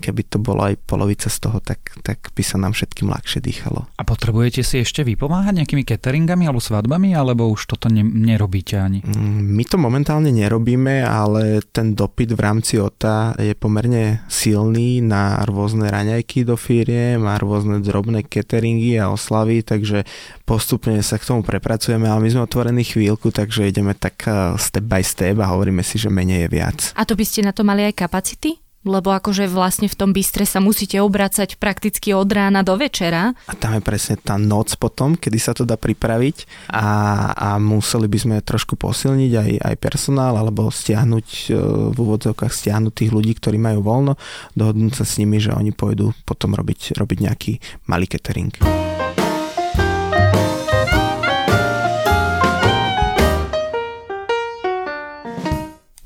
keby 0.01 0.25
to 0.25 0.41
bolo 0.41 0.65
aj 0.65 0.81
polovica 0.89 1.29
z 1.29 1.37
toho, 1.37 1.61
tak, 1.61 1.93
tak 2.01 2.33
by 2.33 2.41
sa 2.41 2.57
nám 2.57 2.73
všetkým 2.73 3.13
ľahšie 3.13 3.45
dýchalo. 3.45 3.85
A 3.97 4.01
potrebujete 4.01 4.65
si 4.65 4.81
ešte 4.81 5.05
vypomáhať 5.05 5.61
nejakými 5.61 5.85
cateringami 5.85 6.49
alebo 6.49 6.57
svadbami, 6.57 7.13
alebo 7.13 7.45
už 7.53 7.77
toto 7.77 7.93
ne, 7.93 8.01
nerobíte 8.01 8.81
ani? 8.81 9.05
Mm, 9.05 9.53
my 9.53 9.63
to 9.69 9.77
momentálne 9.77 10.33
nerobíme, 10.33 11.05
ale 11.05 11.61
ten 11.69 11.93
dopyt 11.93 12.33
v 12.33 12.41
rámci 12.41 12.81
OTA 12.81 13.37
je 13.37 13.53
pomerne 13.53 14.25
silný 14.25 15.05
na 15.05 15.45
rôzne 15.45 15.93
raňajky 15.93 16.41
do 16.41 16.57
firiem, 16.57 17.21
a 17.29 17.37
rôzne 17.37 17.85
drobné 17.85 18.25
cateringy 18.25 18.97
a 18.97 19.13
oslavy, 19.13 19.61
takže 19.61 20.09
postupne 20.43 20.99
sa 21.03 21.19
k 21.19 21.27
tomu 21.27 21.41
prepracujeme, 21.41 22.07
ale 22.07 22.23
my 22.23 22.29
sme 22.29 22.45
otvorení 22.47 22.83
chvíľku, 22.83 23.31
takže 23.31 23.67
ideme 23.67 23.95
tak 23.95 24.27
e, 24.27 24.59
step 24.59 24.85
by 24.85 25.01
step 25.03 25.39
a 25.39 25.51
hovoríme 25.51 25.81
si, 25.81 25.95
že 25.99 26.11
menej 26.11 26.47
je 26.47 26.49
viac. 26.51 26.79
A 26.99 27.07
to 27.07 27.15
by 27.15 27.23
ste 27.23 27.47
na 27.47 27.55
to 27.55 27.63
mali 27.63 27.87
aj 27.87 27.95
kapacity? 27.95 28.63
lebo 28.83 29.15
akože 29.15 29.47
vlastne 29.47 29.87
v 29.87 29.95
tom 29.95 30.11
bystre 30.11 30.43
sa 30.43 30.59
musíte 30.59 30.99
obracať 30.99 31.55
prakticky 31.55 32.11
od 32.11 32.27
rána 32.27 32.61
do 32.61 32.75
večera. 32.75 33.31
A 33.47 33.55
tam 33.55 33.79
je 33.79 33.81
presne 33.83 34.19
tá 34.19 34.35
noc 34.35 34.75
potom, 34.75 35.15
kedy 35.15 35.39
sa 35.39 35.55
to 35.55 35.63
dá 35.63 35.79
pripraviť 35.79 36.67
a, 36.67 36.87
a 37.31 37.49
museli 37.63 38.11
by 38.11 38.17
sme 38.19 38.35
trošku 38.43 38.75
posilniť 38.75 39.31
aj, 39.31 39.51
aj 39.71 39.75
personál 39.79 40.35
alebo 40.35 40.67
stiahnuť 40.67 41.27
e, 41.47 41.55
v 41.95 41.97
úvodzovkách 41.97 42.51
stiahnuť 42.51 42.93
tých 42.93 43.11
ľudí, 43.15 43.39
ktorí 43.39 43.55
majú 43.55 43.79
voľno, 43.81 44.13
dohodnúť 44.59 44.99
sa 44.99 45.05
s 45.07 45.15
nimi, 45.15 45.39
že 45.39 45.55
oni 45.55 45.71
pôjdu 45.71 46.11
potom 46.27 46.51
robiť, 46.51 46.99
robiť 46.99 47.17
nejaký 47.23 47.51
malý 47.87 48.05
catering. 48.11 48.92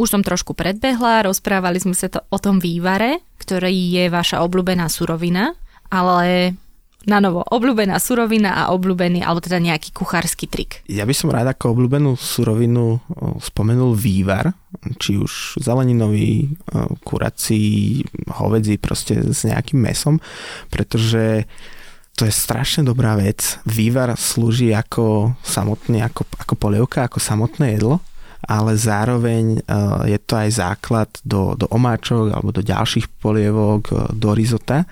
Už 0.07 0.15
som 0.15 0.23
trošku 0.23 0.55
predbehla, 0.55 1.27
rozprávali 1.27 1.83
sme 1.83 1.91
sa 1.91 2.07
to 2.07 2.23
o 2.31 2.39
tom 2.39 2.63
vývare, 2.63 3.19
ktorý 3.43 3.75
je 3.91 4.07
vaša 4.07 4.39
obľúbená 4.39 4.87
surovina, 4.87 5.51
ale 5.91 6.55
na 7.03 7.19
novo 7.19 7.43
obľúbená 7.43 7.99
surovina 7.99 8.55
a 8.55 8.71
obľúbený, 8.71 9.19
alebo 9.19 9.43
teda 9.43 9.59
nejaký 9.59 9.91
kuchársky 9.91 10.47
trik. 10.47 10.79
Ja 10.87 11.03
by 11.03 11.11
som 11.11 11.27
rád 11.27 11.51
ako 11.51 11.75
obľúbenú 11.75 12.15
surovinu 12.15 13.03
spomenul 13.43 13.99
vývar, 13.99 14.55
či 14.95 15.19
už 15.19 15.59
zeleninový, 15.59 16.55
kurací, 17.03 17.99
hovedzí, 18.31 18.79
proste 18.79 19.19
s 19.35 19.43
nejakým 19.43 19.91
mesom, 19.91 20.23
pretože 20.71 21.43
to 22.15 22.23
je 22.23 22.31
strašne 22.31 22.87
dobrá 22.87 23.19
vec. 23.19 23.59
Vývar 23.67 24.15
slúži 24.15 24.71
ako 24.71 25.35
samotný, 25.43 25.99
ako, 25.99 26.23
ako 26.39 26.53
polievka, 26.55 27.03
ako 27.03 27.19
samotné 27.19 27.75
jedlo 27.75 27.99
ale 28.45 28.77
zároveň 28.77 29.57
e, 29.57 29.59
je 30.13 30.19
to 30.21 30.33
aj 30.37 30.49
základ 30.53 31.09
do, 31.25 31.57
do 31.57 31.65
omáčok 31.73 32.37
alebo 32.37 32.53
do 32.53 32.61
ďalších 32.61 33.09
polievok, 33.17 33.89
e, 33.89 33.93
do 34.13 34.29
rizota, 34.37 34.85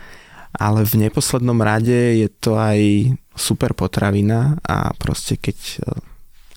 ale 0.56 0.88
v 0.88 1.06
neposlednom 1.06 1.60
rade 1.62 2.26
je 2.26 2.30
to 2.42 2.58
aj 2.58 3.12
super 3.36 3.76
potravina 3.78 4.58
a 4.66 4.96
proste 4.98 5.38
keď 5.38 5.58
e, 5.58 5.78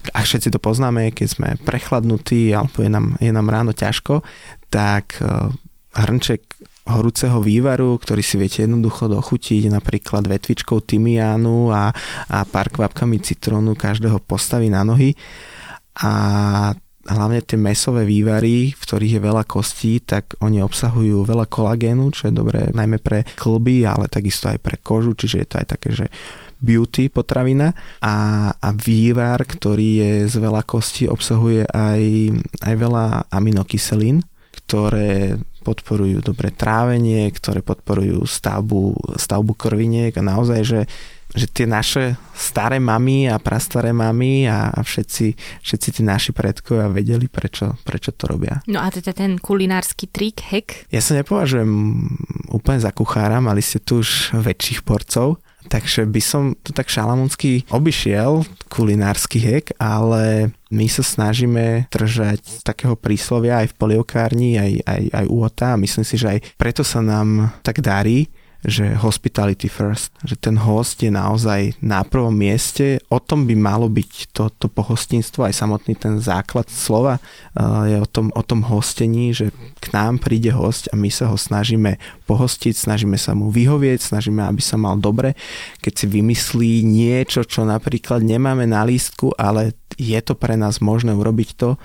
a 0.08 0.24
všetci 0.24 0.48
to 0.48 0.62
poznáme, 0.62 1.12
keď 1.12 1.28
sme 1.28 1.48
prechladnutí 1.68 2.54
alebo 2.56 2.80
je 2.80 2.88
nám, 2.88 3.20
je 3.20 3.28
nám 3.28 3.52
ráno 3.52 3.76
ťažko, 3.76 4.24
tak 4.72 5.20
hrnček 5.92 6.48
horúceho 6.88 7.44
vývaru, 7.44 8.00
ktorý 8.00 8.24
si 8.24 8.40
viete 8.40 8.64
jednoducho 8.64 9.12
dochutiť 9.12 9.68
napríklad 9.68 10.24
vetvičkou 10.24 10.80
tymiánu 10.80 11.68
a, 11.68 11.92
a 12.32 12.38
pár 12.48 12.72
kvapkami 12.72 13.20
citrónu 13.20 13.76
každého 13.76 14.16
postaví 14.24 14.72
na 14.72 14.80
nohy 14.80 15.12
a 15.98 16.12
hlavne 17.08 17.40
tie 17.40 17.56
mesové 17.56 18.04
vývary, 18.04 18.76
v 18.76 18.82
ktorých 18.84 19.16
je 19.16 19.22
veľa 19.24 19.44
kostí, 19.48 19.98
tak 20.04 20.36
oni 20.44 20.60
obsahujú 20.60 21.24
veľa 21.24 21.48
kolagénu, 21.48 22.12
čo 22.12 22.28
je 22.28 22.36
dobré 22.36 22.68
najmä 22.76 23.00
pre 23.00 23.24
klby, 23.24 23.88
ale 23.88 24.12
takisto 24.12 24.52
aj 24.52 24.60
pre 24.60 24.76
kožu, 24.78 25.16
čiže 25.16 25.36
je 25.42 25.48
to 25.48 25.56
aj 25.58 25.66
také, 25.66 25.88
že 25.96 26.06
beauty 26.60 27.08
potravina. 27.08 27.72
A, 28.04 28.50
a 28.52 28.68
vývar, 28.74 29.40
ktorý 29.46 29.90
je 30.02 30.12
z 30.28 30.36
veľa 30.36 30.62
kostí, 30.68 31.08
obsahuje 31.08 31.64
aj, 31.70 32.02
aj 32.66 32.74
veľa 32.76 33.04
aminokyselín, 33.32 34.20
ktoré 34.64 35.40
podporujú 35.62 36.24
dobré 36.24 36.52
trávenie, 36.52 37.28
ktoré 37.30 37.60
podporujú 37.60 38.24
stavbu, 38.24 39.16
stavbu 39.16 39.52
krviniek. 39.54 40.12
A 40.18 40.22
naozaj, 40.24 40.60
že 40.64 40.80
že 41.34 41.46
tie 41.48 41.66
naše 41.68 42.16
staré 42.32 42.80
mamy 42.80 43.28
a 43.28 43.36
prastaré 43.36 43.92
mamy 43.92 44.48
a, 44.48 44.72
a 44.72 44.80
všetci, 44.80 45.26
všetci 45.60 45.88
tí 46.00 46.02
naši 46.06 46.30
predkovia 46.32 46.88
vedeli, 46.88 47.28
prečo, 47.28 47.76
prečo 47.84 48.16
to 48.16 48.30
robia. 48.30 48.64
No 48.64 48.80
a 48.80 48.88
teda 48.88 49.12
ten 49.12 49.36
kulinársky 49.36 50.08
trik, 50.08 50.40
hek? 50.48 50.88
Ja 50.88 51.04
sa 51.04 51.18
nepovažujem 51.18 51.68
úplne 52.48 52.80
za 52.80 52.94
kuchára, 52.94 53.44
mali 53.44 53.60
ste 53.60 53.82
tu 53.82 54.00
už 54.00 54.32
väčších 54.40 54.86
porcov, 54.88 55.42
takže 55.68 56.08
by 56.08 56.22
som 56.24 56.56
to 56.64 56.72
tak 56.72 56.88
šalamúnsky 56.88 57.68
obišiel, 57.68 58.48
kulinársky 58.72 59.38
hek, 59.38 59.76
ale 59.76 60.56
my 60.72 60.88
sa 60.88 61.04
snažíme 61.04 61.92
držať 61.92 62.64
takého 62.64 62.96
príslovia 62.96 63.60
aj 63.64 63.76
v 63.76 63.76
polievkárni, 63.76 64.50
aj, 64.56 64.72
aj, 64.84 65.02
aj 65.12 65.26
u 65.28 65.38
a 65.44 65.70
myslím 65.76 66.04
si, 66.04 66.16
že 66.16 66.28
aj 66.36 66.38
preto 66.56 66.80
sa 66.80 67.04
nám 67.04 67.52
tak 67.60 67.84
darí, 67.84 68.32
že 68.66 68.98
hospitality 68.98 69.70
first, 69.70 70.10
že 70.26 70.34
ten 70.34 70.58
host 70.58 70.98
je 70.98 71.14
naozaj 71.14 71.78
na 71.78 72.02
prvom 72.02 72.34
mieste. 72.34 72.98
O 73.06 73.22
tom 73.22 73.46
by 73.46 73.54
malo 73.54 73.86
byť 73.86 74.34
to, 74.34 74.50
to 74.58 74.66
pohostinstvo, 74.66 75.46
aj 75.46 75.54
samotný 75.54 75.94
ten 75.94 76.18
základ 76.18 76.66
slova 76.66 77.22
je 77.86 77.96
o 78.02 78.08
tom, 78.08 78.34
o 78.34 78.42
tom 78.42 78.66
hostení, 78.66 79.30
že 79.30 79.54
k 79.78 79.86
nám 79.94 80.18
príde 80.18 80.50
host 80.50 80.90
a 80.90 80.98
my 80.98 81.06
sa 81.06 81.30
ho 81.30 81.38
snažíme 81.38 82.02
pohostiť, 82.26 82.74
snažíme 82.74 83.14
sa 83.14 83.38
mu 83.38 83.54
vyhovieť, 83.54 84.02
snažíme, 84.02 84.42
aby 84.42 84.58
sa 84.58 84.74
mal 84.74 84.98
dobre. 84.98 85.38
Keď 85.78 85.92
si 85.94 86.06
vymyslí 86.10 86.82
niečo, 86.82 87.46
čo 87.46 87.62
napríklad 87.62 88.26
nemáme 88.26 88.66
na 88.66 88.82
lístku, 88.82 89.38
ale 89.38 89.78
je 89.94 90.18
to 90.18 90.34
pre 90.34 90.58
nás 90.58 90.82
možné 90.82 91.14
urobiť 91.14 91.54
to, 91.54 91.78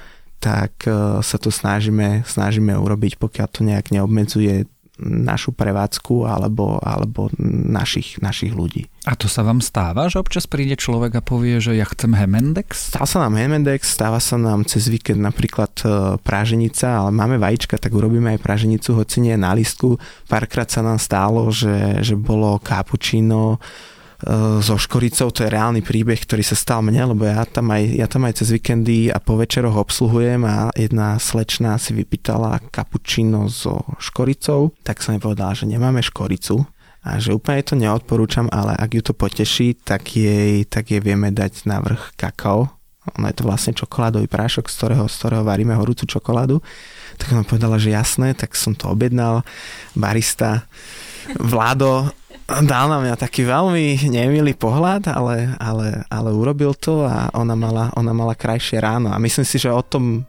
tak 0.43 0.83
e, 0.83 1.23
sa 1.23 1.37
to 1.39 1.47
snažíme, 1.47 2.27
snažíme 2.27 2.75
urobiť, 2.75 3.15
pokiaľ 3.15 3.47
to 3.47 3.61
nejak 3.63 3.95
neobmedzuje 3.95 4.67
našu 5.03 5.51
prevádzku 5.51 6.25
alebo, 6.25 6.79
alebo 6.79 7.27
našich, 7.43 8.17
našich 8.23 8.55
ľudí. 8.55 8.87
A 9.03 9.19
to 9.19 9.27
sa 9.27 9.43
vám 9.43 9.59
stáva, 9.59 10.07
že 10.07 10.15
občas 10.15 10.47
príde 10.47 10.79
človek 10.79 11.19
a 11.19 11.25
povie, 11.25 11.59
že 11.59 11.75
ja 11.75 11.83
chcem 11.83 12.15
Hemendex? 12.15 12.95
Stáva 12.95 13.03
sa 13.03 13.19
nám 13.27 13.35
Hemendex, 13.35 13.83
stáva 13.83 14.23
sa 14.23 14.39
nám 14.39 14.63
cez 14.63 14.87
víkend 14.87 15.19
napríklad 15.19 15.75
e, 15.83 16.15
práženica, 16.23 17.03
ale 17.03 17.11
máme 17.11 17.35
vajíčka, 17.35 17.75
tak 17.75 17.91
urobíme 17.91 18.31
aj 18.35 18.39
práženicu, 18.39 18.95
hoci 18.95 19.19
nie 19.19 19.35
na 19.35 19.51
listku. 19.51 19.99
Párkrát 20.31 20.71
sa 20.71 20.79
nám 20.79 21.03
stálo, 21.03 21.51
že, 21.51 21.99
že 21.99 22.15
bolo 22.15 22.63
kapučino, 22.63 23.59
so 24.63 24.75
Škoricou, 24.79 25.29
to 25.35 25.43
je 25.43 25.51
reálny 25.51 25.83
príbeh, 25.83 26.15
ktorý 26.15 26.41
sa 26.41 26.55
stal 26.55 26.79
mne, 26.79 27.11
lebo 27.11 27.27
ja 27.27 27.43
tam 27.43 27.71
aj, 27.75 27.83
ja 27.99 28.07
tam 28.07 28.23
aj 28.23 28.39
cez 28.39 28.55
víkendy 28.55 29.11
a 29.11 29.19
po 29.19 29.35
večeroch 29.35 29.75
obsluhujem 29.75 30.41
a 30.47 30.71
jedna 30.73 31.19
slečná 31.19 31.75
si 31.75 31.91
vypýtala 31.91 32.63
kapučino 32.71 33.51
so 33.51 33.83
Škoricou, 33.99 34.71
tak 34.81 35.03
som 35.03 35.15
jej 35.15 35.21
povedala, 35.21 35.51
že 35.51 35.67
nemáme 35.67 35.99
Škoricu, 35.99 36.63
a 37.03 37.19
že 37.19 37.35
úplne 37.35 37.59
to 37.67 37.75
neodporúčam, 37.75 38.47
ale 38.47 38.79
ak 38.79 38.95
ju 38.95 39.03
to 39.03 39.11
poteší, 39.11 39.75
tak 39.83 40.15
jej, 40.15 40.63
tak 40.63 40.87
jej 40.87 41.03
vieme 41.03 41.35
dať 41.35 41.67
na 41.67 41.83
vrch 41.83 42.15
kakao. 42.15 42.71
Ono 43.19 43.27
je 43.27 43.35
to 43.35 43.43
vlastne 43.43 43.75
čokoládový 43.75 44.31
prášok, 44.31 44.71
z 44.71 44.75
ktorého, 44.79 45.05
z 45.11 45.15
ktorého 45.19 45.43
varíme 45.43 45.75
horúcu 45.75 46.07
čokoládu. 46.07 46.63
Tak 47.19 47.35
ona 47.35 47.43
povedala, 47.43 47.75
že 47.75 47.91
jasné, 47.91 48.31
tak 48.31 48.55
som 48.55 48.71
to 48.71 48.87
objednal. 48.87 49.43
Barista 49.91 50.63
Vlado 51.43 52.15
dal 52.61 52.85
na 52.91 53.01
mňa 53.01 53.15
taký 53.17 53.41
veľmi 53.47 54.05
nemilý 54.13 54.53
pohľad, 54.53 55.09
ale, 55.09 55.57
ale, 55.57 56.05
ale 56.11 56.29
urobil 56.29 56.77
to 56.77 57.07
a 57.07 57.33
ona 57.33 57.57
mala, 57.57 57.89
ona 57.97 58.13
mala 58.13 58.37
krajšie 58.37 58.77
ráno. 58.77 59.09
A 59.09 59.17
myslím 59.17 59.47
si, 59.47 59.57
že 59.57 59.73
o 59.73 59.81
tom 59.81 60.27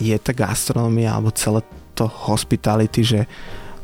je 0.00 0.16
tá 0.16 0.32
gastronomia 0.32 1.12
alebo 1.12 1.28
celé 1.36 1.60
to 1.92 2.08
hospitality, 2.08 3.04
že 3.04 3.20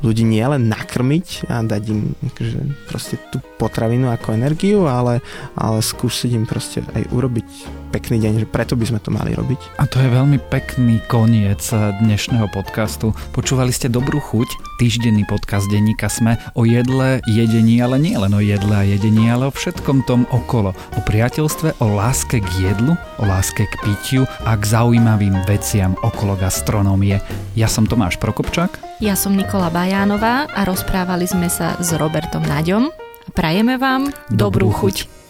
ľudí 0.05 0.29
nielen 0.29 0.69
nakrmiť 0.69 1.49
a 1.49 1.65
dať 1.65 1.83
im 1.89 2.13
že 2.37 2.61
proste 2.89 3.17
tú 3.33 3.41
potravinu 3.57 4.13
ako 4.13 4.37
energiu, 4.37 4.85
ale, 4.85 5.25
ale 5.57 5.81
skúsiť 5.81 6.31
im 6.37 6.45
proste 6.45 6.85
aj 6.93 7.09
urobiť 7.17 7.49
pekný 7.97 8.21
deň, 8.21 8.33
že 8.45 8.47
preto 8.49 8.77
by 8.77 8.85
sme 8.93 9.01
to 9.01 9.09
mali 9.09 9.33
robiť. 9.33 9.81
A 9.81 9.89
to 9.89 9.97
je 10.05 10.13
veľmi 10.13 10.37
pekný 10.53 11.01
koniec 11.09 11.65
dnešného 11.73 12.45
podcastu. 12.53 13.17
Počúvali 13.33 13.73
ste 13.73 13.89
Dobrú 13.89 14.21
chuť, 14.21 14.76
týždenný 14.77 15.25
podcast 15.25 15.67
denníka 15.73 16.09
Sme 16.13 16.37
o 16.53 16.69
jedle, 16.69 17.25
jedení, 17.27 17.81
ale 17.81 17.97
nie 17.97 18.17
len 18.17 18.33
o 18.33 18.41
jedle 18.41 18.75
a 18.77 18.85
jedení, 18.85 19.29
ale 19.33 19.49
o 19.49 19.53
všetkom 19.53 20.05
tom 20.05 20.29
okolo. 20.31 20.77
O 20.97 21.01
priateľstve, 21.05 21.81
o 21.81 21.87
láske 21.97 22.41
k 22.45 22.49
jedlu, 22.73 22.95
o 23.19 23.25
láske 23.25 23.65
k 23.65 23.75
pitiu 23.83 24.23
a 24.45 24.53
k 24.55 24.63
zaujímavým 24.63 25.45
veciam 25.49 25.97
okolo 26.05 26.37
gastronómie. 26.37 27.21
Ja 27.57 27.67
som 27.67 27.89
Tomáš 27.89 28.21
Prokopčák. 28.21 29.01
Ja 29.01 29.17
som 29.17 29.37
Nikola 29.37 29.73
Bajánová 29.73 30.49
a 30.53 30.65
rozprávali 30.65 31.29
sme 31.29 31.49
sa 31.49 31.77
s 31.81 31.93
Robertom 31.97 32.45
Naďom. 32.45 32.93
Prajeme 33.35 33.77
vám 33.77 34.13
dobrú, 34.31 34.69
dobrú 34.69 34.69
chuť. 34.73 34.97
chuť. 35.09 35.26